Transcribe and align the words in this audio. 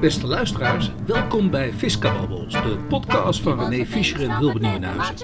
Beste 0.00 0.26
luisteraars, 0.26 0.90
welkom 1.06 1.50
bij 1.50 1.72
Fiscababbels, 1.72 2.52
de 2.52 2.78
podcast 2.88 3.40
van 3.40 3.58
René 3.58 3.86
Fischer 3.86 4.30
en 4.30 4.38
Wilbert 4.38 4.62
Nieuwenhuizen. 4.62 5.14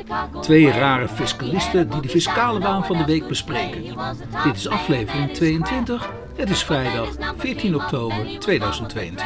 Twee 0.41 0.71
rare 0.71 1.09
fiscalisten 1.09 1.91
die 1.91 2.01
de 2.01 2.09
fiscale 2.09 2.61
waan 2.61 2.85
van 2.85 2.97
de 2.97 3.05
week 3.05 3.29
bespreken. 3.29 3.97
Dit 4.45 4.57
is 4.57 4.69
aflevering 4.69 5.33
22. 5.33 6.11
Het 6.37 6.51
is 6.51 6.63
vrijdag 6.65 7.09
14 7.37 7.75
oktober 7.75 8.39
2022. 8.39 9.25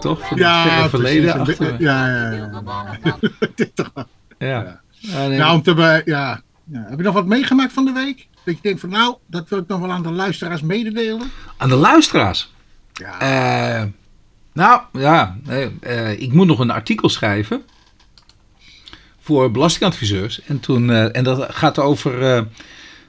Toch? 0.00 0.18
Van 0.20 0.28
het 0.28 0.38
Ja, 0.38 0.88
verleden 0.88 1.40
achter. 1.40 1.82
Ja, 1.82 2.08
ja, 2.08 2.30
ja. 2.32 3.18
Dit 3.54 3.76
toch 3.76 3.90
wel. 3.94 4.06
Ja. 4.38 4.80
Ja, 4.90 5.26
Nou, 5.26 5.54
om 5.54 5.62
te 5.62 6.02
ja. 6.04 6.40
Heb 6.72 6.98
je 6.98 7.04
nog 7.04 7.14
wat 7.14 7.26
meegemaakt 7.26 7.72
van 7.72 7.84
de 7.84 7.92
week? 7.92 8.28
Dat 8.44 8.54
je 8.54 8.60
denkt 8.62 8.80
van 8.80 8.90
nou, 8.90 9.16
dat 9.26 9.48
wil 9.48 9.58
ik 9.58 9.66
nog 9.66 9.80
wel 9.80 9.92
aan 9.92 10.02
de 10.02 10.10
luisteraars 10.10 10.60
mededelen. 10.60 11.30
Aan 11.56 11.68
de 11.68 11.74
luisteraars. 11.74 12.54
Ja, 12.98 13.20
Eh, 13.80 13.84
nou, 14.52 14.80
ja. 14.92 15.36
nee, 15.44 15.70
eh, 15.80 16.20
ik 16.20 16.32
moet 16.32 16.46
nog 16.46 16.58
een 16.58 16.70
artikel 16.70 17.08
schrijven. 17.08 17.62
Voor 19.20 19.50
belastingadviseurs. 19.50 20.42
En, 20.42 20.60
toen, 20.60 20.90
eh, 20.90 21.16
en 21.16 21.24
dat 21.24 21.46
gaat 21.54 21.78
over 21.78 22.22
eh, 22.22 22.38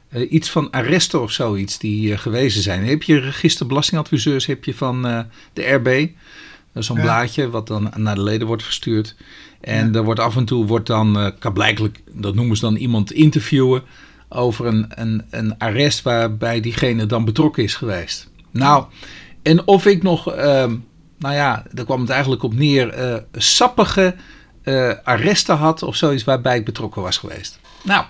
eh, 0.10 0.32
iets 0.32 0.50
van 0.50 0.72
arresten 0.72 1.22
of 1.22 1.32
zoiets 1.32 1.78
die 1.78 2.12
eh, 2.14 2.20
gewezen 2.20 2.62
zijn. 2.62 2.86
Heb 2.86 3.04
je 3.04 3.20
register 3.20 3.66
belastingadviseurs 3.68 4.46
heb 4.46 4.64
je 4.64 4.74
van 4.74 5.08
eh, 5.08 5.20
de 5.54 5.62
RB. 5.74 6.08
Zo'n 6.74 6.96
Ja. 6.98 7.02
blaadje 7.04 7.50
wat 7.50 7.68
dan 7.68 7.92
naar 7.96 8.16
de 8.16 8.24
leden 8.24 8.48
wordt 8.48 8.64
verstuurd. 8.64 9.16
En 9.62 9.96
er 9.96 10.04
wordt 10.04 10.20
af 10.20 10.36
en 10.36 10.46
toe 10.46 10.66
wordt 10.66 10.88
dan, 10.88 11.20
eh 11.20 11.28
kan 11.40 11.54
blijkelijk, 11.54 12.00
dat 12.12 12.36
noemen 12.36 12.56
ze 12.56 12.62
dan 12.66 12.76
iemand 12.76 13.12
interviewen 13.12 13.84
over 14.30 14.66
een, 14.66 14.86
een, 14.90 15.24
een 15.30 15.58
arrest 15.58 16.02
waarbij 16.02 16.60
diegene 16.62 17.06
dan 17.06 17.26
betrokken 17.26 17.64
is 17.64 17.76
geweest. 17.76 18.30
Nou, 18.52 18.86
en 19.48 19.68
of 19.68 19.86
ik 19.86 20.04
nog, 20.04 20.34
ehm, 20.34 20.76
nou 21.18 21.36
ja, 21.36 21.64
daar 21.72 21.86
kwam 21.86 22.02
het 22.02 22.10
eigenlijk 22.10 22.44
op 22.44 22.54
neer, 22.54 22.90
eh, 22.90 23.16
sappige 23.34 24.16
eh, 24.64 24.94
arresten 25.04 25.56
had 25.56 25.84
of 25.84 25.96
zoiets 25.96 26.24
waarbij 26.24 26.58
ik 26.58 26.66
betrokken 26.66 27.02
was 27.02 27.18
geweest. 27.18 27.60
Nou, 27.84 28.06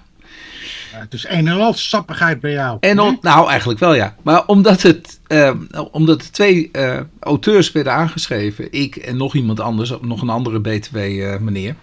het 0.92 1.14
is 1.14 1.26
een 1.28 1.48
en 1.48 1.60
al 1.60 1.74
sappigheid 1.74 2.40
bij 2.40 2.52
jou. 2.52 2.78
en 2.80 3.00
om, 3.00 3.18
nou, 3.22 3.50
eigenlijk 3.50 3.80
wel 3.80 3.94
ja. 3.94 4.16
Maar 4.24 4.46
omdat, 4.46 4.82
het, 4.82 5.20
eh, 5.28 5.54
omdat 5.92 6.22
er 6.22 6.32
twee 6.32 6.70
eh, 6.72 7.00
auteurs 7.20 7.72
werden 7.72 7.94
aangeschreven, 7.94 8.72
ik 8.72 8.96
en 8.96 9.18
nog 9.18 9.36
iemand 9.36 9.60
anders, 9.60 9.94
nog 10.02 10.22
een 10.22 10.30
andere 10.30 10.60
BTW-meneer. 10.60 11.76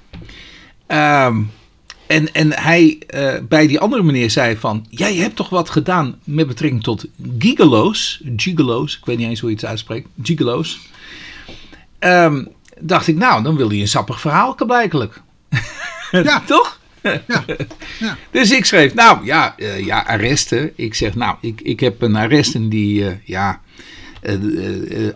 Ehm, 0.87 1.43
en, 2.07 2.35
en 2.35 2.53
hij 2.53 2.99
eh, 3.07 3.35
bij 3.49 3.67
die 3.67 3.81
andere 3.81 4.03
meneer 4.03 4.31
zei 4.31 4.57
van, 4.57 4.87
jij 4.91 5.15
hebt 5.15 5.37
toch 5.37 5.49
wat 5.49 5.71
gedaan 5.71 6.19
met 6.25 6.47
betrekking 6.47 6.83
tot 6.83 7.07
gigolo's, 7.39 8.21
gigolo's, 8.37 8.97
ik 8.97 9.05
weet 9.05 9.19
niet 9.19 9.29
eens 9.29 9.41
hoe 9.41 9.49
je 9.49 9.57
het 9.57 9.65
uitspreekt, 9.65 10.09
gigolo's. 10.23 10.79
Ehm, 11.99 12.45
dacht 12.81 13.07
ik, 13.07 13.17
nou, 13.17 13.43
dan 13.43 13.57
wil 13.57 13.69
hij 13.69 13.81
een 13.81 13.89
sappig 13.89 14.21
verhaal, 14.21 14.57
blijkelijk. 14.67 15.23
Ja. 16.11 16.41
toch? 16.47 16.81
Ja. 17.03 17.23
Ja. 17.99 18.17
Dus 18.31 18.51
ik 18.51 18.65
schreef, 18.65 18.95
nou 18.95 19.25
ja, 19.25 19.57
eh, 19.57 19.85
ja, 19.85 20.05
arresten. 20.07 20.73
Ik 20.77 20.95
zeg, 20.95 21.15
nou, 21.15 21.37
ik, 21.41 21.61
ik 21.61 21.81
heb 21.81 22.03
een 22.03 22.17
arrest 22.17 22.55
en 22.55 22.69
die, 22.69 23.07
eh, 23.07 23.13
ja, 23.25 23.61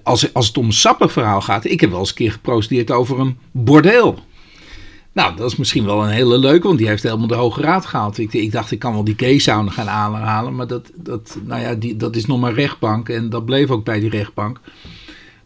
als, 0.02 0.34
als 0.34 0.46
het 0.46 0.58
om 0.58 0.66
een 0.66 0.72
sappig 0.72 1.12
verhaal 1.12 1.40
gaat. 1.40 1.64
Ik 1.64 1.80
heb 1.80 1.90
wel 1.90 1.98
eens 1.98 2.08
een 2.08 2.14
keer 2.14 2.32
geprocedeerd 2.32 2.90
over 2.90 3.20
een 3.20 3.38
bordeel. 3.50 4.26
Nou, 5.18 5.36
dat 5.36 5.50
is 5.50 5.56
misschien 5.56 5.84
wel 5.84 6.02
een 6.02 6.10
hele 6.10 6.38
leuke, 6.38 6.66
want 6.66 6.78
die 6.78 6.88
heeft 6.88 7.02
helemaal 7.02 7.26
de 7.26 7.34
Hoge 7.34 7.60
Raad 7.60 7.86
gehaald. 7.86 8.18
Ik, 8.18 8.32
ik 8.32 8.52
dacht, 8.52 8.70
ik 8.70 8.78
kan 8.78 8.92
wel 8.92 9.04
die 9.04 9.14
gay 9.16 9.38
sauna 9.38 9.70
gaan 9.70 9.88
aanhalen, 9.88 10.54
maar 10.54 10.66
dat, 10.66 10.90
dat, 10.94 11.38
nou 11.44 11.60
ja, 11.60 11.74
die, 11.74 11.96
dat 11.96 12.16
is 12.16 12.26
nog 12.26 12.40
maar 12.40 12.54
rechtbank. 12.54 13.08
En 13.08 13.30
dat 13.30 13.44
bleef 13.44 13.70
ook 13.70 13.84
bij 13.84 14.00
die 14.00 14.10
rechtbank. 14.10 14.60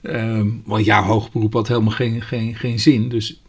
Ehm, 0.03 0.47
want 0.65 0.85
ja, 0.85 1.03
hoog 1.03 1.33
beroep 1.33 1.53
had 1.53 1.69
helemaal 1.69 1.93
geen, 1.93 2.23
geen, 2.23 2.55
geen 2.55 2.81
zin. 2.81 3.09
Dus, 3.09 3.43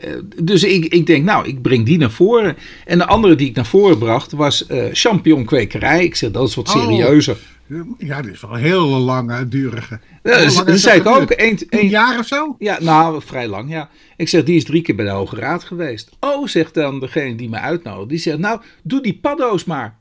eh, 0.00 0.12
dus 0.42 0.64
ik, 0.64 0.84
ik 0.84 1.06
denk, 1.06 1.24
nou, 1.24 1.46
ik 1.48 1.62
breng 1.62 1.86
die 1.86 1.98
naar 1.98 2.10
voren. 2.10 2.56
En 2.84 2.98
de 2.98 3.06
andere 3.06 3.34
die 3.34 3.48
ik 3.48 3.54
naar 3.54 3.66
voren 3.66 3.98
bracht 3.98 4.32
was 4.32 4.66
eh 4.66 4.84
champignonkwekerij. 4.92 6.04
Ik 6.04 6.14
zeg, 6.14 6.30
dat 6.30 6.48
is 6.48 6.54
wat 6.54 6.74
Oh. 6.74 7.55
Ja, 7.98 8.22
dit 8.22 8.32
is 8.34 8.40
wel 8.40 8.50
een 8.50 8.62
heel 8.62 8.86
lange, 8.86 9.48
durige. 9.48 10.00
Ja, 10.22 10.36
Hoe 10.36 10.44
dat, 10.44 10.66
lang 10.66 10.78
zei 10.78 11.00
ik 11.00 11.06
ook. 11.06 11.30
Een 11.36 11.58
één, 11.68 11.88
jaar 11.88 12.18
of 12.18 12.26
zo? 12.26 12.56
ja, 12.58 12.78
nou, 12.80 13.22
vrij 13.22 13.48
lang, 13.48 13.70
ja. 13.70 13.88
Ik 14.16 14.28
zeg, 14.28 14.44
die 14.44 14.56
is 14.56 14.64
drie 14.64 14.82
keer 14.82 14.94
bij 14.94 15.04
de 15.04 15.10
Hoge 15.10 15.36
Raad 15.36 15.64
geweest. 15.64 16.10
Oh, 16.20 16.46
zegt 16.46 16.74
dan 16.74 17.00
degene 17.00 17.34
die 17.34 17.48
me 17.48 17.58
uitnodigt. 17.58 18.08
Die 18.08 18.18
zegt, 18.18 18.38
nou, 18.38 18.60
doe 18.82 19.02
die 19.02 19.18
paddo's 19.18 19.64
maar. 19.64 19.98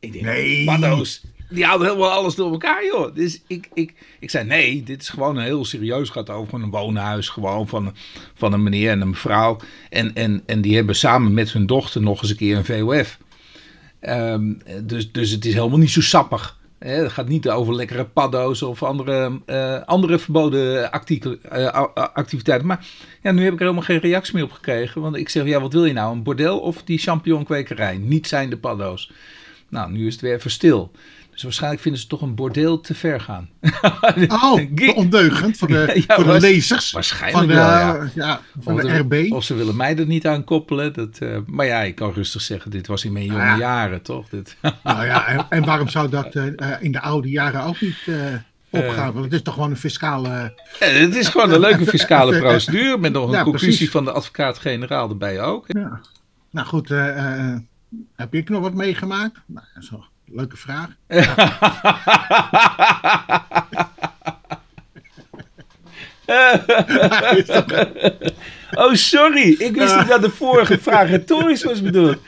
Ik 0.00 0.12
denk, 0.12 0.24
Nee. 0.24 0.64
paddo's? 0.64 1.22
Die 1.50 1.64
houden 1.64 1.86
helemaal 1.88 2.10
alles 2.10 2.34
door 2.34 2.50
elkaar, 2.52 2.84
joh. 2.84 3.14
Dus 3.14 3.42
ik, 3.46 3.68
ik, 3.74 3.94
ik 4.20 4.30
zei, 4.30 4.46
nee, 4.46 4.82
dit 4.82 5.02
is 5.02 5.08
gewoon 5.08 5.36
een 5.36 5.44
heel 5.44 5.64
serieus. 5.64 6.08
Het 6.08 6.16
gaat 6.16 6.30
over 6.30 6.62
een 6.62 6.70
woonhuis, 6.70 7.28
gewoon 7.28 7.68
van, 7.68 7.94
van 8.34 8.52
een 8.52 8.62
meneer 8.62 8.90
en 8.90 9.00
een 9.00 9.08
mevrouw. 9.08 9.56
En, 9.90 10.14
en, 10.14 10.42
en 10.46 10.60
die 10.60 10.74
hebben 10.76 10.96
samen 10.96 11.34
met 11.34 11.52
hun 11.52 11.66
dochter 11.66 12.00
nog 12.00 12.22
eens 12.22 12.30
een 12.30 12.36
keer 12.36 12.56
een 12.56 12.64
VOF. 12.64 13.18
Ehm, 14.00 14.52
dus, 14.82 15.12
dus 15.12 15.30
het 15.30 15.44
is 15.44 15.54
helemaal 15.54 15.78
niet 15.78 15.90
zo 15.90 16.00
sappig. 16.00 16.60
Het 16.82 17.12
gaat 17.12 17.28
niet 17.28 17.48
over 17.48 17.74
lekkere 17.74 18.04
paddo's 18.04 18.62
of 18.62 18.82
andere, 18.82 19.40
eh, 19.46 19.82
andere 19.82 20.18
verboden 20.18 20.92
eh, 20.92 22.06
activiteiten. 22.14 22.66
Maar 22.66 22.86
ja, 23.22 23.32
nu 23.32 23.44
heb 23.44 23.52
ik 23.52 23.58
er 23.58 23.64
helemaal 23.64 23.86
geen 23.86 23.98
reactie 23.98 24.34
meer 24.34 24.44
op 24.44 24.52
gekregen. 24.52 25.00
Want 25.00 25.16
ik 25.16 25.28
zeg, 25.28 25.44
ja, 25.44 25.60
wat 25.60 25.72
wil 25.72 25.84
je 25.84 25.92
nou? 25.92 26.12
Een 26.12 26.22
bordel 26.22 26.60
of 26.60 26.82
die 26.82 26.98
champignonkwekerij? 26.98 27.96
Niet 27.96 28.26
zijn 28.26 28.50
de 28.50 28.56
paddo's. 28.56 29.12
Nou, 29.68 29.92
nu 29.92 30.06
is 30.06 30.12
het 30.12 30.22
weer 30.22 30.34
even 30.34 30.50
stil. 30.50 30.90
Dus 31.32 31.42
waarschijnlijk 31.42 31.82
vinden 31.82 32.00
ze 32.00 32.06
toch 32.06 32.20
een 32.22 32.34
bordeel 32.34 32.80
te 32.80 32.94
ver 32.94 33.20
gaan. 33.20 33.48
Oh, 34.28 34.60
ondeugend 34.94 35.56
voor 35.56 35.68
de, 35.68 35.92
Ja, 36.06 36.14
voor 36.14 36.24
de 36.24 36.40
lezers. 36.40 36.90
waarschijnlijk 36.92 37.38
van 37.38 37.46
de, 37.46 37.54
wel, 37.54 37.64
ja. 37.66 38.10
ja, 38.14 38.40
van 38.60 38.74
Of 38.74 38.80
de 38.80 38.98
RB. 38.98 39.32
Of 39.32 39.44
ze 39.44 39.54
willen 39.54 39.76
mij 39.76 39.96
er 39.96 40.06
niet 40.06 40.26
aan 40.26 40.44
koppelen. 40.44 40.92
Dat, 40.92 41.18
eh, 41.18 41.36
maar 41.46 41.66
ja, 41.66 41.80
ik 41.80 41.94
kan 41.94 42.12
rustig 42.12 42.40
zeggen, 42.42 42.70
dit 42.70 42.86
was 42.86 43.04
in 43.04 43.12
mijn 43.12 43.24
jonge 43.24 43.38
Ja. 43.38 43.56
jaren, 43.58 44.02
toch? 44.02 44.28
Dit. 44.28 44.56
Nou 44.82 45.04
ja, 45.04 45.26
en, 45.26 45.46
en 45.48 45.64
waarom 45.64 45.88
zou 45.88 46.08
dat 46.08 46.34
eh, 46.34 46.46
eh, 46.46 46.82
in 46.82 46.92
de 46.92 47.00
oude 47.00 47.28
jaren 47.28 47.62
ook 47.62 47.80
niet 47.80 47.98
eh, 48.06 48.14
opgaan? 48.70 49.12
Want 49.12 49.24
het 49.24 49.34
is 49.34 49.42
toch 49.42 49.54
gewoon 49.54 49.70
een 49.70 49.76
fiscale... 49.76 50.54
Het 50.78 51.14
is 51.16 51.28
gewoon 51.28 51.52
een 51.52 51.60
leuke 51.60 51.86
fiscale 51.86 52.38
procedure. 52.38 52.98
Met 52.98 53.12
nog 53.12 53.32
een 53.32 53.42
conclusie 53.42 53.68
precies. 53.68 53.90
van 53.90 54.04
de 54.04 54.12
advocaat-generaal 54.12 55.08
erbij 55.08 55.40
ook. 55.42 55.64
Ja. 55.66 56.00
Nou 56.50 56.66
goed, 56.66 56.90
eh, 56.90 57.48
eh, 57.50 57.56
heb 58.16 58.34
ik 58.34 58.48
nog 58.48 58.60
wat 58.60 58.74
meegemaakt? 58.74 59.38
Nou, 59.46 59.66
een 59.74 59.82
leuke 60.32 60.56
vraag. 60.56 60.88
Oh, 68.74 68.94
sorry. 68.94 69.54
Ik 69.58 69.74
wist 69.74 69.96
niet 69.96 70.08
dat 70.08 70.22
de 70.22 70.30
vorige 70.30 70.78
vraag 70.78 71.08
retorisch 71.08 71.64
was 71.64 71.82
bedoeld. 71.82 72.18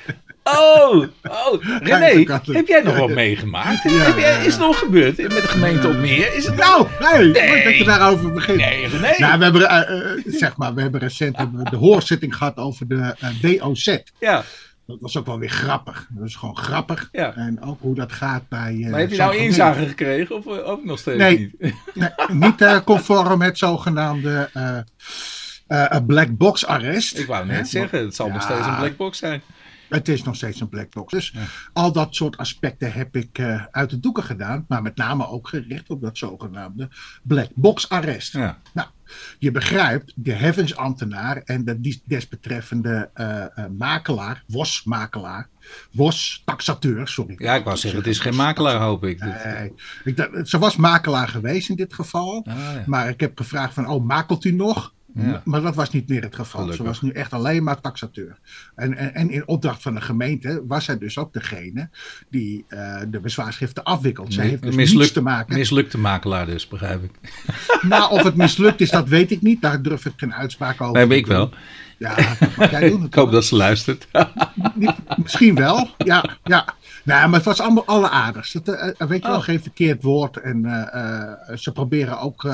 Oh, 0.44 1.06
oh. 1.22 1.64
René, 1.82 2.24
heb 2.52 2.66
jij 2.66 2.80
nog 2.82 2.96
wat 2.96 3.10
meegemaakt? 3.10 3.82
Ja, 3.82 3.90
heb 3.90 4.18
jij, 4.18 4.30
ja, 4.30 4.38
is 4.38 4.52
het 4.52 4.58
nog 4.58 4.78
gebeurd 4.78 5.16
met 5.16 5.30
de 5.30 5.48
gemeente 5.48 5.88
op 5.88 5.94
meer? 5.94 6.34
Is 6.34 6.46
het 6.46 6.56
Nou, 6.56 6.86
nee, 7.00 7.30
Nee. 7.32 7.64
dat 7.64 7.76
je 7.76 7.84
daarover 7.84 8.32
begint. 8.32 8.58
Nee, 8.58 8.88
René. 8.88 9.14
Nou, 9.18 9.38
we 9.38 9.44
hebben, 9.44 9.68
eh, 9.68 10.10
eh, 10.12 10.22
zeg 10.26 10.56
maar, 10.56 10.74
we 10.74 10.80
hebben 10.80 11.00
recent 11.00 11.36
de 11.70 11.76
hoorzitting 11.76 12.36
gehad 12.36 12.56
over 12.56 12.88
de 12.88 13.14
eh, 13.18 13.60
WOZ. 13.60 13.98
Ja, 14.20 14.44
Dat 14.86 14.96
was 15.00 15.16
ook 15.16 15.26
wel 15.26 15.38
weer 15.38 15.48
grappig. 15.50 16.06
Dat 16.10 16.26
is 16.28 16.36
gewoon 16.36 16.56
grappig. 16.56 17.08
Ja. 17.12 17.34
En 17.34 17.62
ook 17.62 17.80
hoe 17.80 17.94
dat 17.94 18.12
gaat 18.12 18.48
bij. 18.48 18.80
eh, 18.84 18.90
maar 18.90 19.00
heb 19.00 19.10
je 19.10 19.16
nou 19.16 19.36
inzage 19.36 19.86
gekregen 19.86 20.36
of 20.36 20.46
eh, 20.46 20.68
ook 20.68 20.84
nog 20.84 20.98
steeds 20.98 21.18
Nee. 21.18 21.38
niet? 21.38 21.74
Nee, 21.94 22.08
niet 22.28 22.60
eh, 22.60 22.80
conform 22.84 23.42
het 23.42 23.58
zogenaamde 23.58 24.50
black 26.06 26.36
box 26.36 26.66
arrest. 26.66 27.18
Ik 27.18 27.26
wou 27.26 27.46
net 27.46 27.56
Hè? 27.56 27.64
zeggen, 27.64 27.98
het 28.04 28.14
zal 28.14 28.28
nog 28.28 28.42
steeds 28.42 28.66
een 28.66 28.76
black 28.76 28.96
box 28.96 29.18
zijn. 29.18 29.42
Het 29.88 30.08
is 30.08 30.22
nog 30.22 30.36
steeds 30.36 30.60
een 30.60 30.68
black 30.68 30.90
box. 30.90 31.12
Dus 31.12 31.34
al 31.72 31.92
dat 31.92 32.14
soort 32.14 32.36
aspecten 32.36 32.92
heb 32.92 33.16
ik 33.16 33.38
eh, 33.38 33.64
uit 33.70 33.90
de 33.90 34.00
doeken 34.00 34.22
gedaan. 34.22 34.64
Maar 34.68 34.82
met 34.82 34.96
name 34.96 35.28
ook 35.28 35.48
gericht 35.48 35.90
op 35.90 36.00
dat 36.00 36.18
zogenaamde 36.18 36.88
black 37.22 37.48
box 37.54 37.88
arrest. 37.88 38.32
Ja. 38.32 38.58
Nou, 38.72 38.88
je 39.38 39.50
begrijpt, 39.50 40.12
de 40.16 40.32
heffensambtenaar 40.32 41.36
en 41.36 41.64
de 41.64 42.00
desbetreffende 42.04 43.10
eh, 43.14 43.44
makelaar, 43.78 44.44
WOS-makelaar, 44.46 45.48
WOS-taxateur, 45.92 47.08
sorry. 47.08 47.34
Ja, 47.38 47.54
ik 47.54 47.64
wou 47.64 47.76
zeggen, 47.76 48.00
het 48.00 48.08
is 48.08 48.18
geen 48.18 48.36
makelaar, 48.36 48.80
hoop 48.80 49.04
ik. 49.04 49.20
Nee, 49.20 49.72
ik 50.04 50.16
dacht, 50.16 50.48
ze 50.48 50.58
was 50.58 50.76
makelaar 50.76 51.28
geweest 51.28 51.68
in 51.68 51.76
dit 51.76 51.94
geval. 51.94 52.44
Ah, 52.46 52.56
ja. 52.56 52.82
Maar 52.86 53.08
ik 53.08 53.20
heb 53.20 53.38
gevraagd 53.38 53.74
van, 53.74 53.88
oh, 53.88 54.04
makelt 54.04 54.44
u 54.44 54.52
nog? 54.52 54.92
Ja. 55.14 55.42
Maar 55.44 55.62
dat 55.62 55.74
was 55.74 55.90
niet 55.90 56.08
meer 56.08 56.22
het 56.22 56.34
geval. 56.34 56.60
Gelukkig. 56.60 56.76
Ze 56.76 56.90
was 56.92 57.02
nu 57.02 57.10
echt 57.10 57.32
alleen 57.32 57.62
maar 57.62 57.80
taxateur. 57.80 58.38
En, 58.74 58.96
en, 58.96 59.14
en 59.14 59.30
in 59.30 59.48
opdracht 59.48 59.82
van 59.82 59.94
de 59.94 60.00
gemeente 60.00 60.62
was 60.66 60.84
zij 60.84 60.98
dus 60.98 61.18
ook 61.18 61.32
degene 61.32 61.88
die 62.28 62.64
eh, 62.68 63.00
de 63.08 63.20
bezwaarschriften 63.20 63.82
afwikkelt. 63.82 64.34
Zij 64.34 64.46
heeft 64.46 64.62
dus 64.62 64.92
niets 64.92 65.12
te 65.12 65.20
maken. 65.22 65.58
Mislukte 65.58 65.98
makelaar 65.98 66.46
dus, 66.46 66.68
begrijp 66.68 67.02
ik. 67.02 67.10
Nou, 67.82 68.10
of 68.10 68.22
het 68.22 68.34
mislukt 68.36 68.80
is, 68.80 68.90
dat 68.90 69.08
weet 69.08 69.30
ik 69.30 69.42
niet. 69.42 69.62
Daar 69.62 69.82
durf 69.82 70.04
ik 70.04 70.12
geen 70.16 70.34
uitspraak 70.34 70.80
over 70.80 70.94
Nee, 70.94 71.06
te 71.06 71.14
ik 71.14 71.26
wel. 71.26 71.50
Ja, 71.98 72.14
dat 72.38 72.56
mag 72.56 72.70
jij 72.70 72.88
doen. 72.90 73.04
Ik 73.14 73.14
hoop 73.14 73.30
dat 73.30 73.44
ze 73.44 73.56
luistert. 73.56 74.08
Misschien 75.16 75.54
wel, 75.54 75.90
ja. 75.98 76.24
ja. 76.44 76.74
Nee, 77.04 77.26
maar 77.26 77.32
het 77.32 77.44
was 77.44 77.60
allemaal 77.60 77.84
alleraardigst. 77.84 78.52
Het, 78.52 78.68
eh, 78.68 78.88
eh, 78.98 79.08
weet 79.08 79.22
je 79.22 79.28
wel, 79.28 79.36
Oh. 79.36 79.42
geen 79.42 79.62
verkeerd 79.62 80.02
woord. 80.02 80.36
En 80.36 80.62
ze 81.54 81.72
proberen 81.72 82.20
ook 82.20 82.44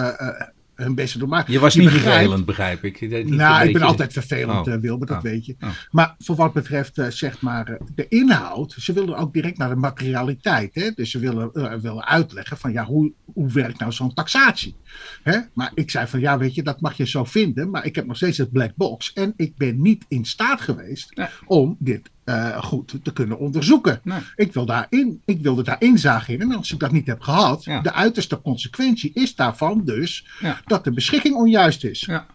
hun 0.82 0.94
best 0.94 1.12
te 1.12 1.18
doen. 1.18 1.28
Maar 1.28 1.50
Je 1.50 1.58
was 1.58 1.74
je 1.74 1.80
niet 1.80 1.88
begrijpt- 1.88 2.14
vervelend, 2.16 2.44
begrijp 2.46 2.84
ik. 2.84 3.00
Niet 3.00 3.28
Nou, 3.28 3.66
ik 3.66 3.72
ben 3.72 3.82
altijd 3.82 4.12
vervelend, 4.12 4.66
Oh. 4.66 4.72
eh, 4.74 4.80
Wilbert, 4.80 5.08
dat 5.10 5.18
Oh. 5.18 5.24
weet 5.24 5.46
je. 5.46 5.56
Oh. 5.60 5.68
Maar 5.90 6.14
voor 6.18 6.36
wat 6.36 6.52
betreft, 6.52 6.98
eh, 6.98 7.06
zeg 7.08 7.40
maar, 7.40 7.68
eh, 7.68 7.80
de 7.94 8.06
inhoud, 8.08 8.74
ze 8.78 8.92
wilden 8.92 9.16
ook 9.16 9.32
direct 9.32 9.58
naar 9.58 9.68
de 9.68 9.76
materialiteit. 9.76 10.74
Hè? 10.74 10.90
Dus 10.94 11.10
ze 11.10 11.18
willen, 11.18 11.50
willen 11.82 12.06
uitleggen 12.06 12.56
van, 12.56 12.72
ja, 12.72 12.84
hoe, 12.84 13.12
hoe 13.32 13.52
werkt 13.52 13.78
nou 13.78 13.92
zo'n 13.92 14.14
taxatie? 14.14 14.76
Hè? 15.22 15.38
Maar 15.54 15.70
ik 15.74 15.90
zei 15.90 16.06
van, 16.06 16.20
ja, 16.20 16.38
weet 16.38 16.54
je, 16.54 16.62
dat 16.62 16.80
mag 16.80 16.96
je 16.96 17.06
zo 17.06 17.24
vinden, 17.24 17.70
maar 17.70 17.84
ik 17.86 17.94
heb 17.94 18.06
nog 18.06 18.16
steeds 18.16 18.38
het 18.38 18.52
black 18.52 18.72
box. 18.76 19.12
En 19.12 19.32
ik 19.36 19.56
ben 19.56 19.82
niet 19.82 20.04
in 20.08 20.24
staat 20.24 20.60
geweest 20.60 21.20
om 21.46 21.76
dit 21.78 22.10
eh, 22.30 22.62
goed 22.62 22.94
te 23.02 23.12
kunnen 23.12 23.38
onderzoeken. 23.38 24.00
Nee. 24.02 24.20
Ik, 24.36 24.52
wil 24.52 24.66
daarin, 24.66 25.22
ik 25.24 25.40
wilde 25.42 25.62
daar 25.62 25.76
inzage 25.82 26.32
in. 26.32 26.40
En 26.40 26.52
als 26.56 26.72
ik 26.72 26.78
dat 26.78 26.92
niet 26.92 27.06
heb 27.06 27.20
gehad, 27.20 27.64
Ja. 27.64 27.80
de 27.80 27.92
uiterste 27.92 28.40
consequentie 28.42 29.10
is 29.14 29.34
daarvan 29.34 29.82
dus 29.84 30.26
Ja. 30.40 30.60
dat 30.64 30.84
de 30.84 30.92
beschikking 30.92 31.34
onjuist 31.34 31.84
is. 31.84 32.00
Ja. 32.00 32.26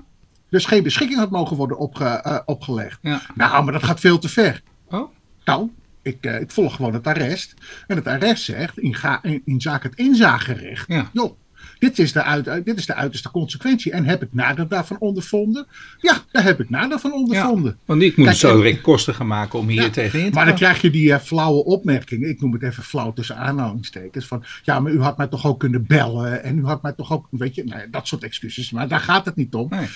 Dus 0.49 0.65
geen 0.65 0.83
beschikking 0.83 1.19
had 1.19 1.31
mogen 1.31 1.57
worden 1.57 1.77
opge, 1.77 2.03
eh, 2.05 2.39
opgelegd. 2.45 2.99
Ja. 3.01 3.21
Nou, 3.35 3.63
maar 3.63 3.73
dat 3.73 3.83
gaat 3.83 3.99
veel 3.99 4.19
te 4.19 4.29
ver. 4.29 4.61
Oh. 4.89 5.09
Nou, 5.45 5.69
ik, 6.01 6.25
eh, 6.25 6.39
ik 6.41 6.51
volg 6.51 6.75
gewoon 6.75 6.93
het 6.93 7.07
arrest. 7.07 7.53
En 7.87 7.95
het 7.95 8.07
arrest 8.07 8.43
zegt 8.43 8.77
in, 8.79 8.95
ga, 8.95 9.19
in, 9.23 9.41
in 9.45 9.61
zaken 9.61 9.89
het 9.89 9.99
inzagerecht. 9.99 10.87
Ja. 10.87 11.09
Joh, 11.13 11.37
dit 11.79 11.99
is, 11.99 12.11
de 12.11 12.23
uit, 12.23 12.65
dit 12.65 12.77
is 12.77 12.85
de 12.85 12.93
uiterste 12.93 13.31
consequentie. 13.31 13.91
En 13.91 14.05
heb 14.05 14.21
ik 14.21 14.29
nader 14.31 14.67
daarvan 14.67 14.99
ondervonden? 14.99 15.67
Ja, 15.99 16.21
daar 16.31 16.43
heb 16.43 16.59
ik 16.59 16.69
nader 16.69 16.99
van 16.99 17.13
ondervonden. 17.13 17.77
Want 17.85 18.01
ik 18.01 18.17
moet 18.17 18.25
Kijk, 18.25 18.37
zo 18.37 18.55
direct 18.55 18.81
kosten 18.81 19.15
gaan 19.15 19.27
maken 19.27 19.59
om 19.59 19.67
hier 19.67 19.81
Ja, 19.81 19.89
tegenin 19.89 20.29
te 20.29 20.35
Maar 20.35 20.45
dan 20.45 20.55
krijg 20.55 20.81
je 20.81 20.89
die 20.89 21.13
eh, 21.13 21.19
flauwe 21.19 21.63
opmerkingen. 21.63 22.29
Ik 22.29 22.41
noem 22.41 22.53
het 22.53 22.63
even 22.63 22.83
flauw 22.83 23.13
tussen 23.13 23.37
aanhalingstekens. 23.37 24.27
Van 24.27 24.43
ja, 24.63 24.79
maar 24.79 24.91
u 24.91 25.01
had 25.01 25.17
mij 25.17 25.27
toch 25.27 25.45
ook 25.45 25.59
kunnen 25.59 25.85
bellen. 25.85 26.43
En 26.43 26.57
u 26.57 26.65
had 26.65 26.81
mij 26.81 26.93
toch 26.93 27.11
ook. 27.11 27.27
Weet 27.29 27.55
je, 27.55 27.63
nou, 27.63 27.79
ja, 27.79 27.87
dat 27.91 28.07
soort 28.07 28.23
excuses. 28.23 28.71
Maar 28.71 28.87
daar 28.87 28.99
gaat 28.99 29.25
het 29.25 29.35
niet 29.35 29.53
om. 29.53 29.67
Nee. 29.69 29.87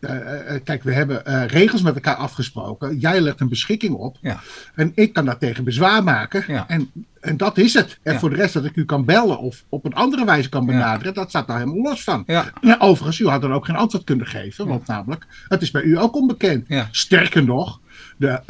Eh, 0.00 0.54
eh, 0.54 0.60
kijk, 0.64 0.82
we 0.82 0.92
hebben 0.92 1.46
regels 1.46 1.82
met 1.82 1.94
elkaar 1.94 2.14
afgesproken. 2.14 2.98
Jij 2.98 3.20
legt 3.20 3.40
een 3.40 3.48
beschikking 3.48 3.94
op. 3.94 4.16
Ja. 4.20 4.40
En 4.74 4.92
ik 4.94 5.12
kan 5.12 5.24
daar 5.24 5.38
tegen 5.38 5.64
bezwaar 5.64 6.04
maken. 6.04 6.44
Ja. 6.46 6.68
En, 6.68 6.90
en 7.26 7.36
dat 7.36 7.58
is 7.58 7.74
het. 7.74 7.98
En 8.02 8.12
Ja. 8.12 8.18
voor 8.18 8.30
de 8.30 8.36
rest 8.36 8.54
dat 8.54 8.64
ik 8.64 8.76
u 8.76 8.84
kan 8.84 9.04
bellen 9.04 9.38
of 9.38 9.64
op 9.68 9.84
een 9.84 9.94
andere 9.94 10.24
wijze 10.24 10.48
kan 10.48 10.66
benaderen, 10.66 11.14
dat 11.14 11.28
staat 11.28 11.46
daar 11.46 11.58
helemaal 11.58 11.82
los 11.82 12.02
van. 12.04 12.22
Ja. 12.26 12.52
Overigens, 12.78 13.18
u 13.18 13.26
had 13.28 13.40
dan 13.40 13.52
ook 13.52 13.64
geen 13.64 13.76
antwoord 13.76 14.04
kunnen 14.04 14.26
geven, 14.26 14.66
want 14.66 14.86
namelijk, 14.86 15.26
het 15.48 15.62
is 15.62 15.70
bij 15.70 15.82
u 15.82 15.98
ook 15.98 16.14
onbekend. 16.16 16.66
Sterker 16.90 17.44
nog, 17.44 17.80
de 18.16 18.40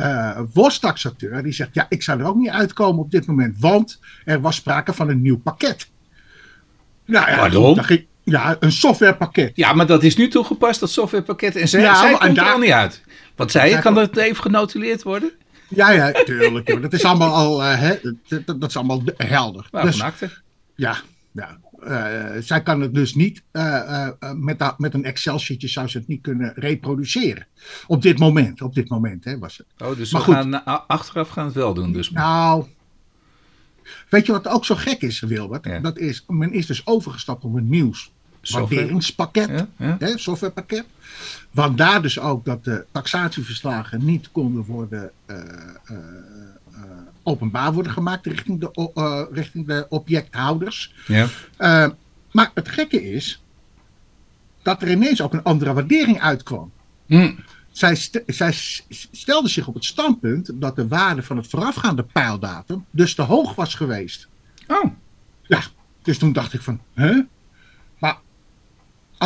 worsttaxateur 0.53 1.43
die 1.43 1.53
zegt, 1.53 1.71
ja, 1.73 1.87
ik 1.89 2.03
zou 2.03 2.21
er 2.21 2.27
ook 2.27 2.37
niet 2.37 2.49
uitkomen 2.49 3.03
op 3.05 3.11
dit 3.11 3.27
moment, 3.27 3.57
want 3.61 4.01
er 4.25 4.41
was 4.41 4.57
sprake 4.57 4.93
van 4.93 5.09
een 5.09 5.23
nieuw 5.23 5.39
pakket. 5.39 5.89
Nou 7.05 7.31
ja, 7.31 7.83
ging- 7.83 8.07
ja, 8.25 8.57
een 8.61 8.73
softwarepakket. 8.73 9.53
Ja, 9.55 9.73
maar 9.73 9.87
dat 9.87 10.03
is 10.03 10.17
nu 10.17 10.29
toegepast, 10.29 10.81
dat 10.81 10.91
softwarepakket. 10.91 11.57
En 11.57 11.69
zij, 11.69 11.95
zij 11.95 12.11
komt 12.11 12.23
er 12.23 12.35
daar- 12.35 12.53
al 12.53 12.59
niet 12.59 12.71
uit. 12.71 13.03
Wat 13.37 13.51
zei 13.51 13.71
je? 13.71 13.79
Kan 13.79 13.95
dat 13.95 14.17
even 14.17 14.43
genotuleerd 14.43 15.03
worden? 15.03 15.31
Ja, 15.69 15.91
ja, 15.91 16.13
tuurlijk. 16.25 16.69
joh. 16.69 16.83
Dat 16.83 16.93
is 16.93 17.05
allemaal 17.05 17.35
al, 17.35 17.63
eh, 17.63 17.79
hè, 17.79 17.95
dat, 18.59 18.69
is 18.69 18.77
allemaal 18.77 19.03
helder. 19.17 19.69
Waarvan 19.71 20.13
Dus? 20.19 20.43
Ja, 20.75 20.97
ja. 21.33 21.59
Eh, 21.81 22.25
zij 22.41 22.63
kan 22.63 22.81
het 22.81 22.95
dus 22.95 23.15
niet, 23.15 23.43
eh, 23.51 24.09
met, 24.35 24.59
dat- 24.59 24.79
met 24.79 24.95
een 24.95 25.05
Excel-sheetje 25.05 25.69
zou 25.69 25.89
ze 25.89 25.99
het 25.99 26.09
niet 26.09 26.23
kunnen 26.23 26.53
reproduceren. 26.55 27.47
Op 27.87 28.03
dit 28.03 28.19
moment, 28.19 28.63
op 28.63 28.75
dit 28.75 28.89
moment 28.89 29.25
hè, 29.25 29.39
was 29.39 29.57
het. 29.59 29.67
Oh, 29.89 29.97
dus 29.97 30.13
Maar 30.13 30.21
we 30.21 30.27
goed. 30.27 30.35
gaan 30.37 30.65
achteraf 30.87 31.29
gaan 31.29 31.45
het 31.45 31.55
wel 31.55 31.75
doen. 31.75 31.93
Dus. 31.93 32.11
Nou, 32.11 32.65
weet 34.09 34.27
je 34.27 34.33
wat 34.33 34.49
ook 34.49 34.65
zo 34.65 34.75
gek 34.75 35.01
is, 35.03 35.21
Wilbert? 35.21 35.65
Ja. 35.65 35.79
Dat 35.81 35.99
is, 35.99 36.25
men 36.29 36.53
is 36.53 36.67
dus 36.67 36.87
overgestapt 36.87 37.45
op 37.45 37.55
een 37.55 37.69
nieuws. 37.69 38.13
Waarderingspakket, 38.51 39.49
Ja, 39.49 39.69
ja. 39.79 39.97
hè, 39.99 40.19
softwarepakket. 40.19 40.85
Vandaar 41.55 42.03
dus 42.03 42.19
ook 42.19 42.45
dat 42.45 42.65
de 42.65 42.85
taxatieverslagen 42.93 44.05
niet 44.05 44.31
konden 44.33 44.65
worden 44.65 45.11
eh, 45.27 45.37
eh, 45.39 45.45
eh, 45.87 46.81
openbaar 47.23 47.73
worden 47.73 47.93
gemaakt 47.93 48.27
richting 48.27 48.61
de, 48.61 49.29
richting 49.33 49.67
de 49.67 49.87
objecthouders. 49.89 50.95
Ja. 51.07 51.29
Maar 52.33 52.51
het 52.55 52.69
gekke 52.69 53.11
is 53.11 53.43
dat 54.63 54.83
er 54.83 54.91
ineens 54.91 55.23
ook 55.23 55.33
een 55.33 55.43
andere 55.43 55.73
waardering 55.73 56.21
uitkwam. 56.21 56.73
Hm. 57.07 57.33
Zij, 57.71 57.95
st- 57.95 58.23
zij 58.27 58.53
stelde 59.13 59.49
zich 59.49 59.67
op 59.67 59.75
het 59.75 59.85
standpunt 59.85 60.51
dat 60.55 60.77
de 60.77 60.89
waarde 60.89 61.23
van 61.23 61.37
het 61.37 61.47
voorafgaande 61.47 62.03
pijldatum 62.03 62.85
dus 62.91 63.15
te 63.15 63.23
hoog 63.23 63.55
was 63.55 63.75
geweest. 63.75 64.29
Oh, 64.67 64.85
Ja, 65.43 65.61
dus 66.03 66.19
toen 66.19 66.33
dacht 66.33 66.53
ik 66.53 66.63
van, 66.63 66.81
hè? 66.95 67.13
Maar 67.13 67.25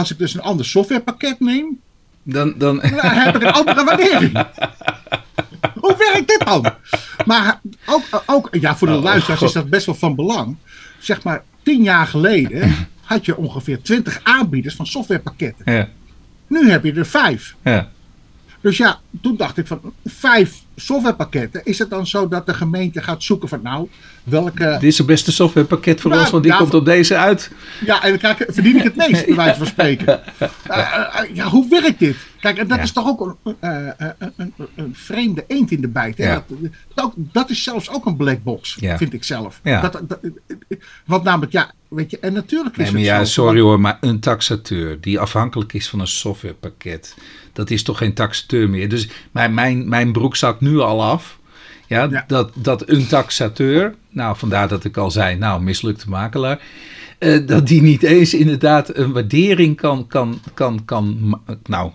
als 0.01 0.11
ik 0.11 0.19
dus 0.19 0.35
een 0.35 0.41
ander 0.43 0.67
softwarepakket 0.67 1.41
neem, 1.41 1.81
dan, 2.23 2.55
dan, 2.57 2.77
dan 2.81 2.91
heb 3.01 3.35
ik 3.37 3.43
een 3.43 3.53
andere 3.53 3.85
waardering. 3.85 4.33
Hoe 5.81 5.97
werkt 5.99 6.29
dit 6.29 6.43
dan? 6.45 6.73
Maar 7.27 7.61
ook, 7.87 8.23
ook 8.27 8.49
ja, 8.51 8.77
voor 8.77 8.89
de 8.89 8.95
Oh, 8.95 9.03
luisteraars 9.03 9.43
is 9.43 9.53
dat 9.53 9.71
best 9.71 9.87
wel 9.87 9.95
van 9.95 10.15
belang. 10.15 10.57
Zeg 10.99 11.23
maar, 11.23 11.43
tien 11.63 11.83
jaar 11.83 12.07
geleden 12.07 12.89
had 13.05 13.25
je 13.25 13.37
ongeveer 13.37 13.83
twintig 13.83 14.21
aanbieders 14.23 14.75
van 14.75 14.87
softwarepakketten. 14.87 15.73
ja, 15.73 15.89
Nu 16.47 16.71
heb 16.71 16.85
je 16.85 16.93
er 16.93 17.07
vijf. 17.07 17.55
ja. 17.65 17.89
Dus 18.61 18.77
ja, 18.77 19.01
toen 19.23 19.37
dacht 19.37 19.57
ik 19.59 19.67
van 19.67 19.81
vijf 20.05 20.63
softwarepakketten. 20.77 21.61
Is 21.65 21.79
het 21.79 21.91
dan 21.91 22.07
zo 22.07 22.29
dat 22.29 22.47
de 22.47 22.55
gemeente 22.55 23.03
gaat 23.03 23.23
zoeken 23.23 23.49
van 23.49 23.63
nou, 23.63 23.89
welke... 24.25 24.65
Dit 24.81 24.83
is 24.83 24.99
het 24.99 25.07
beste 25.07 25.33
softwarepakket 25.33 26.01
voor 26.01 26.13
Ja, 26.13 26.21
ons, 26.21 26.31
want 26.31 26.43
die 26.43 26.53
ja, 26.53 26.59
komt 26.59 26.75
op 26.75 26.85
deze 26.85 27.17
uit. 27.17 27.51
Ja, 27.85 28.03
en 28.03 28.09
dan 28.09 28.19
krijg 28.19 28.37
verdien 28.55 28.77
ik 28.77 28.83
het 28.83 28.97
meest, 28.97 29.27
bij 29.27 29.35
wijze 29.35 29.59
van 29.59 29.67
spreken. 29.67 30.21
Eh, 30.67 30.79
eh, 30.79 31.35
ja, 31.35 31.47
hoe 31.49 31.69
werkt 31.69 31.99
dit? 31.99 32.17
Kijk, 32.41 32.59
en 32.59 32.69
dat 32.69 32.77
Ja. 32.77 32.83
is 32.83 32.93
toch 32.93 33.07
ook 33.07 33.37
een, 33.45 33.57
eh, 33.61 33.89
eh, 33.89 34.09
een, 34.75 34.95
vreemde 34.95 35.45
eend 35.47 35.71
in 35.71 35.81
de 35.81 35.89
bijt. 35.89 36.19
Hè? 36.19 36.25
Ja. 36.25 36.35
Dat, 36.35 36.45
dat, 36.95 37.05
ook- 37.05 37.15
dat 37.17 37.51
is 37.51 37.63
zelfs 37.63 37.91
ook 37.91 38.07
een 38.07 38.17
black 38.17 38.43
box, 38.43 38.77
Ja. 38.81 38.97
vind 38.97 39.13
ik 39.13 39.25
zelf. 39.25 39.61
Ja. 39.63 39.81
Dat, 39.81 40.01
dat, 40.09 40.19
want 41.07 41.23
namelijk, 41.25 41.53
ja, 41.53 41.73
weet 41.89 42.11
je, 42.11 42.19
en 42.19 42.33
natuurlijk 42.33 42.77
is 42.77 42.83
Nee, 42.83 42.93
maar 42.93 43.01
het 43.01 43.11
ja, 43.11 43.25
zo. 43.25 43.43
sorry 43.43 43.61
hoor, 43.61 43.81
maar 43.81 43.99
een 44.01 44.21
taxateur 44.21 45.01
die 45.01 45.19
afhankelijk 45.21 45.73
is 45.73 45.89
van 45.89 46.01
een 46.01 46.07
softwarepakket, 46.07 47.17
dat 47.53 47.71
is 47.71 47.83
toch 47.83 47.99
geen 47.99 48.15
taxateur 48.15 48.71
meer. 48.71 48.89
Dus 48.89 49.09
mijn, 49.31 49.55
mijn, 49.55 49.89
mijn 49.89 50.13
broek 50.13 50.37
zakt 50.37 50.61
nu 50.61 50.79
al 50.79 51.03
af. 51.03 51.39
Ja, 51.87 52.09
Ja. 52.11 52.25
Dat, 52.27 52.51
dat 52.55 52.89
een 52.89 53.07
taxateur, 53.07 53.95
nou 54.11 54.37
vandaar 54.37 54.69
dat 54.69 54.85
ik 54.85 54.97
al 54.97 55.11
zei, 55.11 55.37
nou 55.37 55.63
mislukte 55.63 56.09
makelaar, 56.09 56.59
eh, 57.19 57.47
dat 57.47 57.67
die 57.67 57.83
niet 57.83 58.03
eens 58.03 58.35
inderdaad 58.35 58.97
een 58.97 59.13
waardering 59.13 59.77
kan, 59.77 60.07
kan, 60.07 60.41
kan, 60.55 60.85
kan, 60.85 61.35
nou, 61.65 61.91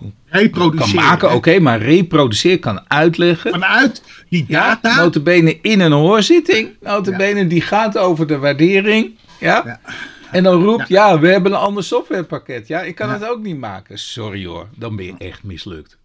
kan 0.70 0.94
maken, 0.94 1.32
oké, 1.34 1.58
maar 1.58 1.82
reproduceer 1.82 2.58
kan 2.58 2.80
uitleggen. 2.88 3.50
Vanuit 3.50 4.02
die 4.28 4.44
Ja, 4.48 4.78
data. 4.82 5.02
notabene 5.02 5.58
in 5.62 5.80
een 5.80 5.92
hoorzitting. 5.92 6.68
Notabene 6.80 7.46
die 7.46 7.60
gaat 7.60 7.98
over 7.98 8.26
de 8.26 8.38
waardering. 8.38 9.10
Ja. 9.40 9.62
Ja. 9.66 9.80
En 10.30 10.42
dan 10.42 10.62
roept, 10.62 10.88
ja. 10.88 11.18
we 11.18 11.28
hebben 11.28 11.52
een 11.52 11.58
ander 11.58 11.84
softwarepakket. 11.84 12.66
Ja, 12.66 12.80
ik 12.82 12.94
kan 12.94 13.08
Ja. 13.08 13.12
het 13.14 13.28
ook 13.28 13.42
niet 13.42 13.58
maken. 13.58 13.98
Sorry 13.98 14.46
hoor, 14.46 14.68
dan 14.76 14.96
ben 14.96 15.04
je 15.04 15.14
echt 15.18 15.42
mislukt. 15.42 15.98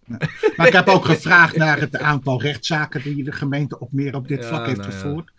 Maar 0.56 0.66
ik 0.66 0.72
heb 0.72 0.88
ook 0.88 1.04
gevraagd 1.14 1.56
naar 1.56 1.80
het 1.80 1.98
aantal 1.98 2.42
rechtszaken 2.42 3.02
die 3.02 3.24
de 3.24 3.32
gemeente 3.32 3.78
op 3.78 3.92
meer 3.92 4.14
op 4.14 4.28
dit 4.28 4.44
vlak 4.46 4.66
heeft 4.66 4.78
nou 4.78 4.90
gevoerd. 4.90 5.32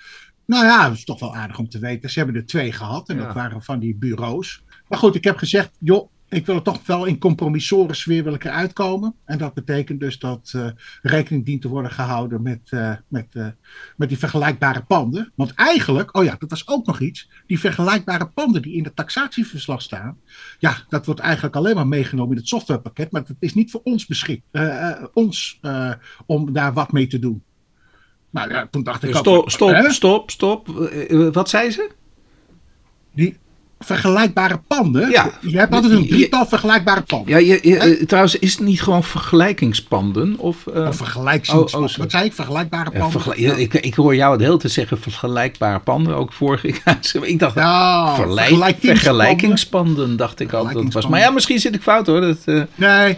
Nou 0.46 0.66
ja, 0.66 0.88
dat 0.88 0.98
is 0.98 1.04
toch 1.06 1.20
wel 1.20 1.36
aardig 1.36 1.58
om 1.58 1.70
te 1.70 1.80
weten. 1.80 2.10
Ze 2.10 2.20
hebben 2.20 2.36
er 2.38 2.46
twee 2.46 2.72
gehad 2.72 3.10
en 3.10 3.18
dat 3.18 3.34
waren 3.34 3.64
van 3.64 3.80
die 3.80 3.96
bureaus. 3.96 4.64
Maar 4.88 5.00
goed, 5.00 5.16
ik 5.16 5.24
heb 5.24 5.38
gezegd, 5.38 5.70
joh, 5.80 6.10
ik 6.34 6.46
wil 6.46 6.56
er 6.56 6.62
toch 6.62 6.86
wel 6.86 7.06
in 7.06 7.20
compromissoren 7.20 7.96
sfeer 7.96 8.24
wil 8.24 8.34
ik 8.34 8.44
eruit 8.44 8.74
komen. 8.74 9.16
En 9.26 9.38
dat 9.38 9.54
betekent 9.54 10.00
dus 10.00 10.20
dat 10.20 10.52
eh, 10.56 10.68
rekening 11.02 11.46
dient 11.46 11.62
te 11.62 11.68
worden 11.68 11.92
gehouden 11.92 12.42
met, 12.42 12.60
eh, 12.70 12.94
met, 13.08 13.28
eh, 13.32 13.48
met 13.98 14.10
die 14.10 14.18
vergelijkbare 14.18 14.84
panden. 14.84 15.32
Want 15.36 15.54
eigenlijk, 15.54 16.18
oh 16.18 16.24
ja, 16.24 16.36
dat 16.40 16.50
was 16.50 16.68
ook 16.68 16.86
nog 16.86 17.00
iets. 17.00 17.30
Die 17.48 17.60
vergelijkbare 17.60 18.28
panden 18.28 18.62
die 18.62 18.76
in 18.76 18.84
het 18.84 18.96
taxatieverslag 18.96 19.82
staan. 19.82 20.18
Ja, 20.60 20.78
dat 20.90 21.06
wordt 21.06 21.22
eigenlijk 21.22 21.56
alleen 21.56 21.76
maar 21.76 21.88
meegenomen 21.88 22.32
in 22.32 22.38
het 22.38 22.48
softwarepakket. 22.48 23.12
Maar 23.12 23.22
het 23.22 23.38
is 23.40 23.54
niet 23.54 23.72
voor 23.72 23.82
ons 23.84 24.06
beschikt. 24.06 24.44
ons 25.14 25.60
eh, 25.62 25.92
om 26.26 26.54
daar 26.54 26.74
wat 26.74 26.92
mee 26.92 27.08
te 27.08 27.20
doen. 27.20 27.44
Nou 28.30 28.50
ja, 28.50 28.68
toen 28.68 28.84
dacht 28.84 29.04
ik 29.04 29.10
ook... 29.10 29.16
Stop, 29.16 29.52
stop, 29.52 29.70
hè? 29.70 29.92
stop, 29.92 30.32
stop. 30.32 30.68
Wat 31.32 31.50
zei 31.50 31.72
ze? 31.72 31.92
Die 33.14 33.38
vergelijkbare 33.86 34.60
panden. 34.68 35.10
Ja. 35.10 35.32
Je 35.42 35.58
hebt 35.58 35.74
altijd 35.74 35.92
een 35.94 36.08
drietal 36.08 36.46
vergelijkbare 36.46 37.02
panden. 37.02 37.32
Ja, 37.32 37.38
je, 37.38 37.60
je- 37.70 37.78
eh, 37.78 38.06
trouwens, 38.06 38.40
is 38.40 38.52
het 38.52 38.62
niet 38.62 38.82
gewoon 38.82 39.04
vergelijkingspanden? 39.04 40.38
Of, 40.38 40.68
eh, 40.68 40.88
Of 40.88 40.96
vergelijkings... 40.96 41.74
Oh, 41.74 41.82
oh, 41.82 41.96
wat 41.98 42.12
zei 42.12 42.26
ik? 42.26 42.34
Vergelijkbare 42.34 42.92
panden? 42.92 43.34
ja, 43.42 43.54
ik, 43.54 43.74
ik 43.74 43.94
hoor 43.94 44.16
jou 44.16 44.38
de 44.38 44.44
hele 44.44 44.58
tijd 44.58 44.74
zeggen 44.74 45.00
vergelijkbare 45.00 45.80
panden, 45.80 46.16
ook 46.16 46.34
vorige 46.34 46.68
keer. 46.72 46.82
Ik 47.24 47.40
dacht, 47.40 47.54
vergelijk- 47.54 48.48
vergelijkingspanden. 48.48 48.98
vergelijkingspanden, 48.98 50.18
dacht 50.18 50.40
ik 50.40 50.54
altijd 50.54 50.74
dat 50.76 50.84
het 50.84 50.94
was. 50.94 51.08
Maar 51.08 51.20
ja, 51.20 51.30
misschien 51.30 51.60
zit 51.60 51.76
ik 51.76 51.82
fout 51.82 52.08
hoor. 52.08 52.22
Dat, 52.22 52.38
eh, 52.46 52.62
Nee, 52.76 53.18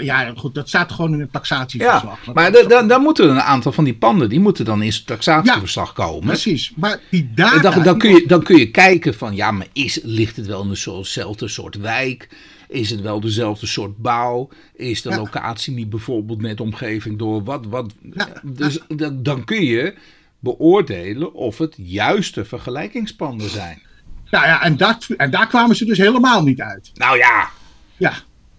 Ja. 0.00 0.32
goed, 0.36 0.54
dat 0.54 0.68
staat 0.68 0.92
gewoon 0.92 1.12
in 1.12 1.20
het 1.20 1.32
taxatieverslag. 1.32 2.18
ja, 2.26 2.32
maar 2.32 2.52
da- 2.52 2.62
da- 2.62 2.82
dan 2.82 3.02
moeten 3.02 3.30
een 3.30 3.40
aantal 3.40 3.72
van 3.72 3.84
die 3.84 3.94
panden, 3.94 4.28
die 4.28 4.40
moeten 4.40 4.64
dan 4.64 4.82
in 4.82 4.88
het 4.88 5.06
taxatieverslag 5.06 5.92
komen. 5.92 6.26
Precies, 6.26 6.72
maar 6.76 6.98
die 7.10 7.30
data... 7.34 7.70
Dan, 7.70 7.82
dan, 7.82 7.98
kun 7.98 8.10
je, 8.10 8.24
dan 8.26 8.42
kun 8.42 8.56
je 8.58 8.70
kijken 8.70 9.14
van, 9.14 9.34
ja, 9.34 9.50
maar 9.60 9.84
is, 9.84 10.00
ligt 10.02 10.36
het 10.36 10.46
wel 10.46 10.62
in 10.62 10.68
dezelfde 10.68 11.48
soort 11.48 11.76
wijk? 11.76 12.28
Is 12.68 12.90
het 12.90 13.00
wel 13.00 13.20
dezelfde 13.20 13.66
soort 13.66 13.96
bouw? 13.96 14.48
Is 14.74 15.02
de 15.02 15.10
Ja. 15.10 15.16
locatie 15.16 15.72
niet 15.74 15.90
bijvoorbeeld 15.90 16.40
net 16.40 16.60
omgeving 16.60 17.18
door 17.18 17.44
wat? 17.44 17.66
wat 17.66 17.92
Ja. 18.14 18.28
Dus 18.42 18.78
dan, 18.88 19.22
dan 19.22 19.44
kun 19.44 19.64
je 19.64 19.94
beoordelen 20.38 21.34
of 21.34 21.58
het 21.58 21.74
juiste 21.76 22.44
vergelijkingspanden 22.44 23.50
zijn. 23.50 23.82
Nou 24.30 24.46
ja, 24.46 24.62
en, 24.62 24.76
dat, 24.76 25.06
en 25.16 25.30
daar 25.30 25.46
kwamen 25.46 25.76
ze 25.76 25.84
dus 25.84 25.98
helemaal 25.98 26.42
niet 26.42 26.60
uit. 26.60 26.90
Nou 26.94 27.16
ja, 27.18 27.48
Ja, 27.96 28.12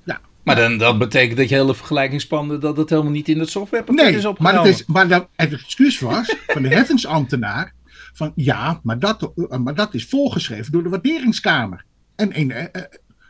ja. 0.04 0.20
maar 0.44 0.56
dan, 0.56 0.78
dat 0.78 0.98
betekent 0.98 1.38
dat 1.38 1.50
je 1.50 1.56
hele 1.56 1.76
vergelijkingspanden, 1.76 2.60
dat 2.60 2.78
het 2.78 2.90
helemaal 2.90 3.12
niet 3.12 3.30
in 3.30 3.40
het 3.40 3.50
softwarepakket 3.50 4.06
Nee, 4.06 4.16
is 4.16 4.22
maar, 4.24 4.32
opgenomen. 4.32 4.62
het, 4.62 4.80
is, 4.80 4.86
maar 4.86 5.08
dat, 5.08 5.28
het 5.36 5.54
excuus 5.54 6.00
was 6.00 6.36
van 6.48 6.62
de 6.62 6.68
heffingsambtenaar 6.76 7.74
van 8.14 8.32
ja, 8.36 8.80
maar 8.84 9.00
dat, 9.00 9.32
eh, 9.50 9.58
maar 9.58 9.76
dat 9.76 9.94
is 9.94 10.06
voorgeschreven 10.06 10.72
door 10.72 10.84
de 10.84 10.90
waarderingskamer. 10.90 11.86
En, 12.16 12.32
en 12.32 12.52
eh, 12.52 12.82
eh, 12.82 12.88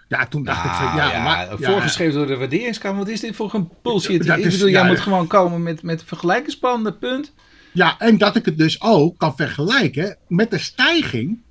ja, 0.08 0.26
toen 0.26 0.44
dacht 0.44 0.66
ik 0.66 0.72
van 0.72 0.86
Nou 0.86 0.98
ja, 0.98 1.12
ja, 1.12 1.24
maar, 1.24 1.60
ja, 1.60 1.72
voorgeschreven 1.72 2.14
door 2.14 2.28
de 2.28 2.38
waarderingskamer. 2.38 2.98
Wat 2.98 3.08
is 3.08 3.20
dit 3.20 3.36
voor 3.36 3.54
een 3.54 3.70
bullshit? 3.82 4.26
Dat 4.26 4.38
ik 4.38 4.46
is- 4.46 4.54
bedoel, 4.54 4.70
jij 4.70 4.86
moet 4.88 5.00
gewoon 5.00 5.28
komen 5.28 5.64
met, 5.64 5.84
met 5.84 6.04
vergelijkingspanden, 6.04 6.98
punt. 6.98 7.34
Ja, 7.74 7.96
en 8.00 8.18
dat 8.18 8.36
ik 8.36 8.46
het 8.46 8.58
dus 8.58 8.82
ook 8.82 9.18
kan 9.18 9.36
vergelijken 9.36 10.18
met 10.28 10.52
de 10.52 10.58
stijging 10.58 11.42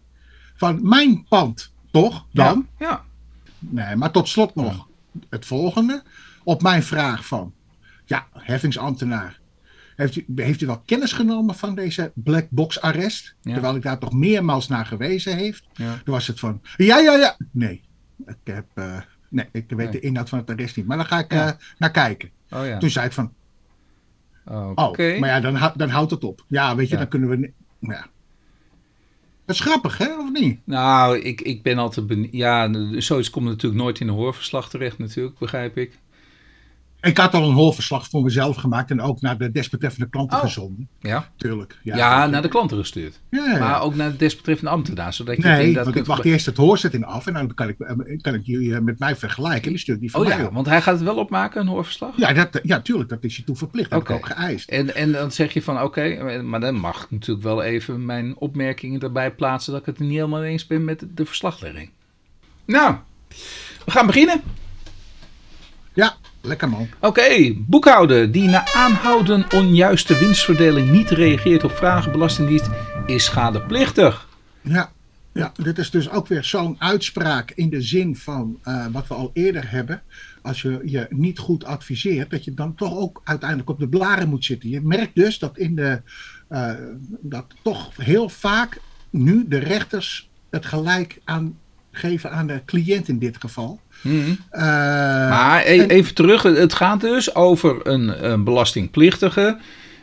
van 0.56 0.88
mijn 0.88 1.26
pand, 1.28 1.72
toch? 1.90 2.26
Dan? 2.32 2.66
Ja. 2.78 3.04
Nee, 3.58 3.96
maar 3.96 4.10
tot 4.10 4.28
slot 4.28 4.54
nog 4.54 4.86
het 5.28 5.46
volgende. 5.46 6.02
Op 6.44 6.62
mijn 6.62 6.82
vraag 6.82 7.26
van, 7.26 7.52
ja, 8.04 8.26
heffingsambtenaar. 8.32 9.39
Heeft 10.00 10.16
u, 10.16 10.24
heeft 10.36 10.60
u 10.60 10.66
wel 10.66 10.82
kennis 10.84 11.12
genomen 11.12 11.54
van 11.54 11.74
deze 11.74 12.12
black 12.14 12.46
box 12.50 12.80
arrest? 12.80 13.34
Ja. 13.40 13.52
Terwijl 13.52 13.76
ik 13.76 13.82
daar 13.82 13.98
toch 13.98 14.12
meermaals 14.12 14.68
naar 14.68 14.86
gewezen 14.86 15.36
heeft. 15.36 15.64
Ja. 15.72 16.00
Toen 16.04 16.14
was 16.14 16.26
het 16.26 16.38
van, 16.40 16.60
ja, 16.76 16.98
ja, 16.98 17.16
ja. 17.16 17.36
Nee, 17.50 17.82
ik 18.26 18.36
heb, 18.44 18.64
eh, 18.74 19.00
nee, 19.28 19.48
ik 19.52 19.64
weet 19.68 19.76
Nee. 19.78 19.90
de 19.90 20.00
inhoud 20.00 20.28
van 20.28 20.38
het 20.38 20.50
arrest 20.50 20.76
niet. 20.76 20.86
Maar 20.86 20.96
daar 20.96 21.06
ga 21.06 21.18
ik 21.18 21.32
Ja. 21.32 21.46
eh, 21.48 21.52
naar 21.78 21.90
kijken. 21.90 22.30
Oh 22.50 22.66
ja. 22.66 22.78
Toen 22.78 22.90
zei 22.90 23.06
ik 23.06 23.12
van, 23.12 23.32
Oké. 24.74 25.12
oh, 25.12 25.20
maar 25.20 25.28
ja, 25.28 25.40
dan, 25.40 25.72
dan 25.76 25.88
houdt 25.88 26.10
het 26.10 26.24
op. 26.24 26.44
Ja, 26.48 26.76
weet 26.76 26.88
je, 26.88 26.96
dan 26.96 27.08
kunnen 27.08 27.28
we... 27.28 27.52
Ja. 27.78 28.06
Dat 29.44 29.54
is 29.54 29.60
grappig, 29.60 29.98
hè, 29.98 30.18
of 30.18 30.32
niet? 30.32 30.60
Nou, 30.64 31.18
ik, 31.18 31.40
ik 31.40 31.62
ben 31.62 31.78
altijd 31.78 32.06
benieuwd. 32.06 32.32
Ja, 32.32 32.70
zoiets 33.00 33.30
komt 33.30 33.46
natuurlijk 33.46 33.82
nooit 33.82 34.00
in 34.00 34.08
een 34.08 34.14
hoorverslag 34.14 34.70
terecht, 34.70 34.98
natuurlijk, 34.98 35.38
begrijp 35.38 35.76
ik. 35.76 35.98
Ik 37.02 37.16
had 37.16 37.34
al 37.34 37.48
een 37.48 37.54
hoorverslag 37.54 38.08
voor 38.08 38.22
mezelf 38.22 38.56
gemaakt 38.56 38.90
en 38.90 39.00
ook 39.00 39.20
naar 39.20 39.38
de 39.38 39.50
desbetreffende 39.52 40.08
klanten 40.08 40.36
Oh. 40.38 40.42
gezonden. 40.44 40.88
Ja, 41.00 41.28
Tuurlijk. 41.36 41.78
ja, 41.82 41.96
Ja, 41.96 42.26
naar 42.26 42.42
de 42.42 42.48
klanten 42.48 42.78
gestuurd. 42.78 43.20
Ja, 43.30 43.44
ja. 43.46 43.58
Maar 43.58 43.82
ook 43.82 43.94
naar 43.94 44.10
de 44.10 44.16
desbetreffende 44.16 44.70
ambtenaar, 44.70 45.12
zodat 45.12 45.36
je 45.36 45.42
Nee, 45.42 45.74
want 45.74 45.96
ik 45.96 46.04
wacht 46.04 46.24
eerst 46.24 46.46
het 46.46 46.56
hoorzetting 46.56 47.04
af 47.04 47.26
en 47.26 47.32
dan 47.32 47.54
kan 47.54 47.68
ik, 47.68 47.78
eh, 47.80 48.20
kan 48.20 48.34
ik 48.34 48.40
jullie 48.46 48.74
eh, 48.74 48.80
met 48.80 48.98
mij 48.98 49.16
vergelijken. 49.16 49.62
En 49.64 49.70
die 49.70 49.78
stuurt 49.78 50.00
die 50.00 50.10
van 50.10 50.20
Oh 50.20 50.26
mij 50.28 50.38
ja, 50.38 50.44
op. 50.46 50.52
want 50.52 50.66
hij 50.66 50.82
gaat 50.82 50.94
het 50.94 51.02
wel 51.04 51.16
opmaken, 51.16 51.60
een 51.60 51.66
hoorverslag? 51.66 52.16
Ja, 52.16 52.32
dat, 52.32 52.60
ja, 52.62 52.80
tuurlijk, 52.80 53.08
dat 53.08 53.24
is 53.24 53.36
je 53.36 53.44
toe 53.44 53.56
verplicht. 53.56 53.90
Dat 53.90 53.98
heb 54.08 54.08
ik 54.08 54.14
ook 54.24 54.26
geëist. 54.36 54.68
En, 54.68 54.94
en 54.94 55.12
dan 55.12 55.30
zeg 55.32 55.52
je 55.52 55.62
van 55.62 55.82
oké, 55.82 56.40
maar 56.42 56.60
dan 56.60 56.74
mag 56.74 57.02
ik 57.04 57.10
natuurlijk 57.10 57.46
wel 57.46 57.62
even 57.62 58.04
mijn 58.04 58.36
opmerkingen 58.36 59.00
erbij 59.00 59.30
plaatsen 59.34 59.72
dat 59.72 59.80
ik 59.80 59.86
het 59.86 59.98
er 59.98 60.04
niet 60.04 60.14
helemaal 60.14 60.42
eens 60.44 60.66
ben 60.66 60.84
met 60.84 61.04
de 61.14 61.24
verslaglegging. 61.26 61.90
Nou, 62.64 62.94
we 63.84 63.90
gaan 63.90 64.06
beginnen. 64.06 64.40
Lekker 66.40 66.68
man. 66.68 66.88
Oké, 67.00 67.54
boekhouder 67.56 68.32
die 68.32 68.48
na 68.48 68.72
aanhouden 68.72 69.44
onjuiste 69.54 70.18
winstverdeling 70.18 70.90
niet 70.90 71.10
reageert 71.10 71.64
op 71.64 71.70
vragen 71.70 72.12
belastingdienst 72.12 72.68
is 73.06 73.24
schadeplichtig. 73.24 74.28
Ja, 74.60 74.92
ja, 75.32 75.52
dit 75.56 75.78
is 75.78 75.90
dus 75.90 76.10
ook 76.10 76.26
weer 76.26 76.44
zo'n 76.44 76.76
uitspraak 76.78 77.50
in 77.50 77.70
de 77.70 77.82
zin 77.82 78.16
van 78.16 78.58
eh, 78.62 78.86
wat 78.92 79.06
we 79.06 79.14
al 79.14 79.30
eerder 79.32 79.70
hebben. 79.70 80.02
Als 80.42 80.62
je 80.62 80.80
je 80.84 81.06
niet 81.10 81.38
goed 81.38 81.64
adviseert, 81.64 82.30
dat 82.30 82.44
je 82.44 82.54
dan 82.54 82.74
toch 82.74 82.96
ook 82.96 83.20
uiteindelijk 83.24 83.70
op 83.70 83.78
de 83.78 83.88
blaren 83.88 84.28
moet 84.28 84.44
zitten. 84.44 84.68
Je 84.68 84.80
merkt 84.80 85.14
dus 85.14 85.38
dat 85.38 85.58
in 85.58 85.74
de 85.74 86.02
eh, 86.48 86.72
dat 87.20 87.46
toch 87.62 87.96
heel 87.96 88.28
vaak 88.28 88.80
nu 89.10 89.48
de 89.48 89.58
rechters 89.58 90.30
het 90.50 90.66
gelijk 90.66 91.20
aan 91.24 91.58
geven 91.92 92.30
aan 92.30 92.46
de 92.46 92.60
cliënt 92.66 93.08
in 93.08 93.18
dit 93.18 93.36
geval. 93.40 93.80
Mhm. 94.02 94.30
Eh, 94.50 94.60
Maar 95.30 95.60
e- 95.66 95.78
en- 95.78 95.88
even 95.90 96.14
terug, 96.14 96.42
het 96.42 96.74
gaat 96.74 97.00
dus 97.00 97.34
over 97.34 97.86
een, 97.86 98.30
een 98.30 98.44
belastingplichtige. 98.44 99.58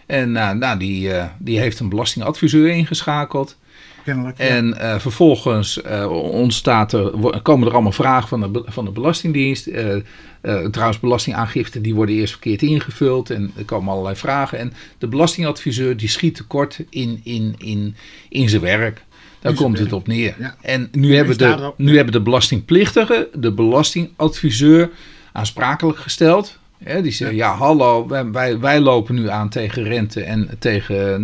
En 0.06 0.32
nou, 0.32 0.58
nou, 0.58 0.79
die, 0.79 1.12
eh, 1.13 1.25
die 1.39 1.60
heeft 1.60 1.79
een 1.79 1.89
belastingadviseur 1.89 2.67
ingeschakeld. 2.70 3.58
kennelijk. 4.06 4.38
En 4.38 4.79
eh, 4.79 5.00
vervolgens 5.00 5.82
eh, 5.82 6.12
ontstaat 6.32 6.94
er, 6.94 7.12
komen 7.41 7.67
er 7.67 7.74
allemaal 7.74 7.91
vragen 7.91 8.27
van 8.27 8.53
de, 8.53 8.63
van 8.65 8.86
de 8.86 8.91
Belastingdienst. 8.91 9.67
Eh, 9.67 9.96
eh, 9.96 10.65
trouwens, 10.65 11.00
belastingaangiften 11.00 11.82
die 11.82 11.96
worden 11.96 12.15
eerst 12.15 12.32
verkeerd 12.32 12.62
ingevuld. 12.62 13.29
En 13.29 13.51
er 13.58 13.65
komen 13.65 13.91
allerlei 13.94 14.15
vragen. 14.15 14.58
En 14.60 14.74
de 14.98 15.08
belastingadviseur 15.08 15.98
die 15.98 16.10
schiet 16.10 16.36
tekort 16.36 16.79
in, 16.89 17.22
in, 17.24 17.56
in, 17.58 17.96
in 18.29 18.50
zijn 18.50 18.62
werk. 18.62 19.03
Daar 19.48 19.56
komt 19.63 19.80
het 19.80 19.94
op 19.94 20.08
neer. 20.08 20.36
ja. 20.39 20.56
En 20.62 20.88
nu 20.92 21.16
hebben, 21.16 21.38
de, 21.38 21.74
nu 21.77 21.96
hebben 21.96 22.13
de 22.13 22.22
belastingplichtigen 22.22 23.27
de 23.34 23.51
belastingadviseur 23.51 24.89
aansprakelijk 25.32 25.98
gesteld. 26.00 26.58
Hè, 26.84 27.01
die 27.01 27.12
zeggen, 27.12 27.38
ja 27.38 27.56
hallo, 27.56 28.08
wij, 28.32 28.60
wij, 28.60 28.80
lopen 28.80 29.16
nu 29.16 29.30
aan 29.30 29.50
tegen 29.50 29.84
rente 29.84 30.24
en 30.24 30.50
tegen 30.60 31.22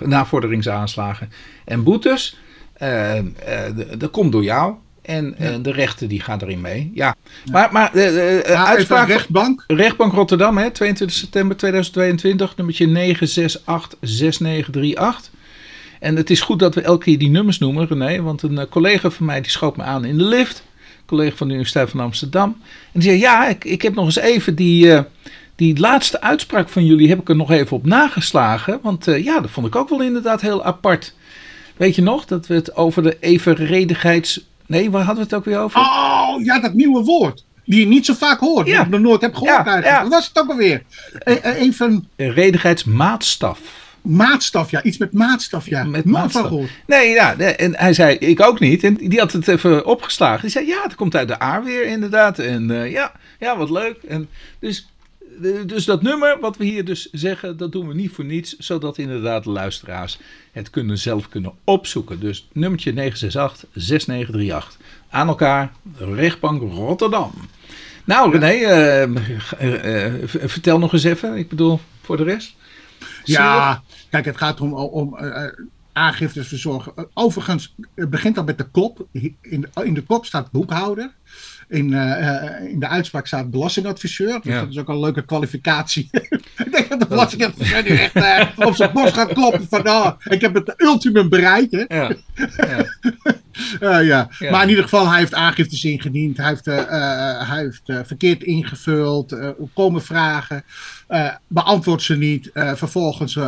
navorderingsaanslagen 0.00 1.30
en 1.64 1.82
boetes. 1.82 2.36
Eh, 2.72 3.12
d- 3.76 4.00
dat 4.00 4.10
komt 4.10 4.32
door 4.32 4.44
jou. 4.44 4.74
En 5.02 5.34
eh, 5.38 5.54
de 5.62 5.72
rechter 5.72 6.08
die 6.08 6.20
gaat 6.20 6.42
erin 6.42 6.60
mee. 6.60 6.90
Ja. 6.94 7.14
Maar, 7.52 7.68
maar 7.72 7.98
Ja, 7.98 8.66
uitspraak 8.66 9.08
rechtbank. 9.08 9.64
Rechtbank 9.66 10.12
Rotterdam, 10.12 10.56
hè, 10.58 10.70
22 10.70 11.16
september 11.16 11.56
2022, 11.56 12.56
nummertje 12.56 12.86
9686938. 12.86 15.30
En 16.02 16.16
het 16.16 16.30
is 16.30 16.40
goed 16.40 16.58
dat 16.58 16.74
we 16.74 16.80
elke 16.80 17.04
keer 17.04 17.18
die 17.18 17.30
nummers 17.30 17.58
noemen, 17.58 17.86
René, 17.86 18.22
want 18.22 18.42
een 18.42 18.58
eh, 18.58 18.64
collega 18.70 19.10
van 19.10 19.26
mij 19.26 19.40
die 19.40 19.50
schoot 19.50 19.76
me 19.76 19.82
aan 19.82 20.04
in 20.04 20.18
de 20.18 20.24
lift. 20.24 20.58
Een 20.76 21.06
collega 21.06 21.36
van 21.36 21.46
de 21.46 21.52
Universiteit 21.52 21.90
van 21.90 22.00
Amsterdam. 22.00 22.56
En 22.92 23.00
die 23.00 23.02
zei, 23.02 23.18
ja, 23.18 23.46
ik, 23.48 23.64
ik 23.64 23.82
heb 23.82 23.94
nog 23.94 24.04
eens 24.04 24.18
even 24.18 24.54
die, 24.54 24.92
eh, 24.94 25.02
die 25.56 25.78
laatste 25.78 26.20
uitspraak 26.20 26.68
van 26.68 26.86
jullie 26.86 27.08
heb 27.08 27.20
ik 27.20 27.28
er 27.28 27.36
nog 27.36 27.50
even 27.50 27.76
op 27.76 27.86
nageslagen. 27.86 28.78
Want 28.82 29.08
eh, 29.08 29.24
ja, 29.24 29.40
dat 29.40 29.50
vond 29.50 29.66
ik 29.66 29.76
ook 29.76 29.88
wel 29.88 30.02
inderdaad 30.02 30.40
heel 30.40 30.64
apart. 30.64 31.14
Weet 31.76 31.94
je 31.94 32.02
nog, 32.02 32.24
dat 32.24 32.46
we 32.46 32.54
het 32.54 32.76
over 32.76 33.02
de 33.02 33.16
evenredigheids... 33.20 34.40
Nee, 34.66 34.90
waar 34.90 35.02
hadden 35.04 35.24
we 35.24 35.30
het 35.30 35.38
ook 35.38 35.44
weer 35.44 35.58
over? 35.58 35.80
Oh, 35.80 36.44
ja, 36.44 36.60
dat 36.60 36.74
nieuwe 36.74 37.02
woord. 37.02 37.44
Die 37.64 37.80
je 37.80 37.86
niet 37.86 38.06
zo 38.06 38.14
vaak 38.14 38.40
hoort. 38.40 38.66
Ja. 38.66 38.72
Die 38.76 38.84
ik 38.84 38.90
nog 38.90 39.00
nooit 39.00 39.20
heb 39.20 39.34
gehoord 39.34 39.50
Ja, 39.50 39.64
eigenlijk. 39.64 39.86
ja. 39.96 40.02
Wat 40.02 40.12
was 40.12 40.28
het 40.28 40.38
ook 40.38 40.50
alweer? 40.50 40.82
E- 41.18 41.32
e- 41.42 41.52
Even 41.52 42.08
Redigheidsmaatstaf. 42.16 43.58
Maatstaf, 44.02 44.70
ja. 44.70 44.82
Iets 44.82 44.98
met 44.98 45.12
maatstaf, 45.12 45.68
ja. 45.68 45.84
Met 45.84 46.04
maatstaf. 46.04 46.48
van. 46.48 46.66
Nee, 46.86 47.08
ja, 47.08 47.34
nee, 47.38 47.54
en 47.54 47.76
hij 47.76 47.92
zei, 47.92 48.16
ik 48.16 48.40
ook 48.40 48.60
niet. 48.60 48.84
En 48.84 48.94
die 48.94 49.18
had 49.18 49.32
het 49.32 49.48
even 49.48 49.86
opgeslagen. 49.86 50.40
Die 50.40 50.50
zei, 50.50 50.66
ja, 50.66 50.82
het 50.82 50.94
komt 50.94 51.16
uit 51.16 51.28
de 51.28 51.42
A 51.42 51.62
weer 51.62 51.86
inderdaad. 51.86 52.38
En 52.38 52.70
eh, 52.70 52.90
ja, 52.90 53.12
ja, 53.38 53.56
wat 53.56 53.70
leuk. 53.70 53.96
En 54.08 54.28
dus, 54.58 54.88
dus 55.66 55.84
dat 55.84 56.02
nummer 56.02 56.36
wat 56.40 56.56
we 56.56 56.64
hier 56.64 56.84
dus 56.84 57.10
zeggen, 57.12 57.56
dat 57.56 57.72
doen 57.72 57.88
we 57.88 57.94
niet 57.94 58.12
voor 58.12 58.24
niets. 58.24 58.56
Zodat 58.58 58.98
inderdaad 58.98 59.44
de 59.44 59.50
luisteraars 59.50 60.18
het 60.52 60.70
kunnen 60.70 60.98
zelf 60.98 61.28
kunnen 61.28 61.52
opzoeken. 61.64 62.20
Dus 62.20 62.48
nummertje 62.52 63.12
968-6938. 63.12 64.76
Aan 65.10 65.28
elkaar, 65.28 65.72
rechtbank 65.98 66.62
Rotterdam. 66.72 67.32
Nou 68.04 68.38
René, 68.38 68.46
eh, 68.46 69.02
eh, 69.02 70.12
vertel 70.24 70.78
nog 70.78 70.92
eens 70.92 71.04
even. 71.04 71.36
Ik 71.36 71.48
bedoel, 71.48 71.80
voor 72.00 72.16
de 72.16 72.22
rest. 72.22 72.54
Ja, 73.24 73.82
kijk, 74.10 74.24
het 74.24 74.36
gaat 74.36 74.60
om, 74.60 74.74
om 74.74 75.16
eh, 75.18 75.44
eh, 75.44 75.52
aangiftes 75.92 76.48
verzorgen. 76.48 76.92
Eh, 76.96 77.04
overigens, 77.14 77.74
het 77.94 78.10
begint 78.10 78.38
al 78.38 78.44
met 78.44 78.58
de 78.58 78.64
kop. 78.64 79.06
In 79.12 79.36
de, 79.60 79.68
in 79.84 79.94
de 79.94 80.02
kop 80.02 80.26
staat 80.26 80.50
boekhouder. 80.50 81.10
In, 81.68 81.92
in 82.68 82.78
de 82.80 82.88
uitspraak 82.88 83.26
staat 83.26 83.50
belastingadviseur. 83.50 84.40
Dus 84.42 84.52
Ja. 84.52 84.60
dat 84.60 84.68
is 84.68 84.78
ook 84.78 84.88
een 84.88 85.00
leuke 85.00 85.24
kwalificatie. 85.24 86.08
ik 86.64 86.72
denk 86.72 86.88
dat 86.88 87.00
de 87.00 87.06
belastingadviseur 87.06 87.82
nu 87.82 87.88
echt 87.88 88.14
op 88.66 88.74
zijn 88.74 88.92
borst 88.92 89.14
gaat 89.14 89.32
kloppen 89.32 89.66
van... 89.70 89.88
Oh, 89.88 90.10
ik 90.24 90.40
heb 90.40 90.54
het 90.54 90.74
ultimum 90.76 91.28
bereikt. 91.28 91.72
Hè? 91.72 91.84
Ja, 91.88 92.12
ja. 92.56 92.84
Uh, 93.80 93.80
ja. 94.06 94.28
ja. 94.38 94.50
Maar 94.50 94.62
in 94.62 94.68
ieder 94.68 94.84
geval, 94.84 95.08
hij 95.08 95.18
heeft 95.18 95.34
aangiftes 95.34 95.84
ingediend. 95.84 96.36
Hij 96.36 96.48
heeft, 96.48 96.66
uh, 96.66 97.48
hij 97.48 97.58
heeft 97.58 98.06
verkeerd 98.06 98.42
ingevuld. 98.42 99.36
komen 99.74 100.02
vragen. 100.02 100.64
beantwoordt 101.46 102.02
ze 102.02 102.16
niet. 102.16 102.50
vervolgens 102.54 103.38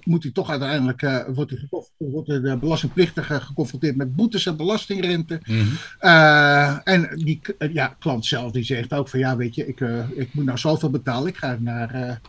moet 0.00 0.22
hij 0.22 0.32
toch 0.32 0.50
uiteindelijk. 0.50 1.00
wordt, 1.34 1.50
hij, 1.50 1.68
wordt 1.96 2.28
de 2.28 2.56
belastingplichtige 2.60 3.40
geconfronteerd 3.40 3.96
met 3.96 4.16
boetes 4.16 4.46
en 4.46 4.56
belastingrente. 4.56 5.40
Mhm. 5.46 6.78
en 6.84 7.10
die 7.14 7.40
ja, 7.72 7.96
klant 7.98 8.26
zelf 8.26 8.52
die 8.52 8.64
zegt 8.64 8.92
ook 8.92 9.08
van 9.08 9.18
ja, 9.18 9.36
weet 9.36 9.54
je, 9.54 9.66
ik, 9.66 9.80
ik 10.14 10.34
moet 10.34 10.44
nou 10.44 10.58
zoveel 10.58 10.90
betalen. 10.90 11.28
Ik 11.28 11.36
ga 11.36 11.56
naar. 11.60 12.20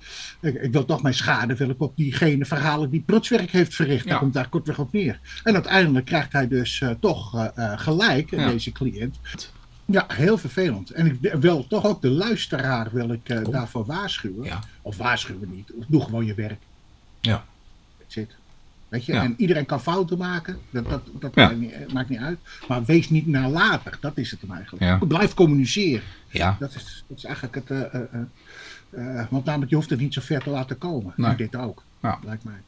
Ik, 0.42 0.56
ik, 0.62 0.72
wil 0.72 0.86
toch 0.86 1.02
mijn 1.02 1.14
schade 1.14 1.56
wil 1.56 1.70
ik 1.70 1.82
op 1.82 1.96
diegene 1.96 2.46
verhalen 2.46 2.90
die 2.90 3.04
prutswerk 3.06 3.52
heeft 3.52 3.76
verricht. 3.76 4.04
Ja. 4.04 4.10
Daar 4.10 4.20
komt 4.20 4.34
daar 4.34 4.50
kortweg 4.50 4.80
op 4.80 4.92
neer. 4.92 5.20
En 5.44 5.54
uiteindelijk 5.54 6.06
krijgt 6.06 6.34
hij 6.34 6.48
dus 6.48 6.80
uh, 6.80 6.90
toch 7.13 7.34
uh, 7.36 7.80
gelijk, 7.80 8.30
ja. 8.30 8.50
deze 8.50 8.72
cliënt. 8.72 9.20
Ja, 9.86 10.06
heel 10.08 10.38
vervelend. 10.38 10.92
En 10.92 11.06
ik 11.06 11.34
wil 11.34 11.68
toch 11.68 11.86
ook 11.86 12.01
de 12.01 12.10
luisteraar 12.10 12.89
wil 12.92 13.12
ik 13.12 13.30
uh, 13.30 13.46
daarvoor 13.46 13.86
waarschuwen. 13.86 14.46
Ja. 14.46 14.60
Of 14.82 14.98
waarschuwen 14.98 15.51
niet. 15.51 15.72
Doe 15.88 16.01
gewoon 16.01 16.25
je 16.25 16.34
werk. 16.34 16.60
Ja. 17.22 17.46
Zit. 18.08 18.36
Weet 18.89 19.06
je? 19.06 19.13
En 19.13 19.34
iedereen 19.38 19.66
kan 19.66 19.82
fouten 19.82 20.18
maken. 20.18 20.60
Dat, 20.70 20.89
dat, 20.89 21.01
dat 21.20 21.36
maakt, 21.36 21.58
niet, 21.58 21.94
maakt, 21.94 22.10
niet, 22.10 22.20
uit. 22.20 22.39
Maar 22.68 22.86
wees 22.86 23.10
niet 23.10 23.28
nalatig. 23.28 24.00
Dat 24.00 24.18
is 24.18 24.32
het 24.32 24.42
hem 24.42 24.51
eigenlijk. 24.51 25.08
Blijf 25.08 25.34
communiceren. 25.34 26.04
Ja. 26.30 26.56
Dat, 26.60 26.75
is, 26.75 27.04
dat 27.08 27.18
is 27.18 27.24
eigenlijk 27.24 27.56
het. 27.56 27.70
want 29.30 29.46
namelijk, 29.46 29.70
je 29.70 29.75
hoeft 29.75 29.89
het 29.89 30.00
niet 30.00 30.13
zo 30.13 30.22
ver 30.22 30.42
te 30.42 30.50
laten 30.50 30.78
komen. 30.78 31.13
Nee. 31.16 31.36
dit 31.36 31.56
ook. 31.56 31.84
Ja. 32.01 32.20
Lijkt 32.24 32.44
mij. 32.44 32.62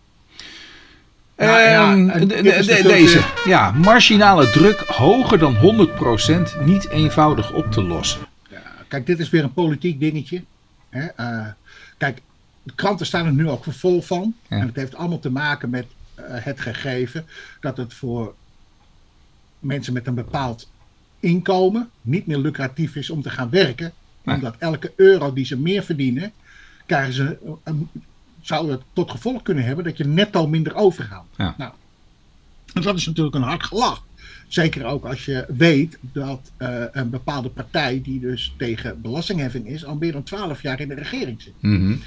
Nou, 1.46 1.60
ja, 1.60 2.20
de, 2.20 2.26
de, 2.26 2.82
deze. 2.84 3.24
Ja, 3.46 3.72
marginale 3.72 4.50
druk 4.50 4.80
hoger 4.80 5.38
dan 5.40 5.56
100% 6.60 6.64
niet 6.64 6.90
eenvoudig 6.90 7.54
op 7.54 7.72
te 7.72 7.84
lossen. 7.84 8.22
Ja, 8.50 8.62
kijk, 8.88 9.06
dit 9.06 9.20
is 9.20 9.30
weer 9.30 9.44
een 9.44 9.54
politiek 9.54 10.00
dingetje. 10.00 10.44
Hè? 10.90 11.08
Uh, 11.20 11.48
kijk, 11.98 12.22
de 12.64 12.74
kranten 12.76 13.06
staan 13.06 13.26
er 13.26 13.34
nu 13.34 13.50
ook 13.50 13.64
vol 13.70 14.02
van. 14.02 14.36
Ja. 14.48 14.58
En 14.58 14.68
het 14.68 14.76
heeft 14.76 14.96
allemaal 14.96 15.20
te 15.20 15.32
maken 15.32 15.70
met 15.70 15.86
uh, 16.20 16.26
het 16.28 16.60
gegeven 16.60 17.26
dat 17.60 17.78
het 17.78 17.94
voor 17.94 18.34
mensen 19.60 19.94
met 19.94 20.08
een 20.08 20.16
bepaald 20.16 20.70
inkomen 21.20 21.90
niet 22.02 22.28
meer 22.28 22.38
lucratief 22.38 22.96
is 22.96 23.10
om 23.10 23.22
te 23.22 23.30
gaan 23.30 23.50
werken. 23.50 23.94
Omdat 24.26 24.56
elke 24.58 24.94
euro 24.96 25.34
die 25.34 25.46
ze 25.46 25.58
meer 25.58 25.84
verdienen, 25.84 26.32
krijgen 26.86 27.14
ze 27.14 27.38
een, 27.64 27.90
zou 28.42 28.72
het 28.72 28.82
tot 28.94 29.12
gevolg 29.12 29.42
kunnen 29.42 29.64
hebben 29.64 29.84
dat 29.84 29.98
je 29.98 30.06
netto 30.06 30.48
minder 30.48 30.76
overhoudt. 30.76 31.36
Ja. 31.38 31.56
Nou, 31.58 31.72
dat 32.74 32.96
is 32.96 33.06
natuurlijk 33.06 33.36
een 33.36 33.42
hard 33.42 33.64
gelach. 33.64 34.04
Zeker 34.48 34.86
ook 34.86 35.06
als 35.06 35.26
je 35.26 35.46
weet 35.58 35.98
dat 36.02 36.52
uh, 36.58 36.84
een 36.92 37.10
bepaalde 37.10 37.50
partij 37.50 38.02
die 38.04 38.20
dus 38.20 38.54
tegen 38.58 39.02
belastingheffing 39.02 39.68
is, 39.68 39.86
al 39.86 39.96
meer 39.96 40.12
dan 40.12 40.24
twaalf 40.24 40.62
jaar 40.62 40.80
in 40.80 40.88
de 40.88 40.94
regering 40.96 41.42
zit. 41.42 41.54
Mm 41.60 41.76
-hmm. 41.76 42.02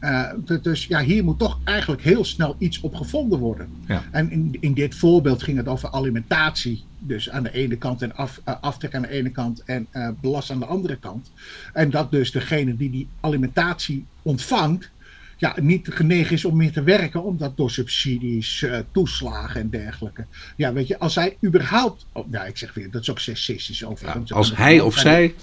uh, 0.00 0.62
dus 0.62 0.86
ja, 0.86 1.02
hier 1.02 1.24
moet 1.24 1.38
toch 1.38 1.58
eigenlijk 1.64 2.02
heel 2.02 2.24
snel 2.24 2.56
iets 2.58 2.80
op 2.80 2.94
gevonden 2.94 3.38
worden. 3.38 3.68
Ja. 3.86 4.04
En 4.10 4.30
in, 4.30 4.56
in 4.60 4.74
dit 4.74 4.94
voorbeeld 4.94 5.42
ging 5.42 5.56
het 5.56 5.68
over 5.68 5.90
alimentatie. 5.90 6.84
Dus 6.98 7.30
aan 7.30 7.42
de 7.42 7.52
ene 7.52 7.76
kant 7.76 8.02
en 8.02 8.14
af, 8.14 8.40
uh, 8.48 8.54
aftrek 8.60 8.94
aan 8.94 9.02
de 9.02 9.10
ene 9.10 9.30
kant 9.30 9.62
en 9.64 9.86
belast 10.20 10.50
aan 10.50 10.58
de 10.58 10.66
andere 10.66 10.96
kant. 10.96 11.30
En 11.72 11.90
dat 11.90 12.10
dus 12.10 12.30
degene 12.30 12.76
die 12.76 12.90
die 12.90 13.08
alimentatie 13.20 14.06
ontvangt, 14.22 14.90
ja, 15.38 15.54
niet 15.60 15.88
genegen 15.90 16.32
is 16.32 16.44
om 16.44 16.56
meer 16.56 16.72
te 16.72 16.82
werken, 16.82 17.22
omdat 17.22 17.56
door 17.56 17.70
subsidies, 17.70 18.62
uh, 18.62 18.78
toeslagen 18.92 19.60
en 19.60 19.70
dergelijke. 19.70 20.26
Ja, 20.56 20.72
weet 20.72 20.86
je, 20.86 20.98
als 20.98 21.14
hij 21.14 21.36
überhaupt. 21.44 22.06
Oh, 22.12 22.26
ja, 22.30 22.44
ik 22.44 22.56
zeg 22.56 22.74
weer, 22.74 22.90
dat 22.90 23.02
is 23.02 23.10
ook 23.10 23.18
seksistisch 23.18 23.84
over. 23.84 24.06
Ja, 24.06 24.34
als 24.34 24.56
hij 24.56 24.80
of 24.80 24.98
zij. 24.98 25.34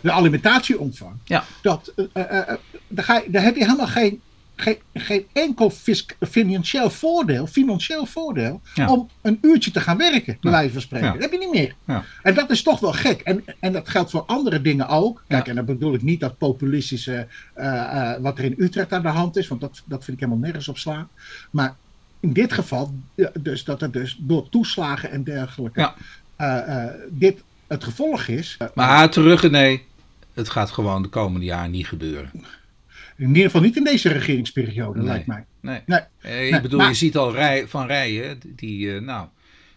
De 0.00 0.12
alimentatie 0.12 0.78
ontvangt. 0.78 1.28
Ja. 1.28 1.44
Dat, 1.62 1.92
uh, 1.96 2.06
uh, 2.14 2.24
daar, 2.88 3.04
ga 3.04 3.16
je, 3.16 3.30
daar 3.30 3.42
heb 3.42 3.54
je 3.54 3.64
helemaal 3.64 3.86
geen, 3.86 4.20
geen, 4.56 4.78
geen 4.94 5.26
enkel 5.32 5.70
fisc, 5.70 6.16
financieel 6.20 6.90
voordeel, 6.90 7.46
financieel 7.46 8.06
voordeel 8.06 8.60
ja. 8.74 8.88
om 8.88 9.08
een 9.22 9.38
uurtje 9.40 9.70
te 9.70 9.80
gaan 9.80 9.96
werken, 9.96 10.36
bij 10.40 10.50
wijze 10.50 10.72
van 10.72 10.82
spreken. 10.82 11.06
Ja. 11.06 11.12
Dat 11.12 11.22
heb 11.22 11.32
je 11.32 11.38
niet 11.38 11.52
meer. 11.52 11.74
Ja. 11.84 12.04
En 12.22 12.34
dat 12.34 12.50
is 12.50 12.62
toch 12.62 12.80
wel 12.80 12.92
gek. 12.92 13.20
En, 13.20 13.44
en 13.60 13.72
dat 13.72 13.88
geldt 13.88 14.10
voor 14.10 14.22
andere 14.22 14.60
dingen 14.60 14.88
ook. 14.88 15.24
Kijk, 15.28 15.48
en 15.48 15.54
dan 15.54 15.64
bedoel 15.64 15.94
ik 15.94 16.02
niet 16.02 16.20
dat 16.20 16.38
populistische, 16.38 17.26
uh, 17.56 17.64
uh, 17.64 18.12
wat 18.20 18.38
er 18.38 18.44
in 18.44 18.54
Utrecht 18.58 18.92
aan 18.92 19.02
de 19.02 19.08
hand 19.08 19.36
is, 19.36 19.48
want 19.48 19.60
dat, 19.60 19.82
dat 19.84 20.04
vind 20.04 20.16
ik 20.16 20.24
helemaal 20.24 20.44
nergens 20.44 20.68
op 20.68 20.78
slaan. 20.78 21.08
Maar 21.50 21.76
in 22.20 22.32
dit 22.32 22.52
geval, 22.52 22.94
dus 23.40 23.64
dat 23.64 23.82
er 23.82 23.90
dus 23.90 24.16
door 24.20 24.48
toeslagen 24.48 25.10
en 25.10 25.24
dergelijke, 25.24 25.92
uh, 26.40 26.84
dit 27.08 27.42
het 27.66 27.84
gevolg 27.84 28.26
is. 28.26 28.56
maar 28.74 29.10
terug, 29.10 29.50
nee, 29.50 29.84
het 30.34 30.48
gaat 30.48 30.70
gewoon 30.70 31.02
de 31.02 31.08
komende 31.08 31.46
jaren 31.46 31.70
niet 31.70 31.86
gebeuren. 31.86 32.30
In 33.22 33.28
ieder 33.28 33.44
geval 33.44 33.60
niet 33.60 33.76
in 33.76 33.84
deze 33.84 34.08
regeringsperiode, 34.08 34.98
nee. 34.98 35.06
lijkt 35.06 35.26
mij. 35.26 35.46
Nee. 35.60 35.82
nee. 35.86 36.00
Eh, 36.20 36.54
ik 36.54 36.62
bedoel, 36.62 36.78
maar, 36.78 36.88
je 36.88 36.94
ziet 36.94 37.16
al 37.16 37.32
rij, 37.32 37.68
van 37.68 37.86
Rijen, 37.86 38.40
die, 38.56 38.86
uh, 38.86 39.00
nou... 39.00 39.28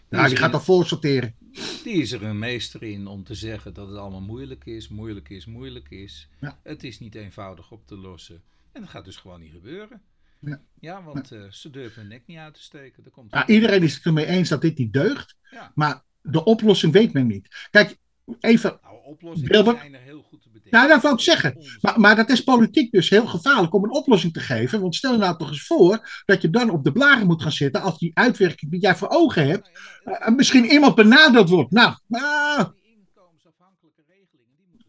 Die, 0.08 0.18
nou, 0.18 0.28
die 0.28 0.38
gaat 0.38 0.52
al 0.52 0.60
voorsorteren. 0.60 1.34
Die 1.82 1.94
is 1.94 2.12
er 2.12 2.22
een 2.22 2.38
meester 2.38 2.82
in 2.82 3.06
om 3.06 3.24
te 3.24 3.34
zeggen 3.34 3.74
dat 3.74 3.88
het 3.88 3.96
allemaal 3.96 4.20
moeilijk 4.20 4.66
is, 4.66 4.88
moeilijk 4.88 5.28
is, 5.28 5.46
moeilijk 5.46 5.90
is. 5.90 6.28
Ja. 6.40 6.58
Het 6.62 6.84
is 6.84 6.98
niet 6.98 7.14
eenvoudig 7.14 7.70
op 7.70 7.86
te 7.86 7.96
lossen. 7.96 8.42
En 8.72 8.80
dat 8.80 8.90
gaat 8.90 9.04
dus 9.04 9.16
gewoon 9.16 9.40
niet 9.40 9.52
gebeuren. 9.52 10.02
Ja, 10.38 10.60
ja 10.80 11.02
want 11.02 11.32
uh, 11.32 11.50
ze 11.50 11.70
durven 11.70 12.00
hun 12.00 12.10
nek 12.10 12.22
niet 12.26 12.38
uit 12.38 12.54
te 12.54 12.62
steken. 12.62 13.02
Dat 13.02 13.12
komt 13.12 13.32
ja, 13.32 13.46
iedereen 13.46 13.82
is 13.82 13.94
het 13.94 14.04
ermee 14.04 14.26
eens 14.26 14.48
dat 14.48 14.60
dit 14.60 14.78
niet 14.78 14.92
deugt. 14.92 15.36
Maar 15.74 16.02
de 16.20 16.44
oplossing 16.44 16.92
weet 16.92 17.12
men 17.12 17.26
niet. 17.26 17.68
Kijk, 17.70 17.96
even... 18.40 18.78
Nou, 18.82 19.04
oplossingen 19.04 19.64
zijn 19.64 19.94
er 19.94 20.00
heel 20.00 20.22
goed. 20.22 20.35
Nou, 20.70 20.88
dat 20.88 21.02
wil 21.02 21.12
ik 21.12 21.20
zeggen. 21.20 21.62
Maar, 21.80 22.00
maar 22.00 22.16
dat 22.16 22.30
is 22.30 22.44
politiek 22.44 22.92
dus 22.92 23.10
heel 23.10 23.26
gevaarlijk 23.26 23.74
om 23.74 23.84
een 23.84 23.92
oplossing 23.92 24.32
te 24.32 24.40
geven. 24.40 24.80
Want 24.80 24.94
stel 24.94 25.12
je 25.12 25.18
nou 25.18 25.38
toch 25.38 25.48
eens 25.48 25.66
voor 25.66 26.22
dat 26.24 26.42
je 26.42 26.50
dan 26.50 26.70
op 26.70 26.84
de 26.84 26.92
blaren 26.92 27.26
moet 27.26 27.42
gaan 27.42 27.52
zitten 27.52 27.82
als 27.82 27.98
die 27.98 28.10
uitwerking 28.14 28.70
die 28.70 28.80
jij 28.80 28.96
voor 28.96 29.08
ogen 29.08 29.46
hebt, 29.46 29.70
uh, 30.04 30.28
misschien 30.28 30.64
iemand 30.64 30.94
benadeeld 30.94 31.48
wordt. 31.48 31.70
Nou, 31.70 31.94
nou. 32.06 32.72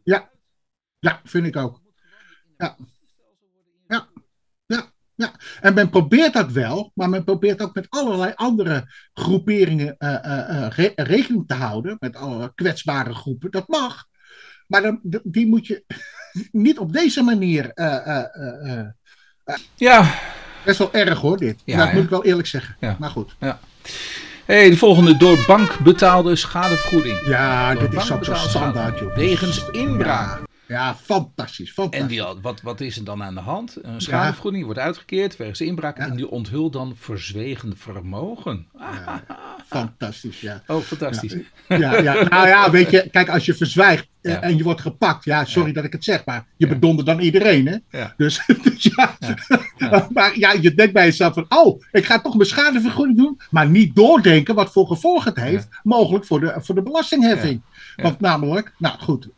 Ja. 0.04 0.30
ja, 1.00 1.22
vind 1.24 1.46
ik 1.46 1.56
ook. 1.56 1.82
Ja. 2.58 2.78
Ja. 3.88 4.08
Ja. 4.66 4.92
Ja, 5.16 5.32
en 5.60 5.74
men 5.74 5.90
probeert 5.90 6.34
dat 6.34 6.52
wel, 6.52 6.92
maar 6.94 7.10
men 7.10 7.24
probeert 7.24 7.62
ook 7.62 7.76
met 7.76 7.90
allerlei 7.90 8.32
andere 8.36 8.94
groeperingen 9.14 9.96
uh, 10.00 10.10
uh, 10.26 10.68
re 10.70 10.92
rekening 10.96 11.48
te 11.48 11.54
houden. 11.54 11.96
Met 12.00 12.16
alle 12.16 12.52
kwetsbare 12.56 13.14
groepen. 13.14 13.52
Dat 13.52 13.68
mag. 13.68 14.06
Maar 14.68 14.82
dan, 14.82 15.00
die 15.24 15.48
moet 15.48 15.68
je 15.68 15.84
niet 16.52 16.80
op 16.80 16.94
deze 16.94 17.24
manier. 17.24 17.72
Uh, 17.76 18.82
ja. 19.76 20.14
Best 20.66 20.80
wel 20.80 20.94
erg 20.94 21.20
hoor, 21.20 21.38
dit. 21.38 21.62
Ja, 21.64 21.78
dat 21.78 21.88
ja. 21.88 21.94
moet 21.94 22.04
ik 22.04 22.10
wel 22.10 22.26
eerlijk 22.26 22.48
zeggen. 22.48 22.76
Ja. 22.80 22.96
Maar 23.00 23.10
goed. 23.10 23.36
Ja. 23.40 23.60
Hey, 24.46 24.70
de 24.70 24.78
volgende 24.78 25.18
door 25.18 25.44
bank 25.48 25.80
betaalde 25.80 26.36
schadevergoeding. 26.36 27.20
Ja, 27.26 27.74
door 27.74 27.90
dit 27.90 28.02
is 28.02 28.12
ook 28.12 28.26
zo 28.26 28.34
standaard, 28.34 29.00
joh. 29.00 29.16
Wegens 29.16 29.70
inbraak. 29.72 30.47
Ja. 30.68 30.96
Fantastisch. 30.96 31.72
fantastisch. 31.72 32.20
En 32.20 32.34
die, 32.34 32.42
wat, 32.42 32.62
wat 32.62 32.82
is 32.82 32.98
er 32.98 33.04
dan 33.04 33.24
aan 33.24 33.34
de 33.34 33.40
hand? 33.42 33.78
Een 33.82 34.02
schadevergoeding 34.02 34.66
wordt 34.66 34.80
uitgekeerd 34.80 35.38
wegens 35.38 35.62
inbraak 35.62 35.98
en 35.98 36.16
die 36.16 36.30
onthult 36.30 36.74
dan 36.74 36.96
verzwegen 36.96 37.78
vermogen. 37.78 38.68
Ja, 38.80 39.24
fantastisch, 39.68 40.42
ja. 40.42 40.64
Oh, 40.68 40.82
fantastisch. 40.82 41.36
Ja, 41.68 41.98
ja, 41.98 42.14
nou 42.24 42.48
ja, 42.48 42.72
weet 42.72 42.90
je, 42.90 43.08
kijk, 43.12 43.30
als 43.30 43.46
je 43.46 43.54
verzwijgt 43.54 44.08
ja. 44.22 44.42
en 44.42 44.58
je 44.58 44.64
wordt 44.64 44.82
gepakt, 44.82 45.24
ja, 45.24 45.46
sorry 45.46 45.72
dat 45.72 45.84
ik 45.84 45.92
het 45.92 46.04
zeg, 46.04 46.26
maar 46.26 46.46
je 46.58 46.68
bedonder 46.68 47.06
dan 47.06 47.20
iedereen, 47.20 47.68
hè? 47.68 48.06
Dus, 48.18 48.46
dus 48.64 48.84
ja. 49.78 50.08
maar 50.10 50.38
ja, 50.38 50.52
je 50.62 50.74
denkt 50.74 50.94
bij 50.94 51.06
jezelf 51.06 51.34
van, 51.34 51.46
oh, 51.50 51.82
ik 51.92 52.06
ga 52.06 52.22
toch 52.22 52.36
mijn 52.36 52.50
schadevergoeding 52.50 53.18
doen, 53.18 53.40
maar 53.50 53.70
niet 53.70 53.96
doordenken 53.96 54.56
wat 54.56 54.72
voor 54.72 54.88
gevolgen 54.88 55.34
het 55.34 55.44
heeft, 55.44 55.68
mogelijk 55.84 56.26
voor 56.26 56.40
de, 56.40 56.54
voor 56.58 56.76
de 56.76 56.84
belastingheffing. 56.84 57.62
Want 57.96 58.20
namelijk, 58.20 58.74
nou 58.78 59.00
goed, 59.00 59.30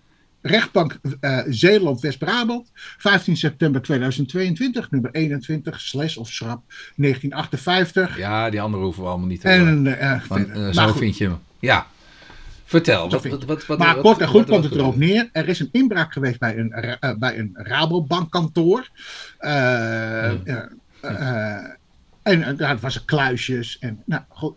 rechtbank 0.41 0.99
uh, 1.21 1.39
Zeeland 1.49 2.01
West-Brabant, 2.01 2.71
15 2.73 3.37
september 3.37 3.81
2022, 3.81 4.91
nummer 4.91 5.11
21, 5.11 5.79
slash 5.81 6.17
of 6.17 6.29
schrap 6.29 6.63
1958. 6.95 8.17
Ja, 8.17 8.49
die 8.49 8.61
andere 8.61 8.83
hoeven 8.83 9.03
we 9.03 9.09
allemaal 9.09 9.27
niet 9.27 9.41
te 9.41 9.47
en, 9.47 9.85
uh, 9.85 10.21
Want, 10.27 10.47
uh, 10.47 10.69
zo 10.71 10.93
vind 10.93 11.17
je 11.17 11.23
hem. 11.23 11.37
Ja. 11.59 11.87
Vertel. 12.65 13.09
Wat, 13.09 13.25
wat, 13.25 13.45
wat, 13.45 13.65
wat, 13.65 13.77
maar 13.77 13.95
kort 13.95 14.19
en 14.19 14.27
goed 14.27 14.45
komt 14.45 14.63
het 14.63 14.73
erop 14.73 14.95
neer. 14.95 15.29
Er 15.31 15.47
is 15.47 15.59
een 15.59 15.69
inbraak 15.71 16.13
geweest 16.13 16.39
bij 16.39 16.57
een, 16.57 16.97
bij 17.19 17.37
een 17.37 17.51
Rabobankkantoor. 17.53 18.89
Hmm. 19.39 20.43
en 22.21 22.57
het 22.57 22.81
was 22.81 22.95
er 22.95 23.05
kluisjes. 23.05 23.79
En, 23.79 24.03
nou, 24.05 24.21
goed, 24.29 24.55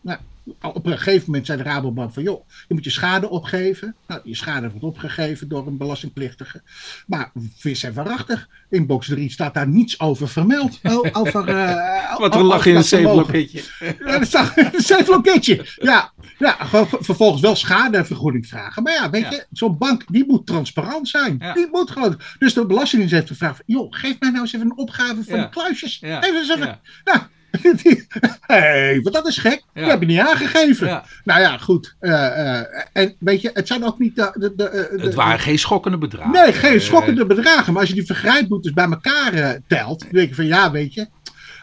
nou, 0.00 0.18
op 0.62 0.86
een 0.86 0.98
gegeven 0.98 1.24
moment 1.26 1.46
zei 1.46 1.58
de 1.58 1.64
Rabobank 1.64 2.12
van, 2.12 2.22
joh, 2.22 2.48
je 2.68 2.74
moet 2.74 2.84
je 2.84 2.90
schade 2.90 3.28
opgeven. 3.28 3.94
Nou, 4.06 4.20
je 4.24 4.34
schade 4.34 4.70
wordt 4.70 4.84
opgegeven 4.84 5.48
door 5.48 5.66
een 5.66 5.76
belastingplichtige. 5.76 6.62
Maar 7.06 7.32
vis 7.56 7.82
en 7.82 7.94
waarachtig, 7.94 8.48
in 8.70 8.86
box 8.86 9.06
3 9.06 9.30
staat 9.30 9.54
daar 9.54 9.68
niets 9.68 10.00
over 10.00 10.28
vermeld. 10.28 10.80
Over, 11.12 11.48
uh, 11.48 12.18
Wat 12.18 12.34
een 12.34 12.42
lach 12.42 12.66
in 12.66 12.76
een 12.76 12.84
zeefloketje. 12.84 13.62
Een 13.98 14.82
zeefloketje. 14.82 15.66
Ja, 15.80 16.12
ja, 16.38 16.56
vervolgens 17.00 17.42
wel 17.42 17.56
schadevergoeding 17.56 18.46
vragen. 18.46 18.82
Maar 18.82 18.92
ja, 18.92 19.10
weet 19.10 19.28
je, 19.28 19.46
zo'n 19.52 19.78
bank 19.78 20.04
die 20.06 20.26
moet 20.26 20.46
transparant 20.46 21.08
zijn. 21.08 21.38
Die 21.54 21.68
moet 21.70 21.90
gewoon. 21.90 22.20
Dus 22.38 22.54
de 22.54 22.66
Belastingdienst 22.66 23.14
heeft 23.14 23.28
gevraagd: 23.28 23.62
joh, 23.66 23.86
geef 23.90 24.20
mij 24.20 24.30
nou 24.30 24.42
eens 24.42 24.52
even 24.52 24.66
een 24.66 24.78
opgave 24.78 25.24
van 25.24 25.40
de 25.40 25.48
kluisjes. 25.48 26.00
Even 26.02 26.36
eens 26.36 26.50
even. 26.50 26.80
Nou, 27.04 27.20
hey, 28.46 29.00
wat 29.02 29.12
dat 29.12 29.26
is 29.26 29.38
gek. 29.38 29.62
Ja. 29.74 29.80
Die 29.80 29.90
heb 29.90 30.00
je 30.00 30.06
niet 30.06 30.18
aangegeven. 30.18 31.02
Nou 31.24 31.40
ja, 31.40 31.58
goed. 31.58 31.94
Uh, 32.00 32.10
uh, 32.10 32.60
en 32.92 33.14
weet 33.18 33.40
je, 33.40 33.50
het 33.54 33.66
zijn 33.66 33.84
ook 33.84 33.98
niet 33.98 34.16
de... 34.16 34.32
de, 34.34 34.52
de, 34.56 34.96
het 34.96 35.14
waren 35.14 35.40
geen 35.40 35.58
schokkende 35.58 35.98
bedragen. 35.98 36.32
Nee, 36.32 36.52
geen 36.52 36.80
schokkende 36.80 37.26
bedragen. 37.26 37.72
Maar 37.72 37.80
als 37.80 37.90
je 37.90 37.96
die 37.96 38.06
vergrijpboetes 38.06 38.72
bij 38.72 38.84
elkaar 38.84 39.34
uh, 39.34 39.50
telt, 39.66 40.00
dan 40.00 40.08
denk 40.12 40.28
je 40.28 40.34
van 40.34 40.46
ja, 40.46 40.70
weet 40.70 40.94
je, 40.94 41.06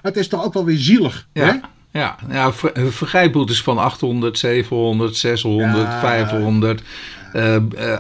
het 0.02 0.18
is 0.18 0.28
toch 0.28 0.44
ook 0.44 0.54
wel 0.54 0.66
weer 0.66 0.78
zielig. 0.78 1.28
Ja. 1.34 1.46
Hè? 1.46 1.58
Ja, 2.00 2.16
ja 2.30 2.54
ver, 2.54 2.92
vergrijpboetes 2.92 3.62
van 3.62 3.78
800, 3.78 4.38
700, 4.38 5.16
600, 5.18 5.84
ja. 5.84 6.00
500 6.00 6.82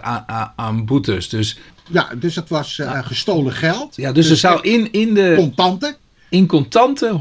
aan, 0.01 0.53
aan 0.55 0.85
boetes. 0.85 1.29
Dus 1.29 1.59
ja, 1.89 2.09
dus 2.15 2.35
het 2.35 2.49
was 2.49 2.77
uh, 2.77 2.99
gestolen 3.03 3.53
geld. 3.53 3.95
Ja, 3.95 4.11
dus, 4.11 4.27
dus 4.27 4.31
er 4.31 4.49
zou 4.49 4.61
in, 4.61 4.91
in 4.91 5.13
de... 5.13 5.33
Contanten 5.35 5.95
in 6.29 6.47
contanten 6.47 7.19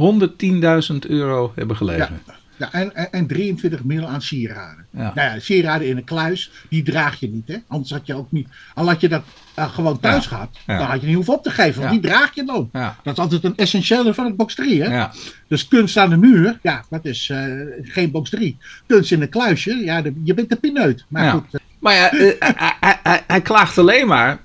110.000 0.93 0.97
euro 1.09 1.53
hebben 1.55 1.77
gelegen. 1.77 2.21
Ja. 2.27 2.37
Ja, 2.59 2.73
en, 2.73 2.95
en, 2.95 3.13
en 3.13 3.27
23 3.27 3.85
mil 3.85 4.07
aan 4.07 4.23
sieraden. 4.23 4.87
Ja. 4.91 5.13
Nou 5.15 5.35
ja, 5.35 5.39
sieraden 5.39 5.89
in 5.89 5.97
een 5.97 6.05
kluis, 6.05 6.51
die 6.69 6.83
draag 6.83 7.21
je 7.21 7.29
niet. 7.29 7.49
Hè? 7.49 7.57
Anders 7.67 7.91
had 7.91 8.07
je 8.07 8.15
ook 8.15 8.33
niet. 8.33 8.49
Al 8.75 8.87
had 8.87 9.01
je 9.01 9.09
dat 9.09 9.23
uh, 9.59 9.73
gewoon 9.75 10.01
thuis 10.01 10.25
ja. 10.25 10.29
gehad, 10.29 10.59
dan 10.67 10.77
had 10.77 11.01
je 11.01 11.07
niet 11.07 11.15
hoeven 11.15 11.35
op 11.35 11.43
te 11.43 11.51
geven. 11.51 11.81
Want 11.81 11.93
die 11.93 12.11
draag 12.11 12.35
je 12.35 12.45
dan. 12.45 12.71
Dat 12.73 13.13
is 13.13 13.19
altijd 13.19 13.45
een 13.45 13.57
essentiële 13.57 14.15
van 14.15 14.25
het 14.25 14.37
box 14.37 14.55
3. 14.55 14.83
Hè? 14.83 15.07
Dus 15.49 15.69
kunst 15.69 15.97
aan 15.97 16.11
de 16.11 16.17
muur, 16.17 16.59
ja, 16.63 16.85
dat 16.91 17.05
is 17.05 17.29
uh, 17.29 17.45
geen 17.83 18.11
box 18.11 18.31
3. 18.31 18.57
Kunst 18.87 19.13
in 19.13 19.23
een 19.23 19.29
kluisje, 19.29 19.75
ja, 19.75 20.03
de, 20.03 20.21
je 20.25 20.35
bent 20.35 20.49
de 20.49 20.57
pineut. 20.57 21.05
Maar 21.09 21.31
goed. 21.31 21.45
Uh, 21.51 21.61
maar 21.79 21.95
ja, 21.95 22.09
hij, 22.39 22.99
hij, 23.03 23.23
hij, 23.27 23.41
klaagt 23.41 23.79
alleen 23.79 24.07
maar 24.07 24.41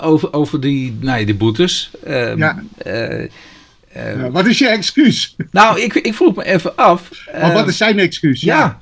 over, 0.00 0.32
over 0.32 0.60
die, 0.60 0.96
nou, 1.00 1.24
die 1.24 1.34
boetes. 1.34 1.90
Ehm, 2.04 2.52
ja. 3.94 4.14
Uh, 4.14 4.26
wat 4.28 4.46
is 4.46 4.58
je 4.58 4.68
excuus? 4.68 5.36
Nou, 5.50 5.80
ik, 5.80 5.94
ik 5.94 6.14
vroeg 6.14 6.34
me 6.34 6.44
even 6.44 6.76
af. 6.76 7.10
Maar 7.40 7.52
wat 7.52 7.68
is 7.68 7.76
zijn 7.76 7.98
excuus? 7.98 8.40
Ja. 8.40 8.80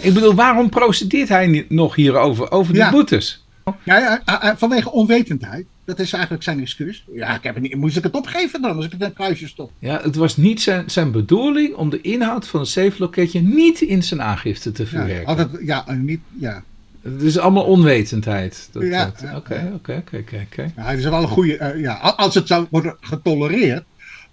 Ik 0.00 0.14
bedoel, 0.14 0.34
waarom 0.34 0.68
procedeert 0.68 1.28
hij 1.28 1.66
nog 1.68 1.94
hierover, 1.94 2.50
over 2.50 2.72
die 2.72 2.82
ja. 2.82 2.90
boetes? 2.90 3.46
Ja, 3.82 4.22
ja, 4.24 4.56
vanwege 4.56 4.92
onwetendheid. 4.92 5.66
Dat 5.84 5.98
is 5.98 6.12
eigenlijk 6.12 6.42
zijn 6.42 6.60
excuus. 6.60 7.04
Ja, 7.12 7.34
ik 7.34 7.42
heb 7.42 7.54
het 7.54 7.62
niet, 7.62 7.76
moest 7.76 7.96
ik 7.96 8.02
het 8.02 8.14
opgeven 8.14 8.62
dan, 8.62 8.76
als 8.76 8.84
ik 8.84 8.92
het 8.92 9.02
in 9.02 9.12
kluisje 9.12 9.48
stop? 9.48 9.70
Ja, 9.78 10.00
het 10.02 10.16
was 10.16 10.36
niet 10.36 10.62
zijn, 10.62 10.90
zijn 10.90 11.10
bedoeling 11.10 11.74
om 11.74 11.90
de 11.90 12.00
inhoud 12.00 12.46
van 12.46 12.60
het 12.60 12.68
safe 12.68 13.40
niet 13.42 13.80
in 13.80 14.02
zijn 14.02 14.22
aangifte 14.22 14.72
te 14.72 14.86
verwerken. 14.86 15.20
Ja, 15.20 15.26
altijd, 15.26 15.48
ja, 15.66 15.84
niet, 15.92 16.20
ja. 16.38 16.62
Het 17.02 17.22
is 17.22 17.38
allemaal 17.38 17.64
onwetendheid. 17.64 18.68
Dat, 18.72 18.82
ja. 18.82 19.12
Oké, 19.34 19.72
oké, 19.74 20.02
oké, 20.04 20.46
oké. 20.50 20.72
Het 20.74 20.98
is 20.98 21.04
wel 21.04 21.22
een 21.22 21.28
goede. 21.28 21.58
Uh, 21.74 21.80
ja, 21.80 21.94
als 21.94 22.34
het 22.34 22.46
zou 22.46 22.66
worden 22.70 22.96
getolereerd, 23.00 23.84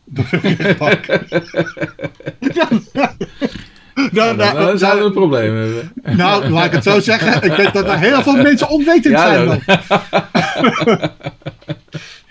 door 0.05 0.27
de 0.31 0.37
rechtbank. 0.37 1.05
dan, 4.11 4.77
zouden 4.77 4.99
we 4.99 5.05
een 5.05 5.11
probleem 5.11 5.55
hebben. 5.55 5.91
Nou, 6.17 6.49
laat 6.49 6.65
ik 6.65 6.71
het 6.71 6.83
zo 6.83 6.99
zeggen. 6.99 7.43
Ik 7.43 7.55
denk 7.55 7.73
dat 7.73 7.87
er 7.87 7.99
heel 7.99 8.21
veel 8.21 8.35
mensen 8.35 8.69
onwetend 8.69 9.13
ja, 9.13 9.33
zijn. 9.33 9.47
Dan. 9.47 9.61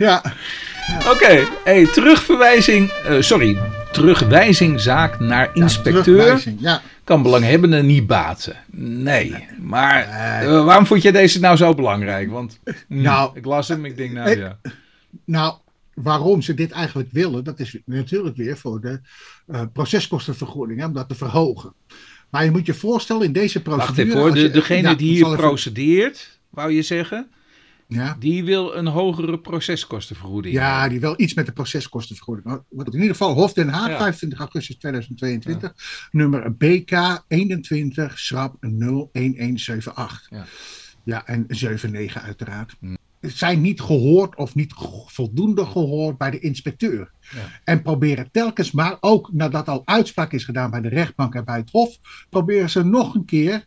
ja. 0.07 0.23
Oké, 0.99 1.11
okay. 1.11 1.47
hey, 1.65 1.87
terugverwijzing. 1.87 2.93
Uh, 3.09 3.21
sorry, 3.21 3.57
terugwijzingzaak 3.93 5.21
naar 5.21 5.51
inspecteur. 5.53 6.43
Ja, 6.59 6.83
kan 7.05 7.23
belanghebbenden 7.23 7.87
niet 7.87 8.07
baten. 8.07 8.57
Nee, 8.71 9.31
nee. 9.31 9.49
maar 9.61 10.09
uh, 10.43 10.65
waarom 10.65 10.87
vond 10.87 11.03
je 11.03 11.13
deze 11.13 11.41
nou 11.41 11.57
zo 11.57 11.75
belangrijk? 11.75 12.31
Want 12.31 12.61
mm, 12.65 13.03
nou, 13.03 13.31
ik 13.35 13.45
las 13.45 13.69
hem, 13.69 13.85
ik 13.85 13.97
denk 13.97 14.13
nou 14.13 14.31
ik, 14.31 14.39
ja. 14.39 14.57
Nou, 15.25 15.55
waarom 15.95 16.43
ze 16.43 16.55
dit 16.55 16.71
eigenlijk 16.71 17.09
willen, 17.13 17.45
dat 17.45 17.61
is 17.61 17.79
natuurlijk 17.85 18.37
weer 18.37 18.57
voor 18.57 18.81
de 18.81 19.01
uh, 19.47 19.63
proceskostenvergoeding, 19.73 20.81
hè, 20.81 20.87
om 20.87 20.93
dat 20.93 21.09
te 21.09 21.15
verhogen. 21.15 21.75
Maar 22.31 22.45
je 22.45 22.51
moet 22.51 22.67
je 22.67 22.75
voorstellen 22.75 23.27
in 23.27 23.33
deze 23.33 23.63
procedure... 23.63 23.87
Wacht 23.87 23.99
even 23.99 24.21
voor 24.21 24.35
de, 24.35 24.51
degene 24.51 24.97
die 24.97 25.13
hier 25.13 25.37
procedeert, 25.37 26.41
wou 26.51 26.73
je 26.73 26.83
zeggen... 26.83 27.29
Ja. 27.89 28.17
Die 28.19 28.45
wil 28.45 28.75
een 28.75 28.87
hogere 28.87 29.39
proceskostenvergoeding. 29.39 30.55
Ja, 30.55 30.89
die 30.89 31.01
wil 31.01 31.15
iets 31.17 31.35
met 31.35 31.47
de 31.47 31.53
proceskostenvergoeding. 31.53 32.63
Wat 32.69 32.87
in 32.87 32.93
ieder 33.01 33.11
geval 33.11 33.35
Hof 33.35 33.53
Den 33.53 33.69
Haag, 33.69 33.89
ja. 33.89 33.97
25 33.97 34.39
augustus 34.39 34.77
2022, 34.77 35.73
ja. 35.77 35.85
nummer 36.11 36.57
BK 36.57 37.25
21 37.29 38.19
schrap 38.19 38.57
01178. 38.61 40.27
Ja. 40.31 40.47
ja, 41.05 41.27
en 41.27 41.45
79 41.49 42.23
uiteraard. 42.23 42.75
Hm 42.81 42.95
zijn 43.31 43.61
niet 43.61 43.81
gehoord 43.81 44.37
of 44.37 44.55
niet 44.55 44.75
voldoende 45.07 45.67
gehoord 45.67 46.19
bij 46.19 46.31
de 46.31 46.39
inspecteur. 46.39 47.11
Ja. 47.21 47.61
En 47.65 47.83
proberen 47.83 48.31
telkens 48.31 48.71
maar, 48.71 48.97
ook 49.01 49.33
nadat 49.33 49.69
al 49.69 49.83
uitspraak 49.85 50.33
is 50.33 50.45
gedaan 50.45 50.71
bij 50.71 50.81
de 50.81 50.89
rechtbank 50.89 51.35
en 51.35 51.45
bij 51.45 51.57
het 51.57 51.71
Hof, 51.71 51.99
proberen 52.31 52.71
ze 52.71 52.85
nog 52.85 53.15
een 53.15 53.25
keer 53.25 53.67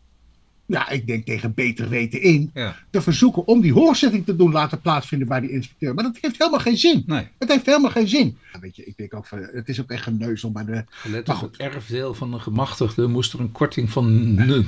ja, 0.68 0.88
ik 0.88 1.06
denk 1.06 1.24
tegen 1.24 1.54
beter 1.54 1.88
weten 1.88 2.22
in, 2.22 2.50
ja. 2.54 2.76
te 2.90 3.02
verzoeken 3.02 3.46
om 3.46 3.60
die 3.60 3.72
hoorzitting 3.72 4.24
te 4.24 4.36
doen 4.36 4.52
laten 4.52 4.80
plaatsvinden 4.80 5.28
bij 5.28 5.40
de 5.40 5.50
inspecteur. 5.50 5.94
Maar 5.94 6.04
dat 6.04 6.18
heeft 6.20 6.38
helemaal 6.38 6.60
geen 6.60 6.76
zin. 6.76 7.02
Nee. 7.06 7.28
Het 7.38 7.48
heeft 7.48 7.66
helemaal 7.66 7.90
geen 7.90 8.08
zin. 8.08 8.38
Ja, 8.52 8.58
weet 8.58 8.76
je, 8.76 8.84
ik 8.84 8.96
denk 8.96 9.14
ook 9.14 9.26
van, 9.26 9.48
het 9.52 9.68
is 9.68 9.80
ook 9.80 9.90
echt 9.90 10.02
geneuzel 10.02 10.52
bij 10.52 10.64
de... 10.64 10.84
Gelet 10.88 11.28
op 11.28 11.40
het 11.40 11.56
erfdeel 11.56 12.14
van 12.14 12.30
de 12.30 12.38
gemachtigde 12.38 13.06
moest 13.06 13.32
er 13.32 13.40
een 13.40 13.52
korting 13.52 13.90
van 13.90 14.38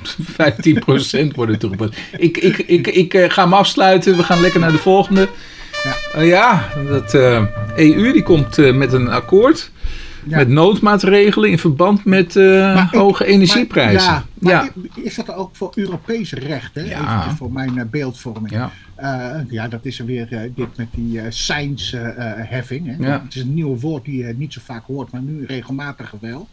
15% 1.33 1.35
worden 1.35 1.59
toegepast. 1.59 1.99
Ik, 2.19 2.37
ik, 2.37 2.59
ik, 2.59 2.87
ik 2.87 3.15
uh, 3.15 3.31
ga 3.31 3.43
hem 3.43 3.53
afsluiten, 3.53 4.17
we 4.17 4.23
gaan 4.23 4.41
lekker 4.41 4.61
naar 4.61 4.73
de 4.73 4.79
volgende. 4.79 5.29
Ja, 5.85 6.21
uh, 6.21 6.29
ja 6.29 6.69
dat 6.89 7.15
uh, 7.15 7.47
EU 7.77 8.13
die 8.13 8.23
komt 8.23 8.75
met 8.75 8.93
een 8.93 9.09
akkoord. 9.09 9.71
Met 10.24 10.48
noodmaatregelen 10.48 11.50
in 11.50 11.59
verband 11.59 12.04
met 12.04 12.35
uh, 12.35 12.92
hoge 12.92 13.24
energieprijzen. 13.24 14.12
Maar, 14.12 14.52
ja, 14.52 14.70
maar 14.74 14.85
ja. 14.94 15.02
is 15.02 15.14
dat 15.14 15.35
ook 15.35 15.56
voor 15.56 15.72
Europees 15.74 16.33
recht? 16.33 16.74
Hè? 16.74 16.83
Ja. 16.83 17.20
Even 17.20 17.37
voor 17.37 17.52
mijn 17.52 17.76
uh, 17.76 17.83
beeldvorming. 17.90 18.50
Ja. 18.50 18.70
Uh, 19.00 19.40
ja, 19.50 19.68
dat 19.68 19.85
is 19.85 19.98
er 19.98 20.06
weer 20.06 20.50
dit 20.54 20.76
met 20.76 20.87
die 20.90 21.12
uh, 21.12 21.22
seinsheffing. 21.28 22.96
Ja. 22.98 23.22
Het 23.24 23.35
is 23.35 23.42
een 23.42 23.54
nieuw 23.54 23.78
woord 23.78 24.04
die 24.04 24.26
je 24.26 24.35
niet 24.37 24.52
zo 24.52 24.61
vaak 24.64 24.85
hoort, 24.87 25.12
maar 25.12 25.22
nu 25.22 25.44
regelmatig 25.46 26.14
wel. 26.20 26.48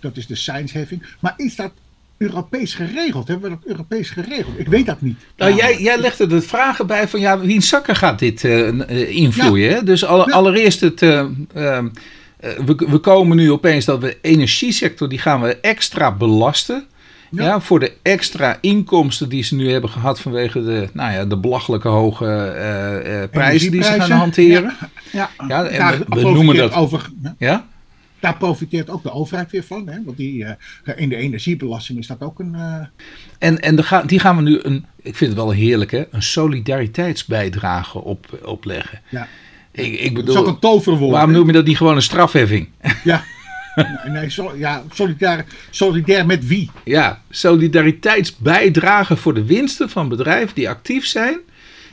Dat 0.00 0.16
is 0.16 0.26
de 0.26 0.34
seinsheffing. 0.34 1.02
Maar 1.20 1.34
is 1.36 1.56
dat 1.56 1.72
Europees 2.16 2.74
geregeld? 2.74 3.28
Hebben 3.28 3.50
we 3.50 3.56
dat 3.56 3.66
Europees 3.70 4.10
geregeld? 4.10 4.58
Ik 4.58 4.68
weet 4.68 4.86
dat 4.86 5.00
niet. 5.00 5.18
Nou, 5.36 5.54
jij, 5.54 5.80
jij 5.80 5.98
legde 5.98 6.26
de 6.26 6.40
vragen 6.40 6.86
bij 6.86 7.08
van 7.08 7.20
ja, 7.20 7.40
wie 7.40 7.54
in 7.54 7.62
zakken 7.62 7.96
gaat 7.96 8.18
dit 8.18 8.44
invloeien? 8.44 9.70
Ja. 9.70 9.80
Dus 9.80 10.04
alle, 10.04 10.32
allereerst 10.32 10.80
het 10.80 11.02
ehm, 11.02 11.32
uh, 11.56 11.78
we, 12.42 12.74
we 12.88 12.98
komen 12.98 13.36
nu 13.36 13.52
opeens 13.52 13.84
dat 13.84 14.00
we 14.00 14.06
de 14.06 14.18
energiesector, 14.28 15.08
die 15.08 15.18
gaan 15.18 15.40
we 15.40 15.56
extra 15.60 16.12
belasten. 16.12 16.86
Ja. 17.30 17.44
ja. 17.44 17.60
voor 17.60 17.80
de 17.80 17.92
extra 18.02 18.58
inkomsten 18.60 19.28
die 19.28 19.42
ze 19.42 19.54
nu 19.54 19.70
hebben 19.70 19.90
gehad 19.90 20.20
vanwege 20.20 20.64
de, 20.64 20.88
nou 20.92 21.12
ja, 21.12 21.24
de 21.24 21.36
belachelijke 21.36 21.88
hoge 21.88 22.24
uh, 22.24 23.20
uh, 23.20 23.28
prijzen 23.30 23.70
die 23.70 23.82
ze 23.82 23.92
gaan 23.92 24.10
hanteren. 24.10 24.76
Ja, 25.12 25.30
ja. 25.48 25.64
ja 25.64 25.64
en 25.64 25.98
we, 25.98 26.04
we 26.08 26.20
noemen 26.20 26.56
dat. 26.56 26.72
Over, 26.72 27.10
ja? 27.38 27.66
Daar 28.20 28.36
profiteert 28.36 28.90
ook 28.90 29.02
de 29.02 29.12
overheid 29.12 29.50
weer 29.50 29.62
van. 29.62 29.88
Hè? 29.88 30.02
Want 30.04 30.16
die, 30.16 30.46
in 30.96 31.08
de 31.08 31.16
energiebelasting 31.16 31.98
is 31.98 32.06
dat 32.06 32.20
ook 32.20 32.38
een. 32.38 32.56
En, 33.38 33.60
en 33.60 33.76
de 33.76 33.82
ga, 33.82 34.02
die 34.02 34.18
gaan 34.18 34.36
we 34.36 34.42
nu 34.42 34.60
een, 34.62 34.86
ik 35.02 35.16
vind 35.16 35.30
het 35.30 35.40
wel 35.40 35.50
heerlijk, 35.50 35.90
hè, 35.90 36.04
een 36.10 36.22
solidariteitsbijdrage 36.22 37.98
op, 37.98 38.38
opleggen. 38.44 39.00
Ja. 39.08 39.28
Ik, 39.72 40.00
ik 40.00 40.14
bedoel, 40.14 40.34
dat 40.34 40.44
is 40.44 40.48
ook 40.50 40.54
een 40.54 40.60
toverwoord. 40.60 41.12
Waarom 41.12 41.32
noem 41.32 41.46
je 41.46 41.52
dat 41.52 41.64
niet 41.64 41.76
gewoon 41.76 41.96
een 41.96 42.02
strafheffing? 42.02 42.68
Ja. 43.04 43.24
Nee, 44.04 44.30
so, 44.30 44.56
ja, 44.56 44.82
solidair, 44.90 45.44
solidair 45.70 46.26
met 46.26 46.46
wie? 46.46 46.70
Ja, 46.84 47.22
solidariteitsbijdrage 47.30 49.16
voor 49.16 49.34
de 49.34 49.44
winsten 49.44 49.90
van 49.90 50.08
bedrijven 50.08 50.54
die 50.54 50.68
actief 50.68 51.06
zijn 51.06 51.38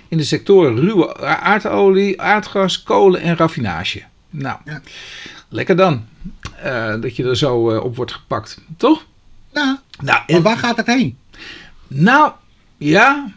in 0.07 0.17
de 0.17 0.23
sectoren 0.23 0.79
ruwe 0.79 1.17
aardolie, 1.17 2.21
aardgas, 2.21 2.83
kolen 2.83 3.21
en 3.21 3.37
raffinage. 3.37 4.03
Nou, 4.29 4.57
ja. 4.65 4.81
lekker 5.49 5.75
dan. 5.75 6.05
Uh, 6.65 7.01
dat 7.01 7.15
je 7.15 7.23
er 7.23 7.37
zo 7.37 7.71
uh, 7.71 7.83
op 7.83 7.95
wordt 7.95 8.11
gepakt, 8.11 8.61
toch? 8.77 9.05
Ja. 9.53 9.81
Nou, 10.01 10.21
en, 10.25 10.33
maar 10.33 10.41
waar 10.41 10.57
gaat 10.57 10.77
het 10.77 10.87
heen? 10.87 11.17
Nou, 11.87 12.31
ja, 12.77 13.31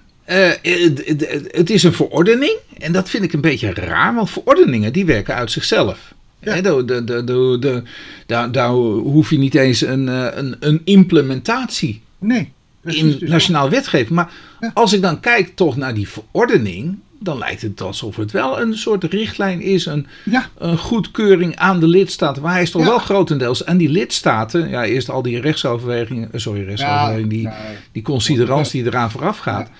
het, 0.62 1.47
het 1.51 1.71
is 1.71 1.83
een 1.83 1.92
verordening 1.92 2.57
en 2.79 2.92
dat 2.92 3.11
vind 3.11 3.25
ik 3.25 3.33
een 3.33 3.40
beetje 3.40 3.75
raar, 3.75 4.14
want 4.14 4.31
verordeningen 4.31 4.92
die 4.92 5.05
werken 5.07 5.35
uit 5.35 5.51
zichzelf. 5.51 6.14
Ja. 6.38 6.53
Hè, 6.55 6.62
de, 6.62 6.85
de, 6.85 7.05
de, 7.05 7.25
de, 7.25 7.57
de- 7.61 7.83
daar, 8.27 8.53
daar 8.53 8.68
hoef 8.71 9.31
je 9.31 9.38
niet 9.38 9.55
eens 9.55 9.81
een, 9.81 10.09
eh, 10.09 10.27
een, 10.35 10.57
een 10.61 10.81
implementatie 10.85 12.03
Nee. 12.18 12.53
in 12.85 13.16
dus 13.18 13.29
nationaal 13.31 13.71
wetgeving. 13.71 14.11
Maar 14.11 14.31
Ja. 14.61 14.71
als 14.75 14.92
ik 14.92 15.03
dan 15.03 15.21
kijk 15.21 15.53
toch 15.55 15.77
naar 15.77 15.95
die 15.95 16.09
verordening, 16.09 16.99
dan 17.18 17.38
lijkt 17.38 17.62
het 17.62 17.81
alsof 17.81 18.16
het 18.16 18.31
wel 18.31 18.61
een 18.61 18.77
soort 18.79 19.05
richtlijn 19.05 19.61
is, 19.61 19.87
een, 19.87 20.07
Ja, 20.25 20.49
een 20.59 20.79
goedkeuring 20.79 21.57
aan 21.57 21.81
de 21.81 21.87
lidstaten. 21.87 22.42
Maar 22.42 22.53
hij 22.53 22.62
is 22.62 22.71
toch 22.71 22.85
wel 22.85 22.99
grotendeels 22.99 23.66
aan 23.66 23.77
die 23.77 23.88
lidstaten, 23.88 24.68
ja, 24.68 24.85
eerst 24.85 25.11
al 25.11 25.23
die 25.23 25.40
rechtsoverwegingen, 25.40 26.29
eh, 26.33 26.40
sorry, 26.40 26.64
rechtsoverwegingen, 26.64 27.29
die, 27.29 27.49
die 27.92 28.03
considerans 28.03 28.71
die 28.71 28.85
eraan 28.85 29.11
vooraf 29.11 29.38
gaat. 29.38 29.71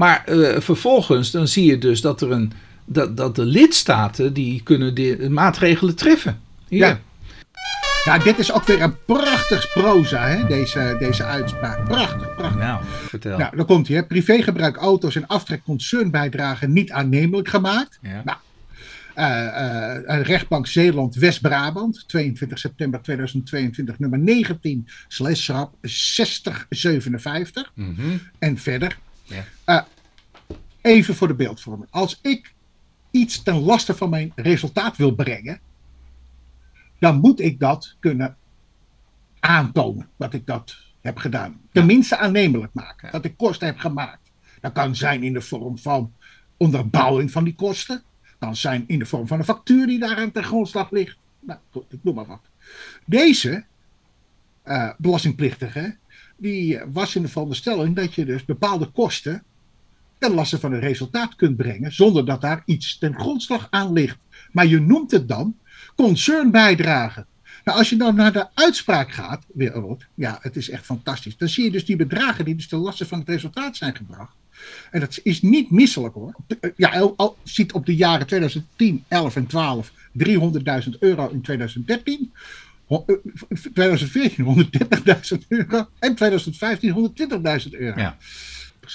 Maar 0.00 0.24
eh, 0.24 0.60
vervolgens 0.60 1.30
dan 1.30 1.48
zie 1.48 1.64
je 1.64 1.78
dus 1.78 2.00
dat 2.00 2.20
er 2.20 2.30
een 2.30 2.52
dat, 2.84 3.16
dat 3.16 3.36
de 3.36 3.44
lidstaten 3.44 4.32
die 4.32 4.62
kunnen 4.62 4.94
de 4.94 5.26
maatregelen 5.30 5.96
treffen. 5.96 6.40
Hier. 6.68 6.86
Ja. 6.86 7.00
ja, 8.04 8.18
dit 8.18 8.38
is 8.38 8.52
ook 8.52 8.64
weer 8.64 8.82
een 8.82 9.04
prachtig 9.04 9.72
proza, 9.72 10.28
hè, 10.28 10.46
deze, 10.46 10.96
deze 10.98 11.24
uitspraak. 11.24 11.84
Prachtig, 11.84 12.34
prachtig. 12.34 12.60
Nou, 12.60 12.80
vertel. 12.84 13.38
Nou, 13.38 13.56
dan 13.56 13.66
komt 13.66 13.88
hij. 13.88 14.06
Privégebruik 14.06 14.76
auto's 14.76 15.16
en 15.16 15.26
aftrek 15.26 15.62
concernbijdragen 15.64 16.72
niet 16.72 16.90
aannemelijk 16.90 17.48
gemaakt. 17.48 17.98
Ja. 18.02 18.22
Nou, 18.24 18.38
eh, 19.14 19.96
eh, 19.96 20.22
rechtbank 20.22 20.66
Zeeland 20.66 21.14
West-Brabant, 21.14 22.04
22 22.06 22.58
september 22.58 23.02
2022, 23.02 23.98
nummer 23.98 24.18
19, 24.18 24.88
slash 25.08 25.48
rap 25.48 25.74
6057. 25.82 27.72
Mhm. 27.74 28.16
En 28.38 28.58
verder. 28.58 28.98
Ja. 29.30 29.44
Eh, 29.64 29.82
even 30.80 31.14
voor 31.14 31.28
de 31.28 31.34
beeldvorming. 31.34 31.90
Als 31.90 32.18
ik 32.22 32.54
iets 33.10 33.42
ten 33.42 33.60
laste 33.60 33.94
van 33.94 34.10
mijn 34.10 34.32
resultaat 34.34 34.96
wil 34.96 35.14
brengen, 35.14 35.60
dan 36.98 37.20
moet 37.20 37.40
ik 37.40 37.60
dat 37.60 37.96
kunnen 38.00 38.36
aantonen 39.40 40.08
dat 40.16 40.34
ik 40.34 40.46
dat 40.46 40.76
heb 41.00 41.16
gedaan. 41.16 41.60
Tenminste 41.72 42.16
aannemelijk 42.16 42.74
maken. 42.74 43.12
Dat 43.12 43.24
ik 43.24 43.36
kosten 43.36 43.66
heb 43.66 43.78
gemaakt. 43.78 44.30
Dat 44.60 44.72
kan 44.72 44.96
zijn 44.96 45.22
in 45.22 45.32
de 45.32 45.40
vorm 45.40 45.78
van 45.78 46.12
onderbouwing 46.56 47.30
van 47.30 47.44
die 47.44 47.54
kosten. 47.54 48.02
Kan 48.38 48.56
zijn 48.56 48.84
in 48.86 48.98
de 48.98 49.06
vorm 49.06 49.26
van 49.26 49.38
een 49.38 49.44
factuur 49.44 49.86
die 49.86 49.98
daaraan 49.98 50.30
ten 50.32 50.44
grondslag 50.44 50.90
ligt. 50.90 51.16
Nou, 51.40 51.58
ik 51.88 51.98
noem 52.02 52.14
maar 52.14 52.26
wat. 52.26 52.42
Deze 53.04 53.64
eh, 54.62 54.90
belastingplichtige, 54.98 55.96
die 56.40 56.78
eh, 56.78 56.86
was 56.92 57.16
in 57.16 57.22
de 57.22 57.28
veronderstelling 57.28 57.96
dat 57.96 58.14
je 58.14 58.24
dus 58.24 58.44
bepaalde 58.44 58.86
kosten 58.86 59.42
ten 60.18 60.34
laste 60.34 60.58
van 60.58 60.72
een 60.72 60.80
resultaat 60.80 61.36
kunt 61.36 61.56
brengen, 61.56 61.92
zonder 61.92 62.24
dat 62.24 62.40
daar 62.40 62.62
iets 62.64 62.98
ten 62.98 63.14
grondslag 63.14 63.66
aan 63.70 63.92
ligt. 63.92 64.18
Maar 64.52 64.66
je 64.66 64.80
noemt 64.80 65.10
het 65.10 65.28
dan 65.28 65.56
concernbijdrage. 65.96 67.26
Nou, 67.64 67.78
als 67.78 67.90
je 67.90 67.96
dan 67.96 68.14
naar 68.14 68.32
de 68.32 68.46
uitspraak 68.54 69.12
gaat, 69.12 69.44
weer 69.54 69.96
ja, 70.14 70.38
het 70.40 70.56
is 70.56 70.70
echt 70.70 70.84
fantastisch. 70.84 71.36
Dan 71.36 71.48
zie 71.48 71.64
je 71.64 71.70
dus 71.70 71.84
die 71.84 71.96
bedragen 71.96 72.44
die 72.44 72.54
dus 72.54 72.68
ten 72.68 72.78
laste 72.78 73.06
van 73.06 73.18
het 73.18 73.28
resultaat 73.28 73.76
zijn 73.76 73.96
gebracht. 73.96 74.34
En 74.90 75.00
dat 75.00 75.20
is 75.22 75.42
niet 75.42 75.70
misselijk 75.70 76.14
hoor. 76.14 76.34
Ja, 76.76 76.88
al, 76.88 77.14
al 77.16 77.36
ziet 77.42 77.72
op 77.72 77.86
de 77.86 77.96
jaren 77.96 78.26
2010, 78.26 79.04
11 79.08 79.36
en 79.36 79.46
12 79.46 79.92
300.000 80.18 80.98
euro 80.98 81.28
in 81.28 81.40
2013. 81.40 82.32
Ho- 82.90 83.06
eh, 83.08 83.20
2014 83.74 84.42
130.000 84.42 85.46
euro 85.50 85.88
en 86.02 86.14
2015 86.16 86.92
120.000 86.92 87.74
euro. 87.80 87.98
Ja. 88.00 88.18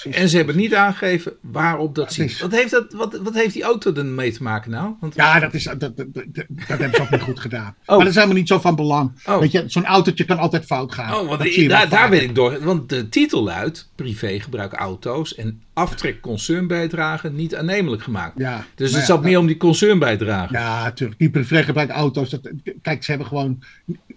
Precies. 0.00 0.20
En 0.20 0.28
ze 0.28 0.36
hebben 0.36 0.56
niet 0.56 0.74
aangegeven 0.74 1.32
waarop 1.40 1.94
dat 1.94 2.12
zit. 2.12 2.40
Wat 2.40 2.52
heeft, 2.52 2.70
dat, 2.70 2.92
wat, 2.92 3.18
wat 3.22 3.34
heeft 3.34 3.52
die 3.52 3.62
auto 3.62 3.92
er 3.92 4.06
mee 4.06 4.32
te 4.32 4.42
maken 4.42 4.70
nou? 4.70 4.94
Want, 5.00 5.14
Ja, 5.14 5.40
dat, 5.40 5.54
is, 5.54 5.64
dat, 5.64 5.80
dat, 5.80 5.96
dat, 5.96 6.24
dat 6.48 6.78
hebben 6.78 6.94
ze 6.94 7.02
ook 7.02 7.10
niet 7.10 7.20
goed 7.20 7.40
gedaan. 7.40 7.74
Oh. 7.80 7.86
Maar 7.86 7.98
dat 7.98 8.08
is 8.08 8.14
helemaal 8.14 8.36
niet 8.36 8.48
zo 8.48 8.60
van 8.60 8.76
belang. 8.76 9.12
Oh. 9.24 9.38
Weet 9.38 9.52
je, 9.52 9.64
zo'n 9.66 9.84
autootje 9.84 10.24
kan 10.24 10.38
altijd 10.38 10.64
fout 10.64 10.92
gaan. 10.92 11.14
Oh, 11.14 11.28
want 11.28 11.68
daar, 11.68 11.88
daar 11.88 12.10
weet 12.10 12.22
ik 12.22 12.34
door. 12.34 12.64
Want 12.64 12.88
de 12.88 13.08
titel 13.08 13.42
luidt: 13.42 13.90
privégebruik 13.94 14.72
auto's 14.72 15.34
en 15.34 15.62
aftrek 15.72 16.20
concernbijdragen 16.20 17.34
niet 17.34 17.56
aannemelijk 17.56 18.02
gemaakt. 18.02 18.38
Ja, 18.38 18.64
Dus 18.74 18.90
het 18.90 19.00
ja, 19.00 19.06
zat 19.06 19.22
meer 19.22 19.38
om 19.38 19.46
die 19.46 19.56
concernbijdragen. 19.56 20.58
Ja, 20.58 20.82
natuurlijk. 20.82 21.18
Die 21.18 21.30
privégebruik 21.30 21.90
auto's. 21.90 22.30
Dat, 22.30 22.40
kijk, 22.82 23.04
ze 23.04 23.10
hebben 23.10 23.28
gewoon 23.28 23.62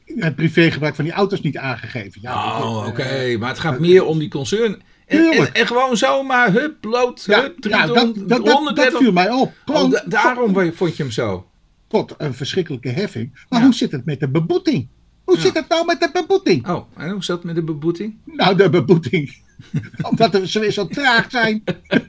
het 0.06 0.36
privégebruik 0.36 0.96
van 0.96 1.04
die 1.04 1.14
auto's 1.14 1.42
niet 1.42 1.58
aangegeven. 1.58 2.22
Ja, 2.22 2.62
oh, 2.62 2.82
eh, 2.84 2.88
oké. 2.88 3.38
maar 3.40 3.50
het 3.50 3.60
gaat 3.60 3.80
meer 3.80 4.06
om 4.06 4.20
die 4.20 4.30
concern. 4.30 4.82
En, 5.10 5.54
en, 5.54 5.68
gewoon 5.68 5.98
zomaar, 5.98 6.52
hup, 6.52 6.76
bloot, 6.82 7.26
hup, 7.26 7.56
ja, 7.60 7.86
dat, 7.86 7.96
300, 7.96 8.16
dat, 8.16 8.30
dat, 8.30 8.46
dat 8.46 8.54
130. 8.56 9.00
viel 9.00 9.12
mij 9.12 9.30
op. 9.32 9.48
Oh, 9.66 9.76
Gewoon 9.76 10.02
daarom 10.06 10.74
vond 10.74 10.98
je 10.98 11.04
hem 11.04 11.12
zo. 11.12 11.48
tot 11.88 12.16
een 12.18 12.34
verschrikkelijke 12.34 12.90
heffing. 12.90 13.46
Maar 13.50 13.60
Ja. 13.60 13.66
hoe 13.66 13.76
zit 13.76 13.92
het 13.92 14.06
met 14.06 14.20
de 14.20 14.28
beboeting? 14.30 14.88
Hoe 15.24 15.40
zit 15.40 15.54
het 15.54 15.68
nou 15.70 15.86
met 15.86 16.00
de 16.00 16.10
beboeting? 16.14 16.68
Oh, 16.70 16.86
en 16.98 17.10
hoe 17.12 17.24
zat 17.24 17.36
het 17.38 17.46
met 17.46 17.56
de 17.56 17.64
beboeting? 17.64 18.16
Nou, 18.26 18.56
de 18.56 18.70
beboeting. 18.70 19.38
Omdat 20.10 20.32
we 20.32 20.48
ze 20.48 20.60
weer 20.60 20.72
zo 20.72 20.88
traag 20.88 21.32
zijn. 21.32 21.64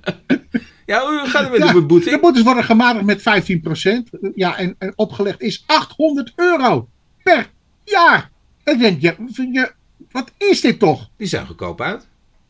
Ja, 0.86 1.00
hoe 1.06 1.22
gaat 1.26 1.42
het 1.42 1.50
met 1.50 1.60
de 1.60 1.66
De 1.66 1.72
beboeting? 1.72 2.20
boetes 2.20 2.42
worden 2.42 2.64
gematigd 2.64 3.04
met 3.04 3.20
15%. 3.20 4.30
Ja, 4.34 4.56
en, 4.56 4.74
en 4.78 4.92
opgelegd 4.96 5.40
is 5.40 5.64
800 5.66 6.32
euro 6.36 6.88
per 7.22 7.50
jaar. 7.84 8.30
En 8.64 8.78
denk, 8.78 9.14
vind 9.32 9.54
je, 9.54 9.72
wat 10.10 10.30
is 10.36 10.60
dit 10.60 10.78
toch? 10.78 11.08
Die 11.16 11.26
zijn 11.26 11.46
goedkoop 11.46 11.80
uit. 11.80 12.06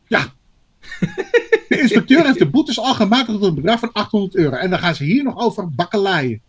Ja. 0.07 0.33
De 1.69 1.79
inspecteur 1.81 2.25
heeft 2.25 2.39
de 2.39 2.49
boetes 2.49 2.79
al 2.79 2.93
gematigd 2.93 3.27
tot 3.39 3.43
een 3.43 3.55
bedrag 3.55 3.79
van 3.79 3.89
800 3.93 4.35
euro. 4.35 4.55
En 4.55 4.69
dan 4.69 4.79
gaan 4.79 4.95
ze 4.95 5.03
hier 5.03 5.23
nog 5.23 5.37
over 5.37 5.69
bakkeleien. 5.69 6.41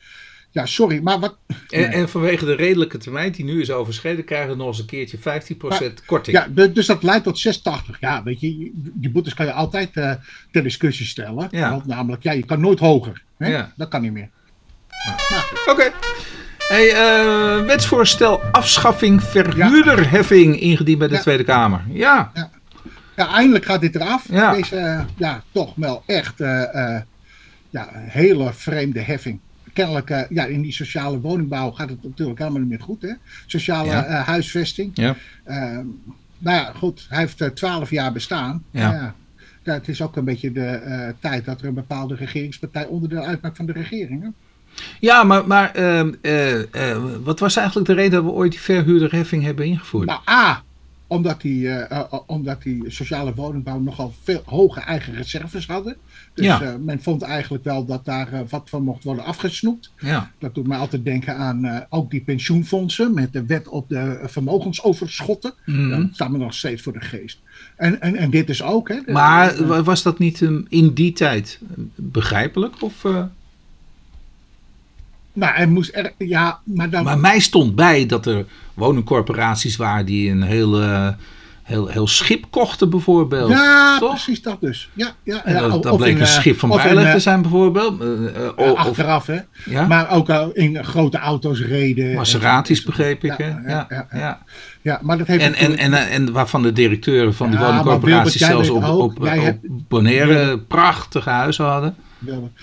Ja, 0.51 0.67
sorry, 0.67 1.01
maar 1.03 1.19
wat. 1.21 1.37
En, 1.69 1.93
en 1.93 2.09
vanwege 2.09 2.45
de 2.45 2.55
redelijke 2.55 2.99
termijn 2.99 3.33
die 3.33 3.45
nu 3.45 3.61
is 3.61 3.71
overschreden, 3.71 4.25
krijgen 4.25 4.51
we 4.51 4.57
nog 4.57 4.67
eens 4.67 4.79
een 4.79 4.87
keertje 4.87 5.19
15% 5.19 5.23
korting. 6.07 6.37
Ja, 6.37 6.47
de- 6.55 6.73
dus 6.73 6.87
dat 6.87 7.03
leidt 7.03 7.25
tot 7.25 7.39
680. 7.39 8.01
Ja, 8.01 8.23
weet 8.23 8.41
je, 8.41 8.71
die 8.75 9.11
boetes 9.11 9.35
kan 9.35 9.47
je 9.47 9.53
altijd 9.53 9.91
eh, 9.97 10.13
ter 10.51 10.63
discussie 10.63 11.07
stellen. 11.07 11.49
Ja. 11.51 11.71
Want 11.71 11.87
namelijk, 11.87 12.23
ja, 12.23 12.33
je 12.33 12.45
kan 12.45 12.61
nooit 12.61 12.79
hoger. 12.79 13.23
Hè? 13.39 13.49
Ja. 13.49 13.73
Dat 13.77 13.89
kan 13.89 14.03
niet 14.03 14.13
meer. 14.13 14.29
Oké. 15.67 15.93
Hey, 16.69 16.91
eh, 16.93 17.65
wetsvoorstel 17.67 18.41
afschaffing 18.53 19.23
verhuurderheffing 19.23 20.61
ingediend 20.61 20.99
bij 20.99 21.09
de 21.09 21.15
Ja. 21.15 21.21
Tweede 21.21 21.45
Kamer. 21.45 21.85
Ja, 21.93 22.33
Ja, 23.17 23.35
eindelijk 23.35 23.65
gaat 23.65 23.81
dit 23.81 23.95
eraf. 23.95 24.29
Ja. 24.31 24.55
Deze, 24.55 24.77
eh, 24.77 25.05
ja, 25.17 25.43
toch 25.53 25.75
wel 25.75 26.03
echt 26.07 26.41
eh, 26.41 26.95
eh, 26.97 27.03
ja, 27.71 27.95
een 27.95 28.09
hele 28.09 28.53
vreemde 28.53 29.01
heffing. 29.01 29.41
Kennelijk, 29.73 30.27
ja, 30.29 30.45
in 30.45 30.61
die 30.63 30.73
sociale 30.73 31.21
woningbouw 31.21 31.71
gaat 31.71 31.89
het 31.89 32.03
natuurlijk 32.03 32.39
helemaal 32.39 32.61
niet 32.61 32.69
meer 32.69 32.81
goed, 32.81 33.03
hè? 33.03 33.13
Sociale 33.47 33.89
Ja. 33.89 34.23
huisvesting. 34.23 34.91
ja. 34.95 35.17
Eh, 35.45 35.79
nou 36.39 36.57
ja, 36.57 36.73
goed, 36.77 37.07
hij 37.09 37.19
heeft 37.19 37.57
twaalf 37.57 37.91
jaar 37.91 38.13
bestaan. 38.13 38.65
Ja. 38.71 39.15
Ja, 39.65 39.73
het 39.73 39.89
is 39.89 40.03
ook 40.03 40.17
een 40.17 40.25
beetje 40.25 40.53
de 40.53 41.15
tijd 41.21 41.45
dat 41.45 41.61
er 41.61 41.67
een 41.67 41.75
bepaalde 41.75 42.15
regeringspartij 42.15 42.87
onderdeel 42.87 43.23
uitmaakt 43.25 43.57
van 43.57 43.67
de 43.67 43.73
regering. 43.73 44.23
Hè? 44.23 44.29
ja 45.01 45.25
maar, 45.25 45.47
maar 45.47 45.75
ehm, 45.75 46.13
eh, 46.21 46.91
eh, 46.91 46.99
wat 47.23 47.39
was 47.41 47.57
eigenlijk 47.57 47.87
de 47.87 47.95
reden 47.95 48.11
dat 48.11 48.25
we 48.25 48.31
ooit 48.31 48.51
die 48.51 48.61
verhuurderheffing 48.61 49.43
hebben 49.43 49.67
ingevoerd? 49.67 50.07
Nou, 50.07 50.21
A, 50.31 50.63
omdat 51.13 51.41
die, 51.41 51.69
eh, 51.69 51.99
eh, 51.99 52.13
omdat 52.27 52.63
die 52.63 52.85
sociale 52.91 53.35
woningbouw 53.35 53.79
nogal 53.81 54.15
veel 54.23 54.43
hoge 54.45 54.81
eigen 54.81 55.15
reserves 55.15 55.67
hadden. 55.67 55.97
Dus 56.35 56.45
Ja. 56.47 56.63
eh, 56.63 56.75
men 56.85 57.03
vond 57.03 57.23
eigenlijk 57.23 57.65
wel 57.65 57.85
dat 57.85 58.05
daar 58.05 58.33
eh, 58.33 58.41
wat 58.49 58.69
van 58.69 58.83
mocht 58.83 59.05
worden 59.05 59.25
afgesnoept. 59.25 59.93
ja. 60.01 60.31
Dat 60.39 60.55
doet 60.55 60.67
mij 60.67 60.79
altijd 60.79 61.05
denken 61.05 61.37
aan 61.37 61.65
eh, 61.65 61.81
ook 61.89 62.11
die 62.11 62.21
pensioenfondsen 62.21 63.15
met 63.15 63.33
de 63.33 63.47
wet 63.47 63.69
op 63.69 63.89
de 63.89 64.21
vermogensoverschotten. 64.25 65.53
Mhm. 65.67 65.89
Dat 65.91 66.09
staat 66.13 66.31
me 66.31 66.39
nog 66.39 66.55
steeds 66.55 66.83
voor 66.83 66.93
de 66.93 67.01
geest. 67.01 67.39
En, 67.77 68.01
en, 68.01 68.17
en 68.17 68.31
dit 68.31 68.49
is 68.49 68.63
ook. 68.63 68.89
Hè, 68.89 69.01
de- 69.07 69.13
Maar 69.13 69.83
was 69.85 70.03
dat 70.03 70.19
niet 70.19 70.43
ehm, 70.43 70.61
in 70.69 70.93
die 70.95 71.13
tijd 71.13 71.59
begrijpelijk? 71.95 72.83
Of, 72.83 73.05
eh? 73.05 73.25
Nou, 75.33 75.57
er 75.57 75.69
moest 75.69 75.91
er, 75.95 76.13
ja, 76.19 76.61
maar 76.65 76.91
dan. 76.91 77.05
Maar 77.05 77.19
mij 77.19 77.41
stond 77.41 77.75
bij 77.75 78.07
dat 78.07 78.27
er 78.27 78.45
woningcorporaties 78.75 79.77
waren 79.77 80.07
die 80.07 80.31
een 80.31 80.43
heel, 80.43 80.83
eh, 80.83 81.09
heel, 81.63 81.87
heel 81.87 82.07
schip 82.07 82.45
kochten 82.51 82.91
bijvoorbeeld. 82.91 83.51
ja, 83.51 83.99
toch? 83.99 84.11
precies 84.11 84.43
dat 84.43 84.61
dus. 84.61 84.91
Ja, 84.93 85.15
ja, 85.23 85.43
ja, 85.47 85.69
dat, 85.69 85.97
bleek 85.97 86.09
in, 86.09 86.17
een 86.17 86.23
eh, 86.23 86.29
schip 86.29 86.59
van 86.59 86.71
in, 86.71 86.77
bijleg 86.77 87.05
eh, 87.05 87.13
te 87.13 87.19
zijn 87.19 87.43
bijvoorbeeld. 87.43 88.01
Of, 88.57 88.77
achteraf, 88.77 89.27
hè. 89.27 89.39
ja? 89.65 89.87
Maar 89.87 90.11
ook 90.11 90.29
in 90.53 90.85
grote 90.85 91.19
auto's 91.19 91.61
reden. 91.61 92.15
Maseratis 92.15 92.83
begreep 92.83 93.25
ik. 93.25 93.39
Ja, 93.39 93.61
hè? 93.63 93.71
ja, 93.71 94.07
Ja, 94.13 94.43
ja, 94.83 94.99
maar 95.03 95.19
dat 95.19 95.27
heeft 95.27 95.43
En, 95.45 95.55
en, 95.55 95.77
en, 95.77 95.95
en 96.11 96.33
waarvan 96.33 96.63
de 96.63 96.73
directeuren 96.73 97.35
van 97.35 97.51
die 97.51 97.59
woningcorporaties 97.59 98.41
zelfs 98.41 98.69
op, 98.69 98.85
ook, 98.85 99.01
op, 99.01 99.19
op 99.19 99.27
hebt- 99.27 99.89
Bonaire 99.89 100.59
prachtige 100.59 101.31
huizen 101.31 101.65
hadden. 101.65 101.95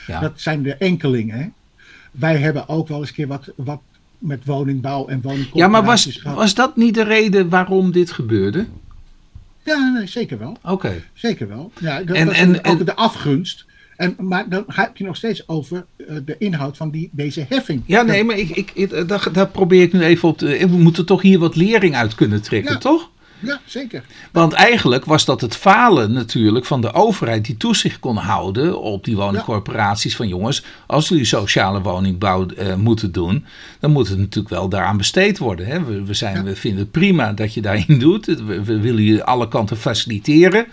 Ja. 0.07 0.19
Dat 0.19 0.31
zijn 0.35 0.63
de 0.63 0.75
enkelingen. 0.75 1.37
Hè? 1.37 1.47
Wij 2.11 2.37
hebben 2.37 2.69
ook 2.69 2.87
wel 2.87 2.99
eens 2.99 3.07
een 3.09 3.15
keer 3.15 3.27
wat, 3.27 3.49
wat 3.55 3.81
met 4.17 4.45
woningbouw 4.45 5.07
en 5.07 5.21
woningcorporaties 5.21 5.53
Ja, 5.61 5.67
maar 5.67 5.83
was, 5.83 6.05
gehad. 6.05 6.37
was 6.37 6.53
dat 6.53 6.75
niet 6.75 6.93
de 6.93 7.03
reden 7.03 7.49
waarom 7.49 7.91
dit 7.91 8.11
gebeurde? 8.11 8.65
Ja, 9.63 9.91
nee, 9.97 10.07
zeker 10.07 10.37
wel. 10.39 10.57
Oké. 10.63 11.03
Zeker 11.13 11.47
wel. 11.47 11.71
Ja, 11.79 12.03
dat 12.03 12.15
En- 12.15 12.25
was 12.27 12.35
en- 12.37 12.57
ook 12.65 12.79
en- 12.79 12.85
de 12.85 12.95
afgunst. 12.95 13.65
En, 13.97 14.15
maar 14.17 14.49
dan 14.49 14.63
heb 14.67 14.97
je 14.97 15.03
nog 15.03 15.15
steeds 15.15 15.47
over 15.47 15.85
eh, 15.97 16.15
de 16.25 16.35
inhoud 16.37 16.77
van 16.77 16.89
die, 16.89 17.09
deze 17.11 17.45
heffing. 17.49 17.81
Ja, 17.85 18.01
nee, 18.01 18.23
maar 18.23 18.37
ik, 18.37 18.49
ik, 18.49 18.71
ik- 18.73 19.07
daar, 19.07 19.27
daar 19.33 19.47
probeer 19.47 19.81
ik 19.81 19.93
nu 19.93 20.01
even 20.01 20.27
op 20.29 20.37
te... 20.37 20.45
We 20.69 20.77
moeten 20.77 21.05
toch 21.05 21.21
hier 21.21 21.39
wat 21.39 21.55
lering 21.55 21.95
uit 21.95 22.15
kunnen 22.15 22.41
trekken, 22.41 22.71
Ja. 22.73 22.77
toch? 22.79 23.09
Ja, 23.39 23.61
zeker. 23.65 24.03
Want 24.31 24.53
eigenlijk 24.53 25.05
was 25.05 25.25
dat 25.25 25.41
het 25.41 25.55
falen 25.55 26.11
natuurlijk 26.11 26.65
van 26.65 26.81
de 26.81 26.93
overheid 26.93 27.45
die 27.45 27.57
toezicht 27.57 27.99
kon 27.99 28.17
houden 28.17 28.81
op 28.81 29.05
die 29.05 29.15
woningcorporaties. 29.15 30.15
Van 30.15 30.27
jongens, 30.27 30.63
als 30.87 31.07
jullie 31.07 31.25
sociale 31.25 31.81
woningbouw 31.81 32.45
eh, 32.45 32.75
moeten 32.75 33.11
doen, 33.11 33.45
dan 33.79 33.91
moet 33.91 34.07
het 34.07 34.17
natuurlijk 34.17 34.49
wel 34.49 34.69
daaraan 34.69 34.97
besteed 34.97 35.37
worden. 35.37 35.65
Hè? 35.65 35.83
We, 35.83 36.03
we, 36.03 36.13
zijn, 36.13 36.43
we 36.43 36.55
vinden 36.55 36.79
het 36.79 36.91
prima 36.91 37.33
dat 37.33 37.53
je 37.53 37.61
daarin 37.61 37.99
doet. 38.05 38.25
We, 38.25 38.63
we 38.63 38.79
willen 38.79 39.03
je 39.03 39.25
alle 39.25 39.47
kanten 39.47 39.77
faciliteren. 39.77 40.65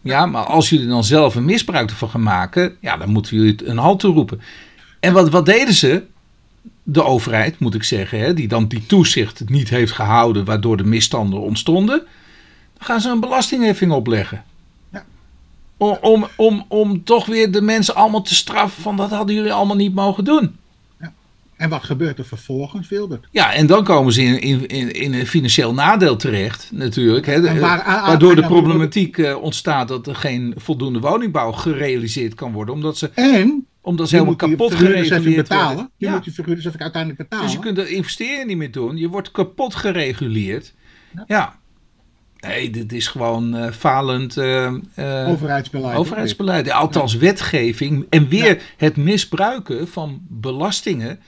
Ja, 0.00 0.26
maar 0.26 0.44
als 0.44 0.70
jullie 0.70 0.86
dan 0.86 1.04
zelf 1.04 1.34
een 1.34 1.44
misbruik 1.44 1.90
ervan 1.90 2.08
gaan 2.08 2.22
maken, 2.22 2.76
ja, 2.80 2.96
dan 2.96 3.08
moeten 3.08 3.36
jullie 3.36 3.52
het 3.52 3.66
een 3.66 3.78
halt 3.78 4.00
toeroepen. 4.00 4.40
En 5.00 5.12
wat, 5.12 5.30
wat 5.30 5.46
deden 5.46 5.74
ze? 5.74 6.02
De 6.88 7.04
overheid, 7.04 7.58
moet 7.58 7.74
ik 7.74 7.82
zeggen, 7.82 8.18
hè, 8.20 8.34
die 8.34 8.48
dan 8.48 8.68
die 8.68 8.86
toezicht 8.86 9.48
niet 9.48 9.68
heeft 9.68 9.92
gehouden, 9.92 10.44
waardoor 10.44 10.76
de 10.76 10.84
misstanden 10.84 11.40
ontstonden. 11.40 11.98
Dan 12.78 12.86
gaan 12.86 13.00
ze 13.00 13.08
een 13.10 13.20
belastingheffing 13.20 13.92
opleggen. 13.92 14.44
Ja. 14.92 15.04
Om, 15.76 15.98
om, 16.00 16.26
om, 16.36 16.64
om 16.68 17.04
toch 17.04 17.26
weer 17.26 17.50
de 17.52 17.60
mensen 17.60 17.94
allemaal 17.94 18.22
te 18.22 18.34
straffen 18.34 18.82
van 18.82 18.96
dat 18.96 19.10
hadden 19.10 19.34
jullie 19.34 19.52
allemaal 19.52 19.76
niet 19.76 19.94
mogen 19.94 20.24
doen. 20.24 20.56
En 21.56 21.68
wat 21.68 21.84
gebeurt 21.84 22.18
er 22.18 22.24
vervolgens, 22.24 22.88
Wilbert? 22.88 23.26
Ja, 23.30 23.52
en 23.52 23.66
dan 23.66 23.84
komen 23.84 24.12
ze 24.12 24.22
in, 24.22 24.40
in, 24.40 24.66
in, 24.66 24.92
in 24.92 25.14
een 25.14 25.26
financieel 25.26 25.74
nadeel 25.74 26.16
terecht, 26.16 26.68
natuurlijk. 26.72 27.26
Hè, 27.26 27.60
waar- 27.60 27.82
ah, 27.82 28.06
waardoor 28.06 28.34
de 28.34 28.42
problematiek 28.42 29.18
eh, 29.18 29.42
ontstaat 29.42 29.88
dat 29.88 30.06
er 30.06 30.14
geen 30.14 30.54
voldoende 30.56 31.00
woningbouw 31.00 31.52
gerealiseerd 31.52 32.34
kan 32.34 32.52
worden. 32.52 32.74
Omdat 32.74 32.98
ze, 32.98 33.10
En 33.14 33.66
omdat 33.86 34.08
ze 34.08 34.14
helemaal 34.14 34.36
kapot 34.36 34.74
gereguleerd 34.74 35.36
betalen. 35.48 35.90
Je 35.96 36.06
Ja. 36.06 36.12
moet 36.12 36.24
die 36.24 36.32
verhuurders 36.32 36.66
even 36.66 36.80
uiteindelijk 36.80 37.22
betalen. 37.22 37.44
Dus 37.46 37.54
je 37.54 37.60
kunt 37.60 37.76
de 37.76 37.88
investeringen 37.88 38.46
niet 38.46 38.56
meer 38.56 38.70
doen. 38.72 38.96
Je 38.96 39.08
wordt 39.08 39.30
kapot 39.30 39.74
gereguleerd. 39.74 40.74
Ja. 41.26 41.58
Nee, 42.40 42.70
dit 42.70 42.92
is 42.92 43.08
gewoon 43.08 43.54
eh, 43.56 43.70
falend 43.72 44.36
eh, 44.36 44.72
overheidsbeleid. 45.28 45.96
overheidsbeleid. 45.96 46.70
Althans, 46.70 47.14
wetgeving. 47.14 48.06
En 48.10 48.28
weer 48.28 48.62
het 48.76 48.96
misbruiken 48.96 49.88
van 49.88 50.20
belastingen 50.28 51.20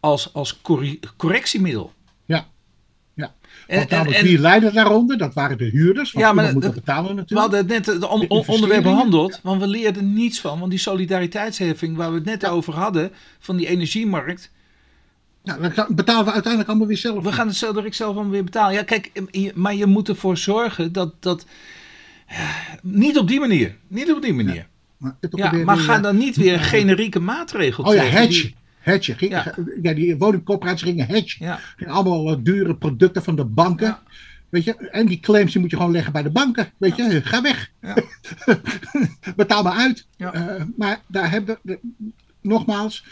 als, 0.00 0.34
als 0.34 0.60
correctiemiddel. 1.16 1.92
Ja. 3.72 3.78
Ja. 3.78 3.82
En- 3.82 3.88
namelijk, 3.90 4.16
en- 4.18 4.24
en- 4.24 4.28
wie 4.30 4.38
leidde 4.38 4.72
daaronder? 4.72 5.18
Dat 5.18 5.34
waren 5.34 5.58
de 5.58 5.64
huurders. 5.64 6.12
Want 6.12 6.24
Ja, 6.26 6.32
maar 6.32 6.44
iemand 6.44 6.52
moet 6.52 6.62
dat- 6.62 6.74
dat 6.74 6.84
betalen 6.84 7.10
We 7.10 7.16
natuurlijk. 7.16 7.40
hadden 7.40 7.58
het 7.58 7.68
net 7.86 7.86
het 7.94 8.08
on- 8.10 8.28
on- 8.28 8.46
onderwerp 8.46 8.82
behandeld, 8.82 9.40
want 9.42 9.60
we 9.60 9.66
leerden 9.68 10.12
niets 10.12 10.40
van. 10.40 10.58
Want 10.58 10.70
die 10.70 10.80
solidariteitsheffing 10.80 11.96
waar 11.96 12.08
we 12.10 12.14
het 12.14 12.24
net 12.24 12.46
over 12.46 12.74
hadden, 12.74 13.10
van 13.38 13.56
die 13.56 13.66
energiemarkt. 13.66 14.50
Nou, 15.44 15.74
dan 15.74 15.86
betalen 15.88 16.24
we 16.24 16.30
uiteindelijk 16.32 16.70
allemaal 16.70 16.86
weer 16.88 16.96
zelf. 16.96 17.24
We 17.24 17.32
gaan 17.32 17.46
het 17.46 17.56
zo 17.56 17.72
direct 17.72 17.96
zelf 17.96 18.14
allemaal 18.14 18.32
weer 18.32 18.44
betalen. 18.44 18.74
Ja, 18.74 18.82
kijk, 18.82 19.10
je- 19.30 19.52
maar 19.54 19.74
je 19.74 19.86
moet 19.86 20.08
ervoor 20.08 20.36
zorgen 20.36 20.92
dat. 20.92 21.14
dat 21.22 21.46
eh, 22.26 22.38
niet 22.82 23.18
op 23.18 23.28
die 23.28 23.40
manier. 23.40 23.76
Niet 23.88 24.12
op 24.12 24.22
die 24.22 24.32
manier. 24.34 24.66
Maar, 24.96 25.16
het 25.20 25.30
Ja, 25.36 25.52
maar 25.52 25.76
ga 25.76 25.96
eh, 25.96 26.02
dan 26.02 26.16
niet 26.16 26.36
weer 26.36 26.60
generieke 26.74 27.20
maatregel 27.20 27.84
Oh 27.84 27.94
ja, 27.94 28.02
hedge. 28.02 28.28
die- 28.42 28.54
Hedge. 28.82 29.14
Ging- 29.14 29.30
Ja. 29.30 29.54
ja. 29.82 29.92
die 29.94 30.16
woningcorporaties 30.16 30.82
gingen 30.82 31.06
hedge. 31.06 31.44
Ja, 31.44 31.58
Gingen 31.76 31.92
allemaal 31.94 32.30
eh, 32.30 32.36
dure 32.40 32.74
producten 32.76 33.22
van 33.22 33.36
de 33.36 33.44
banken. 33.44 33.86
Ja. 33.86 34.02
Weet 34.48 34.64
je, 34.64 34.76
en 34.76 35.06
die 35.06 35.20
claims 35.20 35.52
die 35.52 35.60
moet 35.60 35.70
je 35.70 35.76
gewoon 35.76 35.92
leggen 35.92 36.12
bij 36.12 36.22
de 36.22 36.30
banken. 36.30 36.70
Weet 36.76 36.96
je, 36.96 37.20
ga 37.24 37.42
weg. 37.42 37.70
Ja. 37.80 37.94
Betaal 39.36 39.62
maar 39.62 39.72
uit. 39.76 40.06
Ja. 40.16 40.32
Eh, 40.32 40.62
maar 40.76 41.00
daar 41.06 41.30
hebben 41.30 41.58
we, 41.62 41.78
nogmaals, 42.40 43.04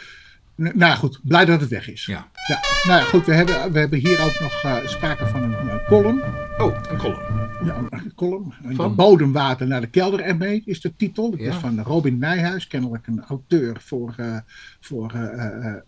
nou 0.54 0.96
goed, 0.96 1.20
blij 1.22 1.44
dat 1.44 1.60
het 1.60 1.68
weg 1.70 1.90
is. 1.90 2.06
ja. 2.06 2.28
Ja, 2.46 2.60
nou 2.86 3.02
goed, 3.04 3.26
we 3.26 3.34
hebben, 3.34 3.72
we 3.72 3.78
hebben 3.78 3.98
hier 3.98 4.20
ook 4.20 4.40
nog 4.40 4.62
eh, 4.62 4.76
sprake 4.86 5.26
van 5.26 5.42
een 5.42 5.68
eh, 5.70 5.86
column. 5.88 6.22
Oh, 6.58 6.76
een 6.90 6.96
kolom. 6.96 7.39
Ja, 7.64 7.84
een 7.90 8.14
column. 8.14 8.52
Van? 8.62 8.74
Van 8.74 8.94
bodemwater 8.94 9.66
naar 9.66 9.80
de 9.80 9.86
kelder 9.86 10.20
ermee 10.20 10.62
is 10.64 10.80
de 10.80 10.96
titel. 10.96 11.30
Dat 11.30 11.40
Ja. 11.40 11.48
is 11.48 11.54
van 11.56 11.80
Robin 11.80 12.18
Nijhuis, 12.18 12.66
kennelijk 12.66 13.06
een 13.06 13.22
auteur 13.24 13.76
voor, 13.80 14.14
eh, 14.16 14.36
voor 14.80 15.12
eh, 15.12 15.74
eh, 15.74 15.80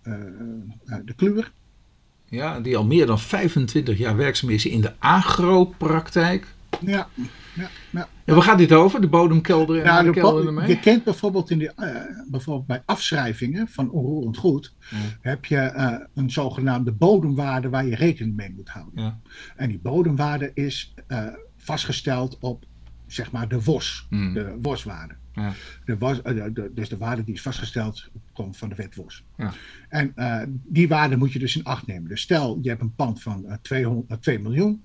de 1.04 1.14
Kluwer. 1.16 1.52
Ja, 2.28 2.60
die 2.60 2.76
al 2.76 2.84
meer 2.84 3.06
dan 3.06 3.18
25 3.18 3.98
jaar 3.98 4.16
werkzaam 4.16 4.50
is 4.50 4.66
in 4.66 4.80
de 4.80 4.92
agropraktijk. 4.98 6.46
Ja, 6.80 7.08
ja, 7.54 7.68
ja. 7.90 8.08
En 8.24 8.34
waar 8.34 8.42
gaat 8.44 8.58
dit 8.58 8.72
over? 8.72 9.00
De 9.00 9.08
bodemkelder 9.08 9.78
en 9.78 9.84
Nou, 9.86 10.04
de 10.04 10.12
de 10.12 10.20
kelder 10.20 10.68
je 10.68 10.80
kent 10.80 11.04
bijvoorbeeld, 11.04 11.50
in 11.50 11.58
de, 11.58 11.72
bijvoorbeeld 12.30 12.66
bij 12.66 12.82
afschrijvingen 12.84 13.68
van 13.68 13.90
onroerend 13.90 14.36
goed, 14.36 14.74
Ja. 14.90 14.96
heb 15.20 15.44
je 15.44 15.72
een 16.14 16.30
zogenaamde 16.30 16.92
bodemwaarde 16.92 17.68
waar 17.68 17.86
je 17.86 17.94
rekening 17.94 18.36
mee 18.36 18.52
moet 18.56 18.68
houden. 18.68 19.02
Ja. 19.04 19.18
En 19.56 19.68
die 19.68 19.78
bodemwaarde 19.82 20.50
is 20.54 20.94
vastgesteld 21.62 22.38
op 22.38 22.64
zeg 23.06 23.30
maar 23.30 23.48
de 23.48 23.62
WOS, 23.62 24.06
Hmm. 24.08 24.32
de 24.34 24.56
WOS-waarde. 24.62 25.14
Ja. 25.34 25.52
De 25.84 25.98
WOS, 25.98 26.22
eh, 26.22 26.34
de- 26.34 26.52
de- 26.52 26.70
dus 26.74 26.88
de 26.88 26.96
waarde 26.96 27.24
die 27.24 27.34
is 27.34 27.42
vastgesteld 27.42 28.08
komt 28.32 28.56
van 28.56 28.68
de 28.68 28.74
wet 28.74 28.94
WOS. 28.94 29.24
Ja. 29.36 29.52
En 29.88 30.12
eh, 30.14 30.42
die 30.48 30.88
waarde 30.88 31.16
moet 31.16 31.32
je 31.32 31.38
dus 31.38 31.56
in 31.56 31.64
acht 31.64 31.86
nemen. 31.86 32.08
Dus 32.08 32.20
stel, 32.20 32.58
je 32.62 32.68
hebt 32.68 32.80
een 32.80 32.94
pand 32.94 33.22
van 33.22 33.46
eh, 33.46 33.54
200, 33.62 34.10
eh, 34.10 34.16
2 34.16 34.38
miljoen. 34.38 34.82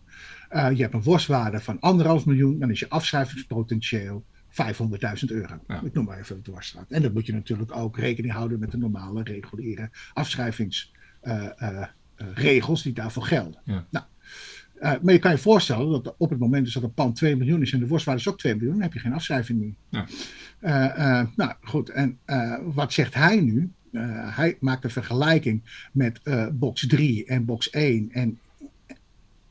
je 0.52 0.82
hebt 0.82 0.94
een 0.94 1.04
WOS-waarde 1.04 1.60
van 1.60 1.80
anderhalf 1.80 2.26
miljoen. 2.26 2.60
Dan 2.60 2.70
is 2.72 2.80
je 2.80 2.90
afschrijvingspotentieel 2.90 4.26
500.000 4.50 5.32
euro. 5.32 5.60
Ja. 5.68 5.82
Ik 5.82 5.94
noem 5.94 6.06
maar 6.06 6.20
even 6.20 6.36
de 6.36 6.42
dwarsstraat. 6.42 6.92
En 6.92 7.02
dan 7.02 7.14
moet 7.14 7.26
je 7.26 7.34
natuurlijk 7.34 7.76
ook 7.76 7.98
rekening 7.98 8.34
houden 8.34 8.60
met 8.60 8.72
de 8.72 8.78
normale 8.78 9.24
reguliere 9.24 9.90
afschrijvingsregels 10.14 12.84
die 12.84 12.94
daarvoor 12.94 13.24
gelden. 13.24 13.62
Ja. 13.64 13.86
Nou, 13.90 14.06
eh, 14.80 14.94
maar 15.02 15.14
je 15.14 15.20
kan 15.20 15.32
je 15.32 15.38
voorstellen 15.38 16.04
dat 16.04 16.16
op 16.18 16.30
het 16.30 16.40
moment 16.40 16.66
dus 16.66 16.74
dat 16.74 16.84
een 16.84 16.94
pand 16.94 17.16
2 17.16 17.36
miljoen 17.36 17.62
is 17.62 17.74
en 17.74 17.80
de 17.80 17.88
worstwaarde 17.88 18.22
is 18.22 18.28
ook 18.28 18.38
2 18.38 18.56
miljoen, 18.56 18.74
dan 18.74 18.82
heb 18.82 18.94
je 18.94 19.00
geen 19.00 19.14
afschrijving 19.14 19.60
meer. 19.60 19.74
Ja. 19.90 20.06
Eh, 20.60 21.20
eh, 21.20 21.28
nou 21.36 21.54
goed, 21.62 21.90
en 21.90 22.20
wat 22.64 22.94
zegt 22.94 23.14
hij 23.14 23.40
nu? 23.40 23.72
Hij 23.92 24.58
maakt 24.60 24.84
een 24.84 24.90
vergelijking 24.90 25.88
met 25.92 26.20
box 26.52 26.88
3 26.88 27.26
en 27.26 27.46
box 27.46 27.70
1 27.70 28.12
en, 28.12 28.40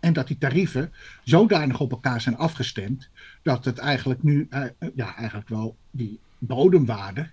en 0.01 0.13
dat 0.13 0.27
die 0.27 0.39
tarieven 0.39 0.93
zodanig 1.25 1.81
op 1.81 1.91
elkaar 1.91 2.21
zijn 2.21 2.37
afgestemd 2.37 3.09
dat 3.43 3.65
het 3.65 3.79
eigenlijk 3.79 4.23
nu, 4.23 4.49
ja, 4.95 5.17
eigenlijk 5.17 5.49
wel 5.49 5.77
die 5.91 6.21
bodemwaarde 6.39 7.31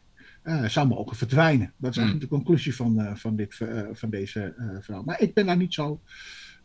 zou 0.66 0.88
mogen 0.88 1.18
verdwijnen. 1.18 1.74
Dat 1.78 1.92
is 1.92 1.98
eigenlijk 1.98 2.30
de 2.30 2.36
conclusie 2.36 2.76
van, 2.76 3.18
van, 3.18 3.36
dit, 3.36 3.58
van 3.94 4.10
deze 4.10 4.54
verhaal. 4.82 5.04
Maar 5.04 5.22
ik 5.22 5.34
ben 5.34 5.46
daar 5.46 5.58
niet 5.58 5.74
zo 5.74 6.02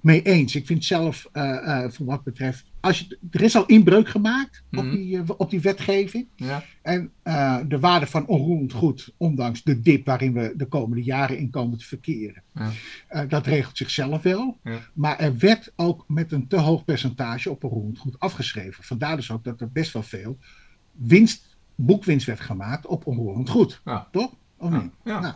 mee 0.00 0.22
eens. 0.22 0.54
Ik 0.54 0.66
vind 0.66 0.84
zelf, 0.84 1.28
eh, 1.32 1.84
eh, 1.84 1.90
voor 1.90 2.06
wat 2.06 2.24
betreft, 2.24 2.64
als 2.80 2.98
je, 2.98 3.18
er 3.30 3.40
is 3.42 3.56
al 3.56 3.66
inbreuk 3.66 4.08
gemaakt 4.08 4.62
Mhm. 4.70 4.86
op, 4.86 4.92
die, 4.92 5.16
eh, 5.18 5.22
op 5.36 5.50
die 5.50 5.60
wetgeving. 5.60 6.26
Ja. 6.36 6.64
En 6.82 7.12
de 7.68 7.78
waarde 7.80 8.06
van 8.06 8.26
onroerend 8.26 8.72
goed, 8.72 9.12
ondanks 9.16 9.62
de 9.62 9.80
dip 9.80 10.06
waarin 10.06 10.32
we 10.32 10.52
de 10.56 10.66
komende 10.66 11.02
jaren 11.04 11.38
in 11.38 11.50
komen 11.50 11.78
te 11.78 11.84
verkeren, 11.84 12.42
Ja. 13.08 13.24
dat 13.26 13.46
regelt 13.46 13.76
zichzelf 13.76 14.22
wel. 14.22 14.58
Ja. 14.64 14.78
Maar 14.94 15.18
er 15.18 15.38
werd 15.38 15.72
ook 15.76 16.04
met 16.08 16.32
een 16.32 16.46
te 16.46 16.56
hoog 16.56 16.84
percentage 16.84 17.50
op 17.50 17.64
onroerend 17.64 17.98
goed 17.98 18.18
afgeschreven. 18.18 18.84
Vandaar 18.84 19.16
dus 19.16 19.30
ook 19.30 19.44
dat 19.44 19.60
er 19.60 19.72
best 19.72 19.92
wel 19.92 20.02
veel 20.02 20.38
winst, 20.92 21.56
boekwinst 21.74 22.26
werd 22.26 22.40
gemaakt 22.40 22.86
op 22.86 23.06
onroerend 23.06 23.48
goed. 23.48 23.82
Toch? 24.12 24.34
Of 24.56 24.70
niet? 24.70 24.90
Nou, 25.04 25.34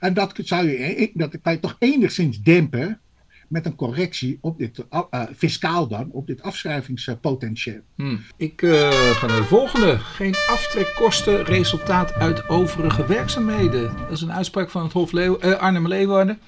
en 0.00 0.14
dat, 0.14 0.32
zou 0.42 0.68
je, 0.68 1.10
dat 1.14 1.40
kan 1.40 1.52
je 1.52 1.60
toch 1.60 1.76
enigszins 1.78 2.42
dempen 2.42 3.00
met 3.48 3.66
een 3.66 3.74
correctie 3.74 4.38
op 4.40 4.58
dit, 4.58 4.84
eh, 4.90 5.00
eh, 5.10 5.22
fiscaal 5.36 5.88
dan, 5.88 6.10
op 6.10 6.26
dit 6.26 6.42
afschrijvingspotentieel. 6.42 7.80
Hm. 7.96 8.16
Ik 8.36 8.62
eh, 8.62 8.90
ga 8.90 9.26
naar 9.26 9.36
de 9.36 9.44
volgende. 9.44 9.98
Geen 9.98 10.34
aftrekkosten, 10.50 11.44
resultaat 11.44 12.12
uit 12.12 12.48
overige 12.48 13.06
werkzaamheden. 13.06 13.96
Dat 13.96 14.10
is 14.10 14.20
een 14.20 14.32
uitspraak 14.32 14.70
van 14.70 14.82
het 14.82 14.92
Hof 14.92 15.12
Leeuw, 15.12 15.38
eh, 15.38 15.52
Arnhem-Leeuwarden. 15.52 16.38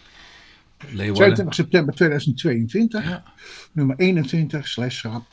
Leeuwarden. 0.78 1.14
22 1.14 1.54
september 1.54 1.94
2022, 1.94 3.04
Ja. 3.08 3.22
nummer 3.72 3.96
21, 3.98 4.68
slash 4.68 5.02
rap 5.02 5.24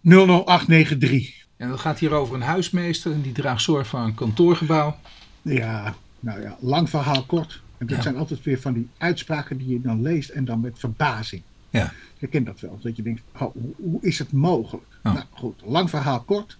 00893. 0.00 1.42
En 1.56 1.68
dat 1.68 1.80
gaat 1.80 1.98
hier 1.98 2.12
over 2.12 2.34
een 2.34 2.42
huismeester 2.42 3.12
en 3.12 3.20
die 3.20 3.32
draagt 3.32 3.62
zorg 3.62 3.86
voor 3.86 4.00
een 4.00 4.14
kantoorgebouw. 4.14 4.96
Ja, 5.42 5.94
nou 6.20 6.40
ja, 6.42 6.56
lang 6.60 6.90
verhaal 6.90 7.24
kort. 7.24 7.62
En 7.84 7.90
dat 7.90 8.04
Ja. 8.04 8.10
zijn 8.10 8.16
altijd 8.16 8.42
weer 8.42 8.60
van 8.60 8.72
die 8.72 8.88
uitspraken 8.98 9.58
die 9.58 9.68
je 9.68 9.80
dan 9.80 10.02
leest 10.02 10.28
en 10.30 10.44
dan 10.44 10.60
met 10.60 10.78
verbazing. 10.78 11.42
Ja. 11.70 11.92
Je 12.18 12.26
kent 12.26 12.46
dat 12.46 12.60
wel, 12.60 12.78
dat 12.82 12.96
je 12.96 13.02
denkt, 13.02 13.22
oh, 13.38 13.54
hoe, 13.76 13.98
is 14.00 14.18
het 14.18 14.32
mogelijk? 14.32 14.86
Nou 15.02 15.18
goed, 15.30 15.60
lang 15.64 15.90
verhaal 15.90 16.20
kort. 16.20 16.58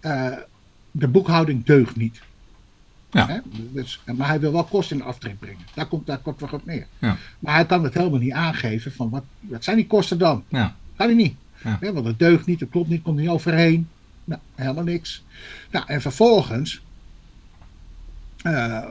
Eh, 0.00 0.36
de 0.90 1.08
boekhouding 1.08 1.64
deugt 1.64 1.96
niet. 1.96 2.20
Ja. 3.10 3.26
Hè? 3.28 3.38
Dus, 3.72 4.00
maar 4.16 4.28
hij 4.28 4.40
wil 4.40 4.52
wel 4.52 4.64
kosten 4.64 4.96
in 4.96 5.02
aftrek 5.02 5.38
brengen. 5.38 5.64
Daar 5.74 5.86
komt 5.86 6.06
daar 6.06 6.18
kort 6.18 6.52
op 6.52 6.66
neer. 6.66 6.86
Ja. 6.98 7.16
Maar 7.38 7.54
hij 7.54 7.66
kan 7.66 7.84
het 7.84 7.94
helemaal 7.94 8.18
niet 8.18 8.32
aangeven 8.32 8.92
van 8.92 9.10
wat, 9.10 9.24
wat 9.40 9.64
zijn 9.64 9.76
die 9.76 9.86
kosten 9.86 10.18
dan? 10.18 10.44
Ja. 10.48 10.76
Kan 10.96 11.06
hij 11.06 11.16
niet. 11.16 11.34
Ja. 11.64 11.76
Hè, 11.80 11.92
want 11.92 12.06
het 12.06 12.18
deugt 12.18 12.46
niet, 12.46 12.60
het 12.60 12.70
klopt 12.70 12.88
niet, 12.88 13.02
komt 13.02 13.18
niet 13.18 13.28
overheen. 13.28 13.88
Nou, 14.24 14.40
helemaal 14.54 14.84
niks. 14.84 15.24
Nou, 15.70 15.84
en 15.88 16.00
vervolgens 16.00 16.82
eh, 18.42 18.84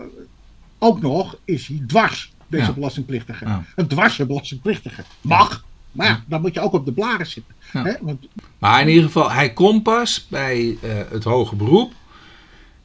ook 0.84 1.02
nog 1.02 1.38
is 1.46 1.68
hij 1.68 1.82
dwars, 1.88 2.34
deze 2.48 2.66
Ja. 2.66 2.74
belastingplichtige. 2.74 3.46
Ja. 3.46 3.64
Een 3.76 3.88
dwarse 3.88 4.26
belastingplichtige. 4.26 5.04
Mag. 5.22 5.64
Maar 5.92 6.08
ja, 6.08 6.24
dan 6.28 6.42
moet 6.42 6.54
je 6.54 6.60
ook 6.60 6.74
op 6.74 6.86
de 6.86 6.92
blaren 6.92 7.28
zitten. 7.28 7.54
Hè? 7.72 7.94
Want, 8.02 8.26
Maar 8.60 8.82
in 8.82 8.88
ieder 8.88 9.04
geval, 9.04 9.32
hij 9.32 9.54
komt 9.54 9.84
pas 9.84 10.26
bij 10.30 10.78
eh, 10.82 10.90
het 11.10 11.24
hoge 11.24 11.56
beroep. 11.56 11.92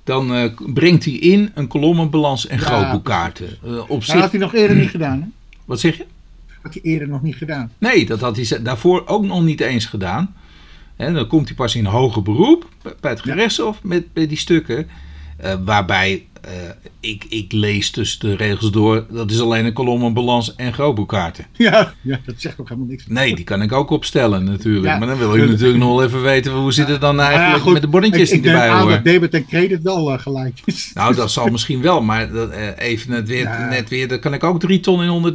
Dan 0.04 0.34
eh, 0.34 0.50
brengt 0.74 1.04
hij 1.04 1.12
in 1.14 1.50
een 1.54 1.66
kolommenbalans 1.66 2.46
en 2.46 2.58
grootboekkaarten. 2.58 3.58
Eh, 3.64 3.78
op 3.80 3.88
dat 3.88 4.04
zich, 4.04 4.20
had 4.20 4.30
hij 4.30 4.40
nog 4.40 4.54
eerder 4.54 4.76
niet 4.76 4.90
gedaan. 4.90 5.20
Hè? 5.20 5.26
wat 5.64 5.80
zeg 5.80 5.96
je? 5.96 6.06
Had 6.62 6.72
hij 6.74 6.82
eerder 6.82 7.08
nog 7.08 7.22
niet 7.22 7.36
gedaan. 7.36 7.72
Nee, 7.78 8.06
dat 8.06 8.20
had 8.20 8.36
hij 8.36 8.62
daarvoor 8.62 9.06
ook 9.06 9.24
nog 9.24 9.42
niet 9.42 9.60
eens 9.60 9.86
gedaan. 9.86 10.34
En 10.96 11.14
dan 11.14 11.26
komt 11.26 11.46
hij 11.46 11.56
pas 11.56 11.74
in 11.74 11.84
hoger 11.84 12.22
beroep 12.22 12.68
bij- 13.00 13.10
het 13.10 13.20
gerechtshof 13.20 13.82
met, 13.82 14.06
met 14.14 14.28
die 14.28 14.38
stukken. 14.38 14.88
Eh, 15.38 15.54
waarbij 15.64 16.26
eh, 16.40 16.52
ik, 17.00 17.24
ik 17.28 17.52
lees 17.52 17.90
tussen 17.90 18.20
de 18.20 18.36
regels 18.36 18.70
door, 18.70 19.06
dat 19.10 19.30
is 19.30 19.40
alleen 19.40 19.64
een 19.64 19.72
kolommenbalans 19.72 20.54
en 20.54 20.72
grootboekkaarten. 20.72 21.46
Ja, 21.52 21.92
ja, 22.00 22.20
dat 22.26 22.34
zegt 22.38 22.60
ook 22.60 22.68
helemaal 22.68 22.88
niks. 22.90 23.04
Nee, 23.06 23.34
die 23.34 23.44
kan 23.44 23.62
ik 23.62 23.72
ook 23.72 23.90
opstellen 23.90 24.44
natuurlijk. 24.44 24.86
Ja. 24.86 24.98
Maar 24.98 25.08
dan 25.08 25.18
wil 25.18 25.36
je 25.36 25.46
natuurlijk 25.46 25.78
nog 25.78 25.88
wel 25.88 26.04
even 26.04 26.22
weten 26.22 26.52
hoe 26.52 26.72
zit 26.72 26.88
het 26.88 27.00
dan 27.00 27.16
ja, 27.16 27.28
eigenlijk 27.30 27.62
goed, 27.62 27.72
met 27.72 27.82
de 27.82 27.88
bonnetjes 27.88 28.30
ik, 28.30 28.36
ik 28.36 28.42
die 28.42 28.50
erbij 28.52 28.68
horen. 28.70 28.88
dat 28.94 29.04
debit 29.04 29.34
en 29.34 29.46
credit 29.46 29.82
wel 29.82 30.12
eh, 30.12 30.18
gelijk 30.18 30.60
is. 30.64 30.90
Nou, 30.94 31.14
dat 31.14 31.30
zal 31.30 31.46
misschien 31.46 31.82
wel, 31.82 32.02
maar 32.02 32.32
dat, 32.32 32.50
even 32.76 33.10
net 33.10 33.28
weer, 33.28 33.42
Ja. 33.42 33.68
net 33.68 33.88
weer, 33.88 34.08
dan 34.08 34.18
kan 34.20 34.34
ik 34.34 34.44
ook 34.44 34.60
3 34.60 34.80
ton 34.80 35.02
in 35.02 35.34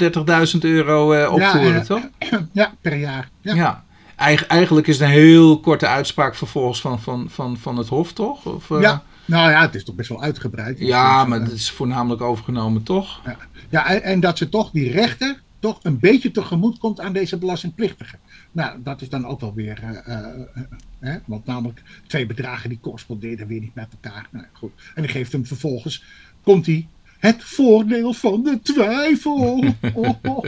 130.000 0.53 0.59
euro 0.59 1.25
opvoeren, 1.27 1.83
toch? 1.85 2.01
Ja, 2.51 2.73
per 2.81 2.95
jaar. 2.97 3.29
Ja. 3.41 3.55
Ja. 3.55 3.83
Eig- 4.15 4.45
eigenlijk 4.47 4.87
is 4.87 4.99
het 4.99 5.07
een 5.07 5.13
heel 5.13 5.59
korte 5.59 5.87
uitspraak 5.87 6.35
vervolgens 6.35 6.81
van, 6.81 7.01
van, 7.01 7.27
van, 7.29 7.57
van 7.61 7.77
het 7.77 7.87
Hof, 7.87 8.13
toch? 8.13 8.45
Of, 8.45 8.69
Ja. 8.81 9.03
Nou 9.25 9.51
ja, 9.51 9.61
het 9.61 9.75
is 9.75 9.83
toch 9.83 9.95
best 9.95 10.09
wel 10.09 10.21
uitgebreid. 10.21 10.79
Ja, 10.79 11.25
maar 11.25 11.39
eh, 11.39 11.45
dat 11.45 11.53
is 11.55 11.71
voornamelijk 11.71 12.21
overgenomen, 12.21 12.83
toch? 12.83 13.21
Ja, 13.25 13.37
ja 13.69 13.87
en, 13.87 14.03
en 14.03 14.19
dat 14.19 14.37
ze 14.37 14.49
toch 14.49 14.71
die 14.71 14.91
rechten 14.91 15.37
toch 15.59 15.79
een 15.83 15.99
beetje 15.99 16.31
tegemoet 16.31 16.77
komt 16.77 16.99
aan 16.99 17.13
deze 17.13 17.37
belastingplichtigen. 17.37 18.19
Nou, 18.51 18.79
dat 18.83 19.01
is 19.01 19.09
dan 19.09 19.25
ook 19.25 19.39
wel 19.39 19.53
weer. 19.53 19.79
eh, 19.83 20.15
eh, 20.17 20.25
eh, 20.53 20.63
hè, 20.99 21.17
want 21.25 21.45
namelijk 21.45 21.81
twee 22.07 22.25
bedragen 22.25 22.69
die 22.69 22.79
corresponderen 22.81 23.47
weer 23.47 23.59
niet 23.59 23.75
met 23.75 23.87
elkaar. 24.01 24.27
Nou, 24.31 24.45
goed. 24.51 24.71
En 24.95 25.01
die 25.01 25.11
geeft 25.11 25.31
hem 25.31 25.45
vervolgens. 25.45 26.03
Komt 26.41 26.65
hij. 26.65 26.87
Het 27.19 27.43
voordeel 27.43 28.13
van 28.13 28.43
de 28.43 28.59
twijfel. 28.61 29.33
Oh, 29.33 29.69
oh, 29.93 30.09
oh. 30.23 30.43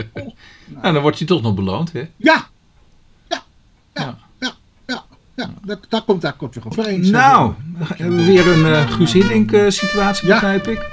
Nou, 0.66 0.92
dan 0.92 1.02
wordt 1.02 1.18
hij 1.18 1.26
toch 1.26 1.42
nog 1.42 1.54
beloond, 1.54 1.92
hè? 1.92 2.00
Ja. 2.16 2.48
Ja. 3.28 3.42
Ja. 3.94 4.02
Ja. 4.02 4.18
Ja. 5.36 5.50
Dat 5.88 6.04
komt 6.04 6.22
daar 6.22 6.32
kort 6.32 6.54
weer 6.54 6.64
overeen. 6.66 7.10
Nou, 7.10 7.52
dan 7.78 7.86
hebben 7.96 8.16
we 8.16 8.24
weer 8.24 8.46
een 8.48 8.66
eh 8.66 8.90
Guus 8.90 9.12
Hiddink 9.12 9.52
eh, 9.52 9.64
situatie, 9.68 10.26
Ja. 10.28 10.32
begrijp 10.34 10.66
ik. 10.68 10.86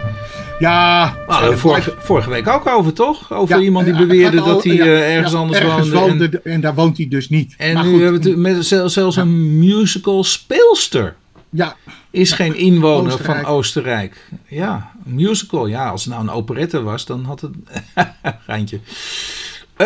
Ja. 0.59 1.15
We 1.27 1.57
vorige, 1.57 1.93
vorige 1.97 2.29
week 2.29 2.47
ook 2.47 2.67
over, 2.67 2.93
toch? 2.93 3.33
Over 3.33 3.55
Ja, 3.57 3.61
iemand 3.61 3.85
die 3.85 3.93
eh, 3.93 3.99
beweerde 3.99 4.39
al- 4.39 4.45
dat 4.45 4.63
hij 4.63 4.73
ja, 4.75 4.83
eh, 4.83 5.15
ergens 5.15 5.31
ja, 5.33 5.37
anders 5.37 5.59
ergens 5.59 5.89
woonde. 5.89 6.29
En, 6.43 6.51
en, 6.51 6.61
daar 6.61 6.75
woont 6.75 6.97
hij 6.97 7.07
dus 7.07 7.29
niet. 7.29 7.55
en 7.57 7.73
Maar 7.73 7.83
nu 7.83 7.91
goed, 7.91 8.01
hebben 8.01 8.21
we 8.21 8.29
het 8.29 8.37
met 8.37 8.65
zel- 8.65 8.89
zelfs 8.89 9.15
een 9.15 9.57
musical 9.59 10.23
speelster. 10.23 11.15
Ja, 11.49 11.75
Is 12.11 12.31
geen 12.31 12.55
inwoner 12.55 13.11
Oostenrijk. 13.11 13.45
van 13.45 13.55
Oostenrijk. 13.55 14.29
Ja, 14.47 14.91
een 15.05 15.15
musical. 15.15 15.67
Ja, 15.67 15.89
als 15.89 16.03
het 16.05 16.13
nou 16.13 16.25
een 16.27 16.33
operette 16.33 16.81
was, 16.83 17.05
dan 17.05 17.23
had 17.23 17.41
het... 17.41 17.51
Geintje. 18.47 18.79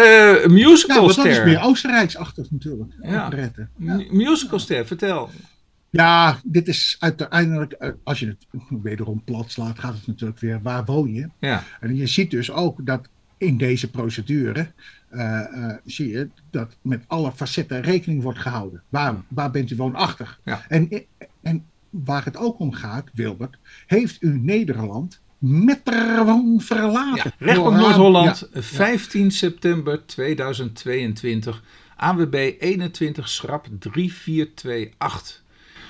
Eh, 0.01 0.43
een 0.43 0.55
Ja, 0.55 0.65
want 0.67 0.85
dat 0.85 0.95
is 0.97 1.05
musicalster. 1.15 1.45
meer 1.45 1.61
Oostenrijksachtig 1.61 2.51
natuurlijk. 2.51 2.93
Ja. 3.01 3.29
M- 3.77 4.05
musicalster, 4.17 4.85
vertel. 4.87 5.29
Ja, 5.89 6.39
dit 6.43 6.67
is 6.67 6.95
uiteindelijk, 6.99 7.71
eh, 7.71 7.89
als 8.03 8.19
je 8.19 8.27
het 8.27 8.45
wederom 8.83 9.23
plat 9.23 9.51
slaat, 9.51 9.79
gaat 9.79 9.93
het 9.93 10.07
natuurlijk 10.07 10.39
weer 10.39 10.61
waar 10.61 10.85
woon 10.85 11.13
je. 11.13 11.29
Ja, 11.39 11.63
En 11.79 11.95
je 11.95 12.07
ziet 12.07 12.31
dus 12.31 12.51
ook 12.51 12.85
dat 12.85 13.07
in 13.37 13.57
deze 13.57 13.89
procedure, 13.89 14.71
eh, 15.09 15.73
zie 15.85 16.07
je 16.09 16.29
dat 16.51 16.77
met 16.81 17.03
alle 17.07 17.31
facetten 17.31 17.81
rekening 17.81 18.23
wordt 18.23 18.39
gehouden. 18.39 18.83
Waar, 18.89 19.15
waar 19.27 19.51
bent 19.51 19.71
u 19.71 19.75
woonachtig? 19.75 20.39
Ja. 20.43 20.61
En, 20.67 20.89
en 21.41 21.65
waar 21.89 22.25
het 22.25 22.37
ook 22.37 22.59
om 22.59 22.73
gaat, 22.73 23.09
Wilbert, 23.13 23.57
heeft 23.87 24.21
u 24.21 24.39
Nederland 24.39 25.21
met 25.37 25.81
woon 26.25 26.61
verlaten? 26.61 27.33
ja. 27.39 27.53
Door- 27.53 27.71
Noord-Holland, 27.73 28.49
Ja. 28.53 28.61
15 28.61 29.31
september 29.31 30.05
2022. 30.05 31.61
ANWB 31.95 32.51
21 32.59 33.29
schrap 33.29 33.67
3428. 33.79 35.45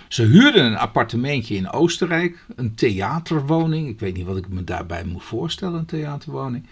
Ze 0.08 0.24
huurden 0.24 0.66
een 0.66 0.78
appartementje 0.78 1.56
in 1.56 1.70
Oostenrijk, 1.72 2.45
een 2.56 2.76
theaterwoning. 2.76 3.88
Ik 3.89 4.00
weet 4.00 4.14
niet 4.18 4.26
wat 4.26 4.38
ik 4.38 4.50
me 4.50 4.64
daarbij 4.64 5.04
moet 5.04 5.24
voorstellen, 5.24 5.80
een 5.80 5.86
theaterwoning. 5.86 6.66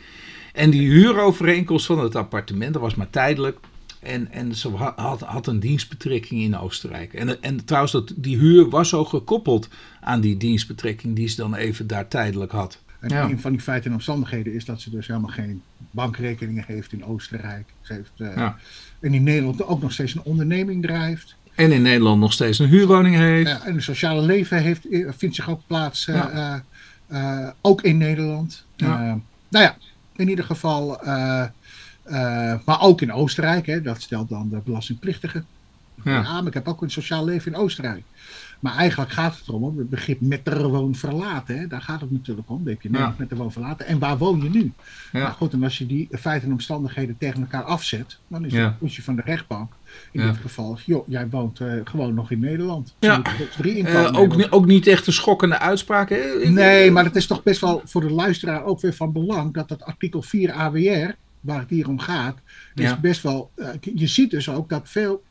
En 0.54 0.70
die 0.70 0.88
huurovereenkomst 0.90 1.86
van 1.86 2.00
het 2.00 2.16
appartement, 2.16 2.74
dat 2.74 2.82
was 2.82 2.96
maar 2.96 3.10
tijdelijk. 3.10 3.58
En, 4.06 4.32
en 4.32 4.56
ze 4.56 4.76
ha- 4.76 4.94
had, 4.96 5.22
had 5.22 5.48
een 5.48 5.60
dienstbetrekking 5.60 6.42
in 6.42 6.58
Oostenrijk. 6.58 7.14
En, 7.14 7.42
en 7.42 7.66
trouwens, 7.66 7.92
dat, 7.94 8.14
die 8.16 8.38
huur 8.38 8.70
was 8.70 8.94
ook 8.94 9.10
gekoppeld 9.10 9.68
aan 10.02 10.22
die 10.22 10.38
dienstbetrekking 10.38 11.16
die 11.16 11.28
ze 11.28 11.36
dan 11.36 11.56
even 11.56 11.88
daar 11.88 12.08
tijdelijk 12.08 12.52
had. 12.52 12.80
En 13.00 13.10
Ja. 13.10 13.24
een 13.30 13.40
van 13.40 13.52
die 13.52 13.62
feiten 13.62 13.90
en 13.90 13.96
omstandigheden 13.96 14.54
is 14.54 14.66
dat 14.66 14.82
ze 14.82 14.90
dus 14.90 15.08
helemaal 15.08 15.30
geen 15.30 15.62
bankrekeningen 15.92 16.64
heeft 16.68 16.94
in 16.94 17.06
Oostenrijk. 17.06 17.70
Ze 17.82 17.94
heeft, 17.94 18.12
eh, 18.18 18.36
Ja. 18.36 18.58
En 19.00 19.14
in 19.14 19.24
Nederland 19.24 19.64
ook 19.64 19.82
nog 19.82 19.92
steeds 19.92 20.16
een 20.16 20.24
onderneming 20.24 20.82
drijft. 20.82 21.36
En 21.56 21.72
in 21.72 21.82
Nederland 21.82 22.20
nog 22.20 22.34
steeds 22.34 22.60
een 22.60 22.68
huurwoning 22.68 23.16
heeft. 23.16 23.50
Ja, 23.50 23.64
en 23.66 23.74
het 23.74 23.84
sociale 23.84 24.22
leven 24.22 24.62
heeft, 24.62 24.90
eh, 24.90 25.08
vindt 25.18 25.36
zich 25.36 25.50
ook 25.50 25.62
plaats, 25.68 26.08
eh, 26.08 26.16
Ja. 27.10 27.54
ook 27.62 27.82
in 27.82 27.98
Nederland. 27.98 28.66
Ja. 28.76 29.20
Nou 29.50 29.66
ja, 29.66 29.78
in 30.16 30.30
ieder 30.30 30.46
geval, 30.46 31.00
maar 32.66 32.82
ook 32.82 33.02
in 33.02 33.12
Oostenrijk, 33.14 33.66
hè, 33.66 33.82
dat 33.82 34.02
stelt 34.02 34.30
dan 34.30 34.50
de 34.50 34.60
belastingplichtige. 34.66 35.44
Ja. 36.04 36.12
Ja. 36.22 36.22
maar 36.22 36.48
ik 36.48 36.54
heb 36.54 36.68
ook 36.68 36.82
een 36.82 36.92
sociaal 36.92 37.26
leven 37.26 37.52
in 37.52 37.58
Oostenrijk. 37.58 38.04
Maar 38.60 38.76
eigenlijk 38.76 39.12
gaat 39.12 39.38
het 39.38 39.48
erom, 39.48 39.64
om 39.64 39.78
het 39.78 39.90
begrip 39.90 40.22
met 40.22 40.46
de 40.46 40.68
woon 40.68 40.96
verlaten. 40.96 41.58
Hè, 41.60 41.68
daar 41.68 41.82
gaat 41.82 42.02
het 42.02 42.12
natuurlijk 42.12 42.50
om. 42.50 42.58
Dan 42.64 42.68
heb 42.74 42.82
je 42.82 42.90
Ja. 42.92 43.16
Met 43.18 43.30
de 43.30 43.36
woon 43.36 43.52
verlaten. 43.52 43.86
En 43.86 44.00
waar 44.00 44.18
woon 44.18 44.42
je 44.44 44.50
nu? 44.50 44.72
Ja. 45.12 45.20
Nou 45.20 45.34
goed, 45.34 45.54
en 45.54 45.64
als 45.64 45.78
je 45.78 45.86
die 45.86 46.08
feiten 46.12 46.48
en 46.48 46.54
omstandigheden 46.54 47.18
tegen 47.18 47.40
elkaar 47.42 47.64
afzet, 47.64 48.18
dan 48.28 48.46
is 48.46 48.54
het 48.54 48.74
functie 48.80 49.04
van 49.04 49.16
de 49.16 49.22
rechtbank. 49.26 49.72
In 50.12 50.22
dit 50.22 50.38
geval, 50.38 50.78
joh, 50.86 51.08
jij 51.08 51.30
woont 51.30 51.60
eh, 51.60 51.74
gewoon 51.84 52.14
nog 52.14 52.32
in 52.32 52.40
Nederland. 52.40 52.96
Ja. 53.00 53.22
Drie 53.58 53.88
Eh, 53.88 54.20
ook, 54.20 54.36
ni- 54.36 54.48
ook 54.50 54.66
niet 54.66 54.88
echt 54.88 55.08
een 55.08 55.14
schokkende 55.14 55.60
uitspraak. 55.60 56.10
Hè? 56.10 56.16
Ik- 56.42 56.50
Nee, 56.50 56.92
maar 56.92 57.04
het 57.04 57.16
is 57.16 57.28
toch 57.28 57.44
best 57.44 57.62
wel 57.62 57.82
voor 57.86 58.02
de 58.02 58.12
luisteraar 58.12 58.64
ook 58.64 58.82
weer 58.82 58.94
van 58.94 59.12
belang 59.12 59.54
dat 59.54 59.68
dat 59.68 59.84
artikel 59.84 60.22
4 60.22 60.52
AWR, 60.52 61.16
waar 61.46 61.60
het 61.60 61.70
hier 61.70 61.88
om 61.90 62.00
gaat, 62.00 62.38
is 62.76 62.84
Ja. 62.84 63.00
best 63.00 63.22
wel. 63.22 63.52
eh, 63.56 63.68
je 63.96 64.08
ziet 64.08 64.32
dus 64.32 64.50
ook 64.50 64.70
dat 64.70 64.90
veel 64.90 65.24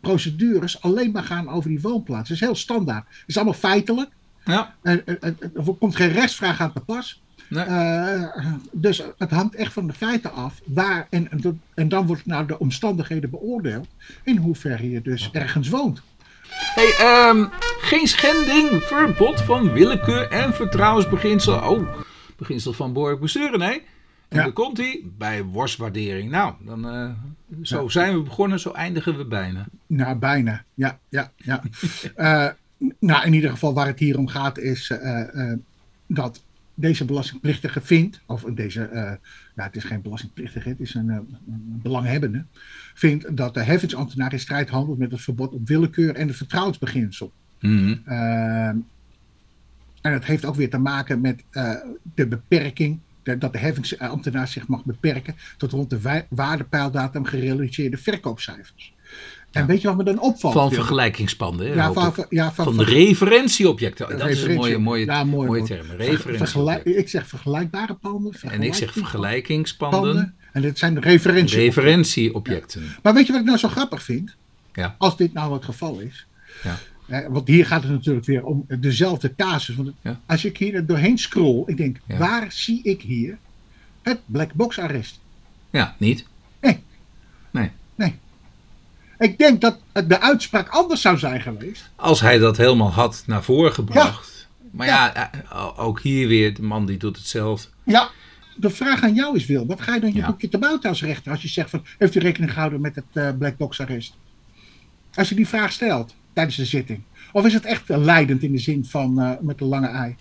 procedures 0.00 0.80
alleen 0.82 1.10
maar 1.10 1.22
gaan 1.22 1.48
over 1.48 1.68
die 1.70 1.80
woonplaats. 1.80 2.28
Het 2.28 2.38
is 2.38 2.44
heel 2.44 2.54
standaard. 2.54 3.04
Het 3.08 3.22
is 3.26 3.36
allemaal 3.36 3.54
feitelijk. 3.54 4.10
Ja, 4.44 4.74
er 4.82 5.34
komt 5.78 5.96
geen 5.96 6.12
rechtsvraag 6.12 6.60
aan 6.60 6.72
te 6.72 6.80
pas. 6.80 7.22
nee. 7.48 7.64
Eh, 7.64 8.52
dus 8.72 9.02
het 9.18 9.30
hangt 9.30 9.54
echt 9.54 9.72
van 9.72 9.86
de 9.86 9.92
feiten 9.92 10.32
af. 10.32 10.60
Waar, 10.64 11.06
en, 11.10 11.30
en, 11.30 11.40
dat- 11.40 11.54
en 11.74 11.88
dan 11.88 12.06
wordt 12.06 12.26
naar 12.26 12.46
de 12.46 12.58
omstandigheden 12.58 13.30
beoordeeld. 13.30 13.86
In 14.22 14.36
hoeverre 14.36 14.90
je 14.90 15.02
dus 15.02 15.28
ergens 15.32 15.68
woont. 15.68 16.02
Hey, 16.48 16.94
ehm, 16.98 17.44
geen 17.80 18.06
schending, 18.06 18.82
verbod 18.82 19.40
van 19.40 19.72
willekeur 19.72 20.30
en 20.30 20.54
vertrouwensbeginsel. 20.54 21.70
Oh, 21.70 21.88
beginsel 22.36 22.72
van 22.72 22.92
behoorlijk 22.92 23.20
besturen, 23.20 23.58
nee. 23.58 23.82
En 24.34 24.44
Ja. 24.44 24.50
komt 24.50 24.76
hij 24.76 25.02
bij 25.18 25.42
worstwaardering. 25.42 26.30
Nou, 26.30 26.54
dan, 26.64 26.88
eh, 26.88 27.10
zo 27.62 27.82
Ja. 27.82 27.88
zijn 27.88 28.14
we 28.14 28.22
begonnen, 28.22 28.60
zo 28.60 28.70
eindigen 28.70 29.16
we 29.16 29.24
bijna. 29.26 29.66
Nou, 29.86 30.18
bijna. 30.18 30.64
Ja, 30.74 30.98
ja, 31.08 31.32
ja. 31.36 31.62
Eh, 32.14 32.48
nou, 32.98 33.26
in 33.26 33.32
ieder 33.32 33.50
geval 33.50 33.74
waar 33.74 33.86
het 33.86 33.98
hier 33.98 34.18
om 34.18 34.28
gaat 34.28 34.58
is 34.58 34.90
eh, 34.90 35.52
dat 36.06 36.44
deze 36.74 37.04
belastingplichtige 37.04 37.80
vindt, 37.80 38.20
of 38.26 38.42
deze, 38.42 38.88
nou 39.54 39.68
het 39.68 39.76
is 39.76 39.84
geen 39.84 40.02
belastingplichtige, 40.02 40.68
het 40.68 40.80
is 40.80 40.94
een, 40.94 41.36
belanghebbende, 41.82 42.44
vindt 42.94 43.36
dat 43.36 43.54
de 43.54 43.62
heffingsambtenaar 43.62 44.32
in 44.32 44.40
strijd 44.40 44.68
handelt 44.68 44.98
met 44.98 45.10
het 45.10 45.20
verbod 45.20 45.52
op 45.52 45.68
willekeur 45.68 46.14
en 46.14 46.28
het 46.28 46.36
vertrouwensbeginsel. 46.36 47.32
Mhm. 47.60 47.96
Ehm, 48.04 48.76
en 50.00 50.12
het 50.12 50.24
heeft 50.24 50.44
ook 50.44 50.54
weer 50.54 50.70
te 50.70 50.78
maken 50.78 51.20
met 51.20 51.44
de 52.14 52.26
beperking, 52.26 52.98
de- 53.24 53.38
dat 53.38 53.52
de 53.52 53.58
heffingsambtenaar 53.58 54.48
zich 54.48 54.66
mag 54.68 54.84
beperken 54.84 55.36
tot 55.56 55.72
rond 55.72 55.90
de 55.90 56.00
wa- 56.00 56.26
waardepeildatum 56.28 57.24
gerealiseerde 57.24 57.96
verkoopcijfers. 57.96 58.92
En 59.50 59.60
Ja. 59.60 59.66
weet 59.66 59.80
je 59.80 59.88
wat 59.88 59.96
me 59.96 60.04
dan 60.04 60.20
opvalt? 60.20 60.54
Van 60.54 60.72
vergelijkingspanden. 60.72 61.66
Hè, 61.68 61.74
ja, 61.74 61.92
van, 61.92 62.26
ja, 62.28 62.52
van, 62.52 62.64
van 62.74 62.84
referentieobjecten. 62.84 64.08
Dat 64.08 64.16
is 64.16 64.22
een 64.22 64.28
referentie- 64.28 64.56
mooie, 64.60 64.78
mooie, 64.78 65.04
ja, 65.04 65.24
mooi, 65.24 65.46
mooie 65.46 65.48
mooi. 65.60 65.64
term. 65.64 65.86
Referentieobjecten. 65.96 66.98
ik 66.98 67.08
zeg 67.08 67.26
vergelijkbare 67.28 67.94
panden. 67.94 68.32
En 68.42 68.62
ik 68.62 68.74
zeg 68.74 68.92
vergelijkingspanden. 68.92 70.34
En 70.52 70.62
dit 70.62 70.78
zijn 70.78 70.94
de 70.94 71.00
referentie. 71.00 71.56
Referentieobjecten. 71.58 72.82
Maar 73.02 73.14
weet 73.14 73.26
je 73.26 73.32
wat 73.32 73.40
ik 73.40 73.46
nou 73.46 73.58
zo 73.58 73.68
grappig 73.68 74.02
vind? 74.02 74.34
Ja. 74.72 74.94
Als 74.98 75.16
dit 75.16 75.32
nou 75.32 75.52
het 75.52 75.64
geval 75.64 75.98
is. 75.98 76.26
Ja. 76.62 76.78
Hè, 77.06 77.30
want 77.30 77.48
hier 77.48 77.66
gaat 77.66 77.82
het 77.82 77.92
natuurlijk 77.92 78.26
weer 78.26 78.44
om 78.44 78.64
dezelfde 78.80 79.34
casus. 79.36 79.76
Want 79.76 79.90
Ja. 80.00 80.20
als 80.26 80.44
ik 80.44 80.58
hier 80.58 80.86
doorheen 80.86 81.18
scroll, 81.18 81.62
ik 81.66 81.76
denk, 81.76 81.96
Ja. 82.06 82.16
waar 82.18 82.52
zie 82.52 82.82
ik 82.82 83.02
hier 83.02 83.38
het 84.02 84.20
black 84.26 84.52
box 84.52 84.78
arrest? 84.78 85.20
Ja, 85.70 85.94
niet? 85.98 86.26
Nee. 86.60 86.82
Nee. 87.50 87.70
Nee. 87.94 88.14
Ik 89.18 89.38
denk 89.38 89.60
dat 89.60 89.78
de 90.06 90.20
uitspraak 90.20 90.68
anders 90.68 91.00
zou 91.00 91.18
zijn 91.18 91.40
geweest. 91.40 91.90
Als 91.96 92.20
hij 92.20 92.38
dat 92.38 92.56
helemaal 92.56 92.92
had 92.92 93.22
naar 93.26 93.42
voren 93.42 93.72
gebracht. 93.72 94.48
Maar 94.70 94.86
ja, 94.86 95.30
eh, 95.32 95.70
ook 95.78 96.00
hier 96.00 96.28
weer, 96.28 96.54
de 96.54 96.62
man 96.62 96.86
die 96.86 96.96
doet 96.96 97.16
hetzelfde. 97.16 97.68
Ja. 97.84 98.10
De 98.56 98.70
vraag 98.70 99.02
aan 99.02 99.14
jou 99.14 99.36
is, 99.36 99.46
Wil, 99.46 99.66
wat 99.66 99.80
ga 99.80 99.94
je 99.94 100.00
dan 100.00 100.12
je 100.12 100.18
Ja. 100.18 100.26
boekje 100.26 100.48
te 100.48 100.58
buiten 100.58 100.88
als 100.88 101.02
rechter 101.02 101.32
als 101.32 101.42
je 101.42 101.48
zegt 101.48 101.70
van, 101.70 101.84
heeft 101.98 102.14
u 102.14 102.18
rekening 102.18 102.52
gehouden 102.52 102.80
met 102.80 102.94
het 102.94 103.04
eh, 103.12 103.30
black 103.38 103.56
box 103.56 103.80
arrest? 103.80 104.14
Als 105.14 105.28
je 105.28 105.34
die 105.34 105.48
vraag 105.48 105.72
stelt 105.72 106.14
tijdens 106.34 106.56
de 106.56 106.64
zitting. 106.64 107.00
Of 107.32 107.46
is 107.46 107.52
het 107.52 107.64
echt 107.64 107.82
leidend 107.88 108.42
in 108.42 108.52
de 108.52 108.58
zin 108.58 108.84
van 108.84 109.20
eh, 109.20 109.30
met 109.40 109.58
de 109.58 109.64
lange 109.64 109.86
ei? 109.86 110.14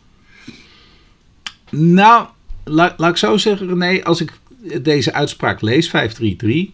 Nou, 1.70 2.28
la- 2.64 2.94
laat 2.98 3.10
ik 3.10 3.18
zo 3.18 3.38
zeggen, 3.38 3.68
René, 3.68 4.04
als 4.04 4.22
ik 4.22 4.34
deze 4.82 5.14
uitspraak 5.14 5.62
lees, 5.62 5.90
533, 5.90 6.74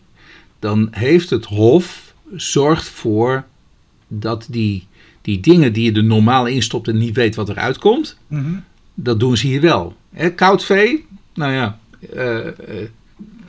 dan 0.60 0.88
heeft 0.92 1.30
het 1.30 1.46
Hof 1.46 2.14
zorgt 2.36 2.88
voor 2.90 3.46
dat 4.08 4.48
die, 4.50 4.88
die 5.22 5.40
dingen 5.40 5.74
die 5.74 5.92
je 5.92 5.98
er 5.98 6.04
normaal 6.04 6.46
instopt 6.46 6.88
en 6.88 6.98
niet 6.98 7.16
weet 7.16 7.36
wat 7.36 7.50
eruit 7.50 7.78
komt, 7.78 8.18
Mhm. 8.28 8.54
dat 8.94 9.20
doen 9.20 9.38
ze 9.38 9.48
hier 9.48 9.62
wel. 9.62 9.96
Koud 10.36 10.66
vee, 10.66 11.06
nou 11.34 11.52
ja, 11.54 11.80
eh, 12.14 12.48
eh, 12.48 12.54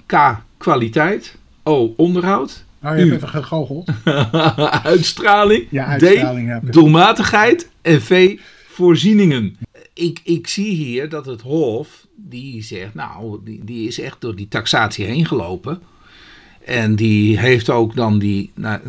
K, 0.06 0.42
kwaliteit, 0.56 1.36
O, 1.62 1.94
onderhoud, 1.96 2.64
Nou, 2.80 2.96
je 2.96 3.02
hebt 3.02 3.16
even 3.16 3.28
gegoocheld. 3.28 3.90
uitstraling, 4.82 5.66
Ja, 5.70 5.84
uitstraling 5.84 6.60
D, 6.60 6.72
doelmatigheid 6.72 7.68
en 7.82 8.02
V, 8.02 8.38
voorzieningen. 8.68 9.56
Ik, 9.94 10.20
ik 10.24 10.46
zie 10.46 10.74
hier 10.74 11.08
dat 11.08 11.26
het 11.26 11.40
Hof, 11.40 12.06
die 12.16 12.62
zegt, 12.62 12.94
nou, 12.94 13.40
die, 13.44 13.64
die 13.64 13.88
is 13.88 14.00
echt 14.00 14.20
door 14.20 14.36
die 14.36 14.48
taxatie 14.48 15.04
heen 15.04 15.26
gelopen. 15.26 15.80
En 16.64 16.96
die 16.96 17.38
heeft 17.38 17.70
ook 17.70 17.94
dan 17.94 18.18
die, 18.18 18.52
nou, 18.54 18.80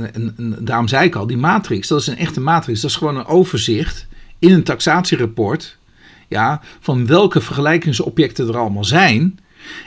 daarom 0.60 0.88
zei 0.88 1.06
ik 1.06 1.16
al, 1.16 1.28
die 1.28 1.38
matrix, 1.38 1.88
dat 1.88 2.00
is 2.00 2.08
een 2.08 2.18
echte 2.18 2.42
matrix. 2.42 2.82
Dat 2.82 2.90
is 2.90 2.96
gewoon 2.96 3.18
een 3.18 3.26
overzicht 3.26 4.08
in 4.40 4.52
een 4.52 4.64
taxatierapport, 4.64 5.78
ja, 6.28 6.62
van 6.80 7.08
welke 7.08 7.42
vergelijkingsobjecten 7.42 8.48
er 8.48 8.58
allemaal 8.58 8.86
zijn. 8.86 9.40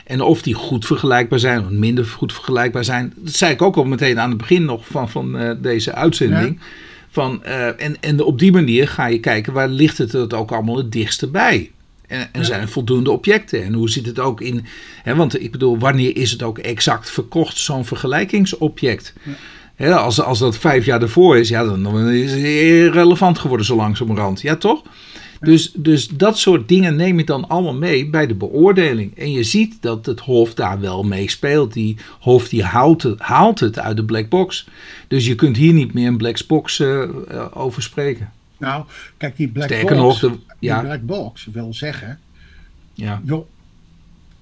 En 0.05 0.21
of 0.21 0.41
die 0.41 0.53
goed 0.53 0.85
vergelijkbaar 0.85 1.39
zijn 1.39 1.59
of 1.59 1.69
minder 1.69 2.05
goed 2.05 2.33
vergelijkbaar 2.33 2.83
zijn. 2.83 3.13
Dat 3.15 3.33
zei 3.33 3.53
ik 3.53 3.61
ook 3.61 3.75
al 3.75 3.83
meteen 3.83 4.19
aan 4.19 4.29
het 4.29 4.37
begin 4.37 4.65
nog 4.65 4.87
van, 4.87 5.09
van 5.09 5.37
eh, 5.37 5.51
deze 5.57 5.93
uitzending. 5.93 6.59
Van, 7.09 7.43
eh, 7.43 7.83
en, 7.83 7.97
en 7.99 8.23
op 8.23 8.39
die 8.39 8.51
manier 8.51 8.87
ga 8.87 9.05
je 9.05 9.19
kijken 9.19 9.53
waar 9.53 9.67
ligt 9.67 9.97
het 9.97 10.11
het 10.11 10.33
ook 10.33 10.51
allemaal 10.51 10.77
het 10.77 10.91
dichtste 10.91 11.27
bij. 11.27 11.71
En, 12.07 12.29
en 12.31 12.45
zijn 12.45 12.61
er 12.61 12.69
voldoende 12.69 13.11
objecten? 13.11 13.63
En 13.63 13.73
hoe 13.73 13.89
zit 13.89 14.05
het 14.05 14.19
ook 14.19 14.41
in... 14.41 14.65
Hè, 15.03 15.15
want 15.15 15.41
ik 15.41 15.51
bedoel, 15.51 15.77
wanneer 15.77 16.17
is 16.17 16.31
het 16.31 16.43
ook 16.43 16.57
exact 16.57 17.11
verkocht, 17.11 17.57
zo'n 17.57 17.85
vergelijkingsobject? 17.85 19.13
Hè, 19.75 19.95
als, 19.95 20.21
als 20.21 20.39
dat 20.39 20.57
vijf 20.57 20.85
jaar 20.85 21.01
ervoor 21.01 21.37
is, 21.37 21.49
ja, 21.49 21.63
dan, 21.63 21.83
dan 21.83 22.09
is 22.09 22.31
het 22.31 22.41
irrelevant 22.41 23.39
geworden 23.39 23.65
zo 23.65 23.75
langzamerhand. 23.75 24.41
Ja, 24.41 24.55
toch? 24.55 24.83
Dus, 25.39 25.71
dus 25.75 26.07
dat 26.07 26.37
soort 26.37 26.67
dingen 26.67 26.95
neem 26.95 27.17
je 27.17 27.25
dan 27.25 27.47
allemaal 27.49 27.73
mee 27.75 28.09
bij 28.09 28.27
de 28.27 28.35
beoordeling. 28.35 29.17
En 29.17 29.31
je 29.31 29.43
ziet 29.43 29.77
dat 29.81 30.05
het 30.05 30.19
Hof 30.19 30.53
daar 30.53 30.79
wel 30.79 31.03
mee 31.03 31.29
speelt. 31.29 31.73
Die 31.73 31.97
Hof 32.19 32.49
die 32.49 32.63
haalt 32.63 33.03
het, 33.03 33.19
haalt 33.19 33.59
het 33.59 33.79
uit 33.79 33.97
de 33.97 34.05
black 34.05 34.29
box. 34.29 34.67
Dus 35.07 35.25
je 35.25 35.35
kunt 35.35 35.57
hier 35.57 35.73
niet 35.73 35.93
meer 35.93 36.07
een 36.07 36.17
black 36.17 36.47
box 36.47 36.79
eh, 36.79 37.01
eh, 37.03 37.47
over 37.53 37.81
spreken. 37.83 38.31
Nou, 38.57 38.85
kijk, 39.17 39.35
die 39.37 39.47
black 39.47 39.65
Sterker 39.65 39.95
box, 39.97 40.21
nog, 40.21 40.31
de- 40.31 40.39
die 40.59 40.79
black 40.79 41.05
box 41.05 41.47
wil 41.51 41.73
zeggen, 41.73 42.19
Ja, 42.93 43.21
joh, 43.25 43.45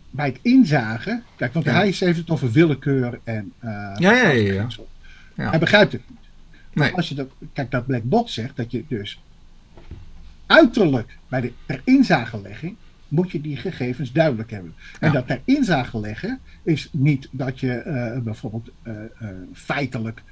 bij 0.09 0.25
het 0.27 0.39
inzagen, 0.41 1.23
kijk, 1.35 1.53
want 1.53 1.65
Ja. 1.65 1.71
hij 1.71 1.85
heeft 1.85 2.01
het 2.17 2.29
over 2.29 2.51
willekeur 2.51 3.19
en 3.23 3.51
eh, 3.59 3.69
Ja, 3.71 3.95
ja, 3.97 4.29
ja, 4.29 4.53
ja. 4.53 4.67
Ja. 5.35 5.49
Hij 5.49 5.59
begrijpt 5.59 5.91
het 5.91 6.01
niet. 6.09 6.17
Nee. 6.73 6.91
Als 6.93 7.09
je 7.09 7.15
dat, 7.15 7.27
kijk, 7.53 7.71
dat 7.71 7.85
black 7.85 8.03
box 8.03 8.33
zegt 8.33 8.55
dat 8.55 8.71
je 8.71 8.83
dus 8.87 9.19
uiterlijk 10.53 11.17
bij 11.27 11.41
de 11.41 11.51
ter 11.65 11.81
inzagelegging 11.83 12.75
moet 13.07 13.31
je 13.31 13.41
die 13.41 13.57
gegevens 13.57 14.11
duidelijk 14.11 14.51
hebben. 14.51 14.73
En 14.99 15.07
Ja. 15.07 15.13
dat 15.13 15.27
ter 15.27 15.41
inzageleggen 15.45 16.39
is 16.63 16.89
niet 16.91 17.27
dat 17.31 17.59
je 17.59 17.73
eh, 17.73 18.19
bijvoorbeeld 18.21 18.69
eh, 18.83 18.93
eh, 18.95 19.27
feitelijk 19.53 20.23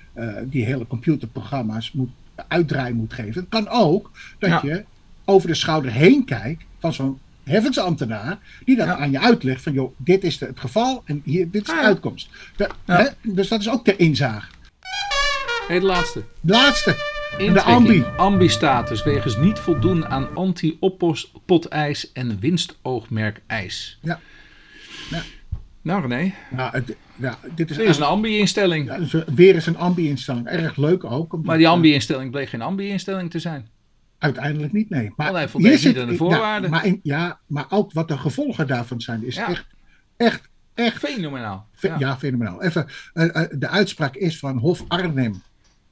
die 0.44 0.66
hele 0.66 0.88
computerprogramma's 0.88 1.92
moet 1.92 2.10
uitdraaien 2.48 2.96
moet 2.96 3.14
geven. 3.14 3.42
Het 3.42 3.50
kan 3.50 3.68
ook 3.68 4.12
dat 4.40 4.50
Ja. 4.50 4.62
je 4.64 4.84
over 5.26 5.48
de 5.48 5.54
schouder 5.54 5.92
heen 5.92 6.26
kijkt 6.26 6.64
van 6.80 6.94
zo'n 6.94 7.20
heffensambtenaar 7.44 8.40
die 8.66 8.76
dat 8.76 8.88
Ja. 8.88 8.98
aan 8.98 9.12
je 9.12 9.20
uitlegt 9.20 9.64
van 9.64 9.74
joh, 9.74 9.94
dit 9.98 10.24
is 10.24 10.38
de- 10.38 10.46
het 10.46 10.60
geval 10.60 11.02
en 11.06 11.22
hier, 11.26 11.52
dit 11.52 11.62
is 11.62 11.68
de 11.68 11.74
Ah, 11.74 11.80
ja. 11.82 11.86
uitkomst. 11.86 12.30
Hè? 12.86 13.06
Dus 13.22 13.48
dat 13.48 13.60
is 13.60 13.70
ook 13.70 13.84
ter 13.84 14.00
inzage. 14.00 14.52
hey, 15.68 15.80
de 15.80 15.86
laatste. 15.86 16.24
De 16.42 16.52
laatste. 16.54 17.11
Intrekking, 17.38 17.76
ambi. 17.76 18.04
ambi-status 18.18 19.04
wegens 19.04 19.38
niet 19.38 19.60
voldoen 19.60 20.06
aan 20.08 20.36
anti-oppot-eis 20.36 22.12
en 22.12 22.40
winstoogmerk-eis. 22.40 24.00
Ja. 24.02 24.20
Ja. 25.10 25.22
Nou 25.82 26.08
René, 26.08 26.34
Nou, 26.52 26.72
het, 26.72 26.96
ja, 27.16 27.38
dit 27.56 27.70
is, 27.70 27.78
dit 27.78 27.88
is 27.88 27.98
een 27.98 28.04
ambi-instelling. 28.04 28.86
ja, 28.88 28.98
dus 28.98 29.16
weer 29.36 29.56
eens 29.56 29.66
een 29.66 29.78
ambi-instelling. 29.78 30.48
Erg 30.48 30.76
leuk 30.78 31.04
ook. 31.04 31.44
Maar 31.44 31.58
die 31.58 31.68
ambi-instelling 31.68 32.32
bleek 32.32 32.50
geen 32.50 32.62
ambi-instelling 32.62 33.32
te 33.32 33.40
zijn. 33.40 33.68
Uiteindelijk 34.18 34.74
niet, 34.74 34.90
nee. 34.90 35.14
Maar 35.16 35.34
hij 35.34 35.50
voldeed 35.50 35.84
niet 35.86 35.98
aan 36.00 36.08
de 36.08 36.16
voorwaarden. 36.16 36.70
Ja 36.70 36.76
maar, 36.76 36.86
in- 36.86 37.00
ja, 37.04 37.40
maar 37.48 37.66
ook 37.70 37.94
wat 37.94 38.08
de 38.08 38.18
gevolgen 38.18 38.68
daarvan 38.68 39.02
zijn, 39.02 39.26
is 39.26 39.36
Ja. 39.36 39.50
echt, 39.50 39.66
echt, 40.18 40.50
echt 40.74 40.98
Fenomenaal. 40.98 41.68
Fe- 41.74 41.96
Ja, 42.00 42.18
fenomenaal. 42.18 42.64
Even, 42.64 42.88
eh, 43.14 43.36
eh, 43.42 43.50
de 43.52 43.68
uitspraak 43.68 44.16
is 44.16 44.40
van 44.40 44.58
Hof 44.58 44.84
Arnhem, 44.88 45.42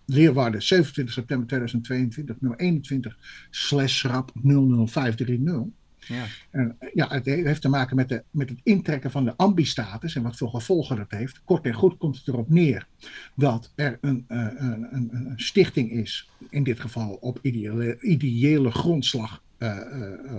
Leerwaarde, 0.09 0.61
27 0.61 1.13
september 1.13 1.47
2022, 1.47 2.35
nummer 2.41 2.59
21, 2.59 3.17
slash 3.49 4.03
rap 4.03 4.31
00530. 4.43 5.71
Ja. 6.07 6.25
En, 6.51 6.75
eh, 6.79 6.89
ja, 6.93 7.07
het 7.07 7.25
he- 7.25 7.43
heeft 7.43 7.61
te 7.61 7.69
maken 7.69 7.95
met, 7.95 8.09
de, 8.09 8.23
met 8.31 8.49
het 8.49 8.59
intrekken 8.63 9.11
van 9.11 9.25
de 9.25 9.33
ambi-status 9.35 10.15
en 10.15 10.21
wat 10.23 10.37
voor 10.37 10.49
gevolgen 10.49 10.95
dat 10.95 11.11
heeft. 11.11 11.41
Kort 11.43 11.65
en 11.65 11.73
goed 11.73 11.97
komt 11.97 12.17
het 12.17 12.27
erop 12.27 12.49
neer 12.49 12.87
dat 13.35 13.71
er 13.75 13.97
een, 14.01 14.25
eh, 14.27 14.47
een, 14.55 14.87
een, 14.91 15.09
een 15.13 15.33
stichting 15.35 15.91
is, 15.91 16.29
in 16.49 16.63
dit 16.63 16.79
geval 16.79 17.09
op 17.13 17.39
ideële, 17.41 18.01
ideële 18.01 18.71
grondslag 18.71 19.43
eh, 19.57 19.77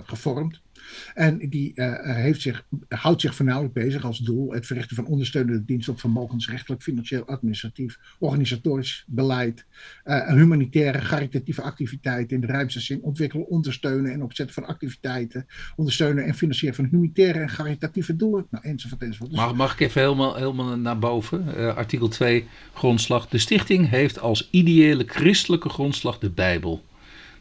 gevormd. 0.03 0.61
En 1.13 1.49
die 1.49 1.73
eh, 1.73 2.15
heeft 2.15 2.41
zich, 2.41 2.65
houdt 2.87 3.21
zich 3.21 3.35
voornamelijk 3.35 3.73
bezig 3.73 4.03
als 4.03 4.17
doel 4.17 4.53
het 4.53 4.65
verrichten 4.65 4.95
van 4.95 5.05
ondersteunende 5.05 5.65
diensten 5.65 5.93
op 5.93 5.99
vermogensrechtelijk, 5.99 6.81
financieel, 6.81 7.25
administratief, 7.25 7.99
organisatorisch 8.19 9.05
beleid, 9.07 9.65
eh, 10.03 10.27
humanitaire, 10.27 10.99
caritatieve 10.99 11.61
activiteiten 11.61 12.35
in 12.35 12.41
de 12.41 12.47
ruimste 12.47 12.79
zin 12.79 13.01
ontwikkelen, 13.01 13.47
ondersteunen 13.47 14.11
en 14.11 14.23
opzetten 14.23 14.55
van 14.55 14.65
activiteiten, 14.65 15.47
ondersteunen 15.75 16.25
en 16.25 16.33
financieren 16.33 16.75
van 16.75 16.85
humanitaire 16.85 17.39
en 17.39 17.47
caritatieve 17.47 18.15
doelen, 18.15 18.47
nou, 18.49 18.63
enzovoort, 18.67 19.01
enzovoort. 19.01 19.31
Mag, 19.31 19.55
mag 19.55 19.73
ik 19.73 19.79
even 19.79 20.01
helemaal, 20.01 20.35
helemaal 20.35 20.77
naar 20.77 20.99
boven? 20.99 21.55
Eh, 21.55 21.75
artikel 21.75 22.07
2, 22.07 22.47
grondslag. 22.73 23.27
De 23.27 23.37
stichting 23.37 23.89
heeft 23.89 24.19
als 24.19 24.47
ideële 24.51 25.03
christelijke 25.07 25.69
grondslag 25.69 26.19
de 26.19 26.29
Bijbel. 26.29 26.83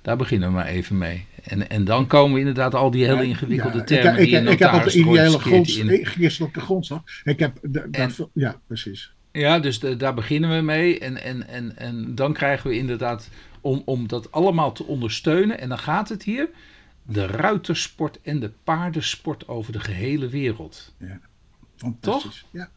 Daar 0.03 0.17
beginnen 0.17 0.49
we 0.49 0.55
maar 0.55 0.67
even 0.67 0.99
mee. 0.99 1.27
En, 1.45 1.69
en 1.71 1.85
dan 1.85 2.07
komen 2.07 2.33
we 2.33 2.39
inderdaad 2.39 2.75
al 2.75 2.91
die 2.91 3.05
hele 3.05 3.25
ingewikkelde 3.25 3.79
Ja, 3.79 3.85
termen 3.85 4.13
ik, 4.13 4.19
ik, 4.21 4.25
die 4.29 4.37
ik, 4.41 4.49
ik 4.49 4.59
heb 4.59 4.71
notaris 4.71 4.93
de 4.93 4.99
eens 4.99 5.35
grond, 5.35 5.69
in. 5.69 6.07
christelijke 6.07 6.61
grondslag. 6.61 7.03
Ik 7.25 7.39
heb, 7.39 7.59
de, 7.63 7.89
En- 7.91 8.13
dat, 8.17 8.29
ja, 8.33 8.61
precies. 8.67 9.13
Ja, 9.33 9.59
dus 9.59 9.81
de- 9.81 9.97
daar 9.97 10.15
beginnen 10.15 10.57
we 10.57 10.63
mee. 10.63 10.99
En, 10.99 11.23
en, 11.23 11.49
en, 11.49 11.77
en 11.77 12.15
dan 12.15 12.33
krijgen 12.33 12.71
we 12.71 12.77
inderdaad, 12.77 13.29
om, 13.61 13.83
om 13.85 14.09
dat 14.09 14.33
allemaal 14.33 14.73
te 14.73 14.85
ondersteunen, 14.85 15.59
en 15.61 15.69
dan 15.69 15.79
gaat 15.79 16.09
het 16.09 16.23
hier, 16.23 16.49
de 17.03 17.27
ruitersport 17.27 18.21
en 18.23 18.41
de 18.41 18.51
paardensport 18.65 19.49
over 19.49 19.73
de 19.73 19.81
gehele 19.81 20.29
wereld. 20.29 20.95
Fantastisch. 21.77 22.45
Ja, 22.53 22.71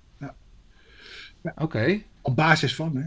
Oké. 1.56 2.02
op 2.22 2.36
basis 2.36 2.76
van, 2.76 2.96
hè. 2.96 3.04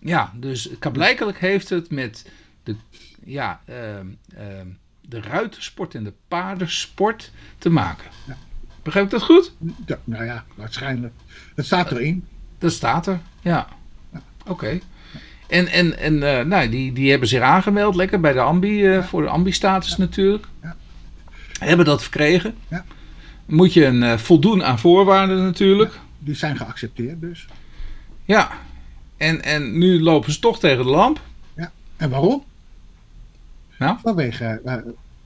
Ja, 0.00 0.32
dus 0.36 0.70
blijkelijk 0.92 1.38
heeft 1.38 1.68
het 1.68 1.90
met 1.90 2.30
de, 2.64 2.76
ja, 3.24 3.60
ehm, 3.64 4.06
ehm, 4.36 4.66
de 5.00 5.20
ruitersport 5.20 5.94
en 5.94 6.04
de 6.04 6.12
paardensport 6.28 7.32
te 7.58 7.70
maken. 7.70 8.10
Ja. 8.26 8.36
Begrijp 8.82 9.04
ik 9.04 9.10
dat 9.10 9.22
goed? 9.22 9.52
Ja, 9.86 9.98
nou 10.04 10.24
ja, 10.24 10.44
waarschijnlijk. 10.54 11.14
Het 11.54 11.66
staat 11.66 11.90
erin. 11.90 12.26
Dat 12.58 12.72
staat 12.72 13.06
er, 13.06 13.20
ja. 13.40 13.68
Oké. 14.46 14.78
En, 15.46 15.68
en, 15.68 15.98
en 15.98 16.38
eh, 16.38 16.44
nou, 16.44 16.68
die, 16.68 16.92
die 16.92 17.10
hebben 17.10 17.28
zich 17.28 17.40
aangemeld, 17.40 17.94
lekker 17.94 18.20
bij 18.20 18.32
de 18.32 18.40
ambi, 18.40 18.86
eh, 18.86 19.04
voor 19.04 19.22
de 19.22 19.28
ambi-status 19.28 19.96
natuurlijk. 19.96 20.46
Ja. 20.62 20.76
Hebben 21.58 21.86
dat 21.86 22.02
verkregen. 22.02 22.54
Ja. 22.68 22.84
Moet 23.46 23.72
je 23.72 23.84
een, 23.84 24.02
eh, 24.02 24.18
voldoen 24.18 24.64
aan 24.64 24.78
voorwaarden 24.78 25.42
natuurlijk. 25.42 25.98
Die 26.18 26.34
zijn 26.34 26.56
geaccepteerd 26.56 27.20
dus. 27.20 27.46
Ja. 28.24 28.50
En, 29.16 29.42
en 29.42 29.78
nu 29.78 30.02
lopen 30.02 30.32
ze 30.32 30.38
toch 30.38 30.58
tegen 30.58 30.84
de 30.84 30.90
lamp. 30.90 31.20
Ja. 31.56 31.72
En 31.96 32.10
waarom? 32.10 32.44
Vanwege 34.02 34.60
eh, 34.64 34.76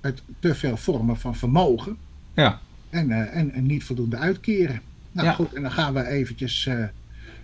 het 0.01 0.23
te 0.41 0.55
veel 0.55 0.77
vormen 0.77 1.17
van 1.17 1.37
vermogen. 1.37 1.97
Ja. 2.35 2.61
En, 2.91 3.11
eh, 3.11 3.37
en, 3.37 3.53
en 3.53 3.67
niet 3.67 3.85
voldoende 3.85 4.17
uitkeren. 4.17 4.81
Nou 5.13 5.27
Ja. 5.27 5.33
goed, 5.35 5.55
en 5.55 5.63
dan 5.63 5.73
gaan 5.73 5.95
we 5.95 6.07
eventjes 6.07 6.67
eh, 6.67 6.85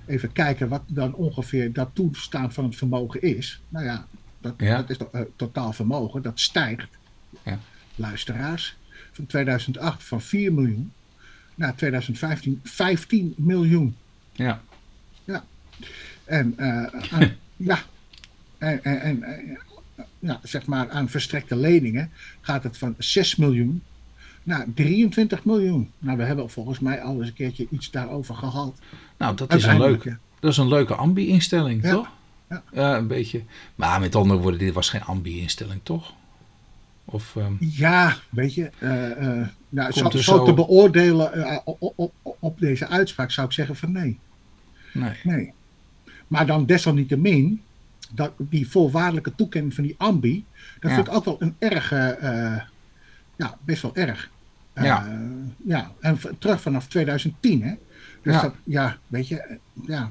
even 0.07 0.33
kijken 0.33 0.69
wat 0.69 0.83
dan 0.87 1.15
ongeveer 1.15 1.73
dat 1.73 1.91
toestaan 1.93 2.53
van 2.53 2.65
het 2.65 2.77
vermogen 2.77 3.23
is. 3.23 3.61
Nou 3.69 3.85
ja, 3.85 4.07
dat, 4.41 4.55
Ja. 4.57 4.77
dat 4.77 4.91
is 4.91 4.97
totaal 5.37 5.73
vermogen, 5.73 6.23
dat 6.23 6.41
stijgt. 6.41 6.89
Ja. 7.43 7.59
Luisteraars, 7.95 8.77
van 9.13 9.27
2008 9.27 10.05
van 10.05 10.21
4 10.21 10.53
miljoen 10.53 10.93
naar 11.55 11.75
2015 11.75 12.61
15 12.65 13.35
miljoen. 13.37 13.97
Ja. 14.33 14.61
En 16.25 16.55
aan, 16.59 17.33
ja, 17.57 17.79
en, 18.59 18.85
en, 18.85 19.23
en 19.23 19.59
ja, 20.25 20.41
zeg 20.43 20.67
maar 20.67 20.91
aan 20.91 21.09
verstrekte 21.09 21.57
leningen 21.57 22.11
gaat 22.41 22.63
het 22.63 22.79
van 22.79 22.95
6 22.99 23.37
miljoen 23.37 23.83
naar 24.43 24.67
23 24.75 25.45
miljoen. 25.45 25.91
Nou, 25.99 26.17
we 26.19 26.25
hebben 26.25 26.51
volgens 26.51 26.79
mij 26.79 27.03
al 27.03 27.19
eens 27.19 27.29
een 27.29 27.35
keertje 27.35 27.67
iets 27.71 27.91
daarover 27.91 28.35
gehad. 28.35 28.79
Nou, 29.19 29.37
dat 29.37 29.55
is 29.55 29.63
een, 29.63 29.69
Uiteindelijk, 29.71 30.05
leuk, 30.05 30.17
dat 30.41 30.51
is 30.51 30.57
een 30.57 30.69
leuke 30.69 30.95
ambi-instelling, 30.95 31.83
Ja. 31.83 31.91
toch? 31.91 32.09
Ja. 32.73 32.97
een 32.97 33.07
beetje. 33.07 33.43
Maar 33.75 34.01
met 34.01 34.15
andere 34.15 34.41
woorden, 34.41 34.61
dit 34.61 34.75
was 34.75 34.89
geen 34.89 35.03
ambi-instelling, 35.03 35.81
toch? 35.83 36.13
Of, 37.05 37.37
ehm, 37.37 37.53
Ja, 37.59 38.17
weet 38.31 38.55
je, 38.55 38.71
eh, 38.79 39.11
eh, 39.41 39.49
nou, 39.69 39.93
zo, 39.93 40.11
zo 40.11 40.19
zo- 40.19 40.45
te 40.45 40.55
beoordelen 40.55 41.33
eh, 41.33 41.59
op, 41.65 41.77
op, 41.81 42.13
op, 42.23 42.37
op 42.39 42.59
deze 42.61 42.87
uitspraak 42.89 43.31
zou 43.31 43.47
ik 43.47 43.53
zeggen 43.53 43.77
van 43.77 43.93
nee. 43.93 44.19
nee. 44.93 45.13
nee. 45.23 45.53
Maar 46.29 46.47
dan 46.47 46.67
desalniettemin, 46.67 47.63
dat, 48.15 48.33
die 48.39 48.69
voorwaardelijke 48.69 49.35
toekenning 49.35 49.75
van 49.75 49.85
die 49.85 49.95
ambi, 49.99 50.45
dat 50.81 50.91
Ja. 50.91 50.97
vind 50.97 51.07
ik 51.09 51.15
ook 51.15 51.25
wel 51.25 51.37
een 51.39 51.55
erg, 51.59 51.93
eh, 51.93 52.57
ja, 53.37 53.59
best 53.65 53.83
wel 53.83 53.97
erg. 53.97 54.31
Eh, 54.73 54.85
Ja. 54.85 55.19
ja, 55.67 55.93
en 56.01 56.19
terug 56.39 56.61
vanaf 56.61 56.87
2010, 56.87 57.63
hè. 57.63 57.75
Dus 58.23 58.35
Ja. 58.35 58.41
dat, 58.43 58.55
ja, 58.65 58.97
weet 59.07 59.29
je, 59.29 59.37
eh, 59.41 59.57
ja. 59.87 60.11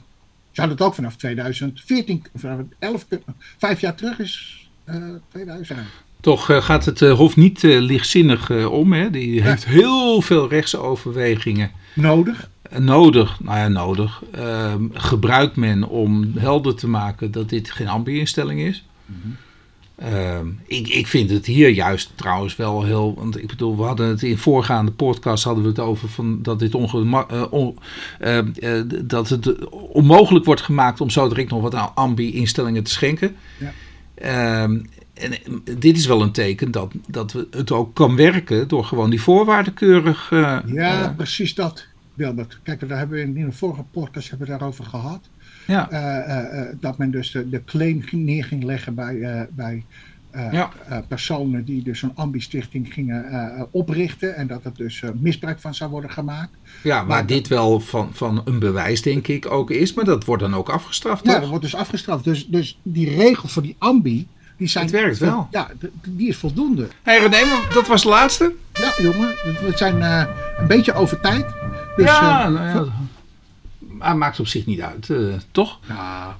Zou 0.51 0.69
dat 0.69 0.81
ook 0.81 0.93
vanaf 0.93 1.15
2014, 1.15 2.23
vanaf 2.35 2.59
11, 2.79 3.07
kunnen- 3.07 3.25
vijf 3.57 3.81
jaar 3.81 3.95
terug 3.95 4.19
is 4.19 4.67
eh 4.83 4.95
2000. 5.31 5.79
Toch 6.21 6.45
gaat 6.65 6.85
het 6.85 6.99
Hof 6.99 7.35
niet 7.35 7.61
lichtzinnig 7.63 8.49
om. 8.69 8.93
Hè? 8.93 9.09
Die 9.09 9.41
heeft 9.41 9.65
heel 9.65 10.21
veel 10.21 10.49
rechtsoverwegingen 10.49 11.71
Nodig. 11.93 12.49
Nodig. 12.79 13.39
Nou 13.43 13.57
ja, 13.57 13.67
nodig. 13.67 14.21
Ehm, 14.31 14.83
gebruikt 14.93 15.55
men 15.55 15.83
om 15.87 16.31
helder 16.37 16.75
te 16.75 16.87
maken 16.89 17.31
dat 17.31 17.49
dit 17.49 17.71
geen 17.71 17.87
ambi-instelling 17.87 18.59
is. 18.59 18.83
Ehm, 19.95 20.47
ik, 20.65 20.87
ik 20.87 21.07
vind 21.07 21.29
het 21.29 21.45
hier 21.45 21.69
juist 21.69 22.11
trouwens 22.15 22.55
wel 22.55 22.83
heel. 22.83 23.13
Want 23.17 23.41
ik 23.41 23.47
bedoel, 23.47 23.77
we 23.77 23.83
hadden 23.83 24.07
het 24.07 24.23
in 24.23 24.37
voorgaande 24.37 24.91
podcast 24.91 25.43
hadden 25.43 25.63
we 25.63 25.69
het 25.69 25.79
over 25.79 26.09
van 26.09 26.39
dat 26.41 26.59
dit 26.59 26.75
ongema- 26.75 27.27
eh, 27.29 27.43
on- 27.49 27.77
eh, 28.19 28.39
dat 29.03 29.29
het 29.29 29.69
onmogelijk 29.69 30.45
wordt 30.45 30.61
gemaakt 30.61 31.01
om 31.01 31.09
zo 31.09 31.27
direct 31.27 31.49
nog 31.49 31.61
wat 31.61 31.75
aan 31.75 31.91
ambi-instellingen 31.95 32.83
te 32.83 32.91
schenken. 32.91 33.35
Ja. 33.59 33.73
Ehm, 34.15 34.79
en 35.13 35.31
eh, 35.31 35.75
dit 35.77 35.97
is 35.97 36.05
wel 36.05 36.21
een 36.21 36.31
teken 36.31 36.71
dat, 36.71 36.93
dat 37.07 37.31
we 37.31 37.47
het 37.51 37.71
ook 37.71 37.95
kan 37.95 38.15
werken 38.15 38.67
door 38.67 38.85
gewoon 38.85 39.09
die 39.09 39.21
voorwaarden 39.21 39.73
keurig. 39.73 40.27
Ja, 40.65 41.13
precies 41.17 41.55
dat, 41.55 41.85
Wilbert. 42.13 42.59
Kijk, 42.63 42.87
daar 42.87 42.97
hebben 42.97 43.17
we 43.17 43.23
in, 43.23 43.37
in 43.37 43.45
een 43.45 43.53
vorige 43.53 43.83
podcast 43.91 44.29
hebben 44.29 44.47
we 44.47 44.53
daarover 44.57 44.83
gehad. 44.85 45.29
ja. 45.67 45.89
Eh, 45.89 46.17
eh, 46.17 46.59
eh, 46.59 46.75
dat 46.79 46.97
men 46.97 47.11
dus 47.11 47.31
de, 47.31 47.49
de 47.49 47.63
claim 47.63 48.03
neer 48.11 48.45
ging 48.45 48.63
leggen 48.63 48.95
bij, 48.95 49.47
bij 49.51 49.83
Ja. 50.51 50.71
personen 51.07 51.63
die 51.65 51.83
dus 51.83 51.99
zo'n 51.99 52.11
ambi-stichting 52.15 52.93
gingen 52.93 53.67
oprichten. 53.71 54.35
En 54.35 54.47
dat 54.47 54.65
er 54.65 54.71
dus 54.75 55.03
misbruik 55.19 55.59
van 55.59 55.75
zou 55.75 55.89
worden 55.91 56.09
gemaakt. 56.11 56.51
ja, 56.83 56.97
waar 56.97 57.05
maar- 57.05 57.25
dit 57.25 57.47
wel 57.47 57.79
van, 57.79 58.09
van 58.13 58.41
een 58.45 58.59
bewijs, 58.59 59.01
denk 59.01 59.27
ik, 59.27 59.51
ook 59.51 59.71
is. 59.71 59.93
Maar 59.93 60.05
dat 60.05 60.25
wordt 60.25 60.41
dan 60.41 60.55
ook 60.55 60.69
afgestraft. 60.69 61.25
Ja, 61.25 61.31
toch? 61.31 61.39
dat 61.39 61.49
wordt 61.49 61.63
dus 61.63 61.75
afgestraft. 61.75 62.23
Dus, 62.23 62.47
dus 62.47 62.79
die 62.83 63.15
regel 63.15 63.47
voor 63.49 63.61
die 63.61 63.75
ambi, 63.77 64.27
die 64.57 64.67
zijn... 64.67 64.83
Het 64.85 64.93
werkt 64.93 65.17
wel. 65.17 65.47
Ja, 65.51 65.69
die 66.07 66.27
is 66.27 66.37
voldoende. 66.37 66.87
Hey 67.03 67.19
René, 67.19 67.41
dat 67.73 67.87
was 67.87 68.01
de 68.03 68.09
laatste. 68.09 68.53
Ja, 68.73 68.93
jongen, 69.01 69.27
we 69.43 69.71
zijn 69.75 70.01
een 70.57 70.67
beetje 70.67 70.93
over 70.93 71.19
tijd. 71.19 71.45
Dus, 71.95 72.05
ja, 72.05 72.45
eh, 72.45 72.51
nou 72.51 72.85
ja. 72.85 72.91
Maar 73.79 74.17
maakt 74.17 74.39
op 74.39 74.47
zich 74.47 74.65
niet 74.65 74.81
uit, 74.81 75.09
eh, 75.09 75.17
toch? 75.51 75.79
nou, 75.87 76.31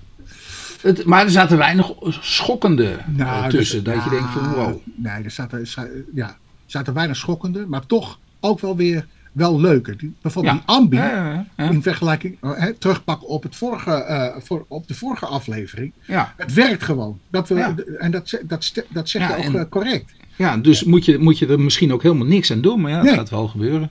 Het, 0.81 1.05
maar 1.05 1.23
er 1.23 1.29
zaten 1.31 1.57
weinig 1.57 1.91
schokkende 2.09 2.97
Nou, 3.05 3.43
eh, 3.43 3.49
tussen. 3.49 3.83
dus- 3.83 3.93
dat 3.93 4.03
je 4.03 4.09
denkt 4.09 4.29
van 4.31 4.41
nou, 4.41 4.55
wow. 4.55 4.79
Nee, 4.95 5.23
er 5.23 5.31
zaten, 5.31 5.67
ja, 6.13 6.37
zaten 6.65 6.93
weinig 6.93 7.17
schokkende, 7.17 7.65
maar 7.67 7.85
toch 7.85 8.19
ook 8.39 8.59
wel 8.59 8.75
weer 8.75 9.05
wel 9.31 9.59
leuke. 9.61 9.95
Die, 9.95 10.13
bijvoorbeeld 10.21 10.55
Ja. 10.55 10.61
die 10.65 10.75
ambi, 10.75 10.95
Ja, 10.95 11.05
ja, 11.09 11.45
ja. 11.57 11.69
in 11.69 11.81
vergelijking, 11.81 12.37
eh, 12.41 12.51
hè, 12.55 12.73
terugpakken 12.73 13.27
op, 13.27 13.43
het 13.43 13.55
vorige, 13.55 14.35
voor, 14.43 14.65
op 14.67 14.87
de 14.87 14.93
vorige 14.93 15.25
aflevering. 15.25 15.93
Ja, 16.07 16.33
Het 16.37 16.53
werkt 16.53 16.83
gewoon. 16.83 17.19
Dat 17.29 17.47
we, 17.47 17.55
Ja. 17.55 17.75
En 17.99 18.11
dat, 18.11 18.39
dat, 18.43 18.73
dat 18.89 19.09
zeg 19.09 19.21
Ja, 19.21 19.35
je 19.37 19.47
ook 19.47 19.53
en- 19.53 19.69
correct. 19.69 20.11
ja, 20.35 20.57
dus 20.57 20.83
moet 20.83 21.05
je, 21.05 21.17
moet 21.17 21.37
je 21.39 21.47
er 21.47 21.59
misschien 21.59 21.93
ook 21.93 22.01
helemaal 22.03 22.27
niks 22.27 22.51
aan 22.51 22.61
doen. 22.61 22.81
Maar 22.81 22.91
ja, 22.91 23.01
Nee. 23.01 23.13
gaat 23.13 23.29
wel 23.29 23.47
gebeuren. 23.47 23.89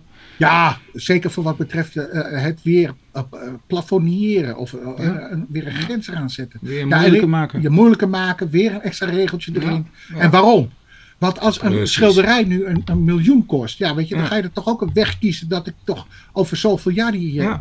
Ja, 0.49 0.79
zeker 0.93 1.31
voor 1.31 1.45
wat 1.45 1.57
betreft 1.57 1.97
eh, 1.97 2.43
het 2.43 2.61
weer 2.63 2.95
uh, 3.17 4.59
of 4.59 4.73
eh, 4.75 4.81
Ja. 4.99 5.19
eh, 5.19 5.31
een- 5.31 5.47
weer 5.49 5.67
een 5.67 5.73
grens 5.73 6.09
eraan 6.09 6.31
zetten. 6.31 6.59
Weer 6.63 6.79
Ja, 6.79 6.85
moeilijker 6.97 7.23
en- 7.23 7.29
maken. 7.29 7.63
Je 7.63 7.71
moeilijker 7.71 8.09
maken, 8.09 8.51
weer 8.51 8.75
een 8.75 8.83
extra 8.83 9.11
regeltje 9.11 9.53
erin. 9.55 9.87
Ja. 10.15 10.17
En 10.21 10.31
waarom? 10.31 10.71
Want 11.19 11.41
als 11.41 11.63
een 11.63 11.71
Precies. 11.71 11.93
schilderij 11.93 12.45
nu 12.45 12.65
een, 12.65 12.83
een 12.85 13.05
miljoen 13.05 13.47
kost, 13.47 13.79
ja, 13.79 13.95
weet 13.95 14.09
je, 14.09 14.15
dan 14.17 14.27
ga 14.27 14.37
je 14.37 14.43
er 14.43 14.53
toch 14.53 14.69
ook 14.69 14.83
een 14.83 14.91
weg 14.93 15.19
kiezen 15.19 15.49
dat 15.49 15.67
ik 15.67 15.75
toch 15.85 16.07
over 16.33 16.57
zoveel 16.57 16.93
jaar 16.93 17.13
die, 17.13 17.41
eh, 17.43 17.55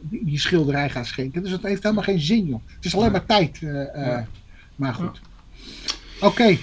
die, 0.00 0.38
schilderij 0.38 0.90
ga 0.90 1.04
schenken. 1.04 1.42
Dus 1.42 1.50
dat 1.50 1.62
heeft 1.62 1.82
helemaal 1.82 2.04
geen 2.04 2.20
zin, 2.20 2.46
joh. 2.46 2.60
Het 2.74 2.84
is 2.84 2.96
alleen 2.96 3.12
maar 3.12 3.26
tijd. 3.26 3.58
eh, 3.62 4.12
eh. 4.16 4.22
Maar 4.76 4.94
goed. 4.94 5.20
Oké. 6.20 6.56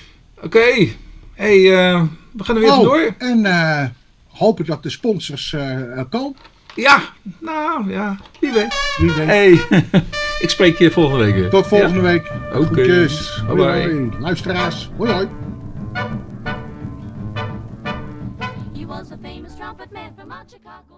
Oké, 0.43 0.87
hey, 1.33 1.55
eh, 1.55 2.03
we 2.31 2.43
gaan 2.43 2.55
er 2.55 2.61
weer 2.61 2.69
Oh, 2.71 2.75
vandoor. 2.75 3.15
en 3.17 3.45
eh, 3.45 3.85
hopen 4.43 4.65
dat 4.65 4.83
de 4.83 4.89
sponsors 4.89 5.53
eh, 5.53 5.99
eh, 5.99 6.05
komen. 6.09 6.35
Ja, 6.75 7.01
nou 7.39 7.91
ja, 7.91 8.17
wie 8.39 8.51
weet. 8.51 8.95
Wie 8.97 9.11
weet. 9.11 9.25
Hey, 9.27 9.51
ik 10.45 10.49
spreek 10.49 10.77
je 10.77 10.91
volgende 10.91 11.23
week 11.25 11.33
weer. 11.35 11.49
Tot 11.49 11.67
volgende 11.67 11.95
Ja. 11.95 12.01
week. 12.01 12.31
Oké. 12.55 12.65
Groetjes. 12.65 13.43
Bye 13.47 13.55
Hoi, 13.61 13.71
bye. 13.83 13.93
hoi. 13.93 14.09
Luisteraars. 14.19 14.89
Hoi 14.97 15.11
hoi. 15.11 15.27
He 18.73 18.85
was 18.85 19.11
a 19.11 19.17
famous 19.21 19.55
trumpet 19.55 19.91
man 19.91 20.11
from 20.17 20.31
Chicago. 20.47 20.92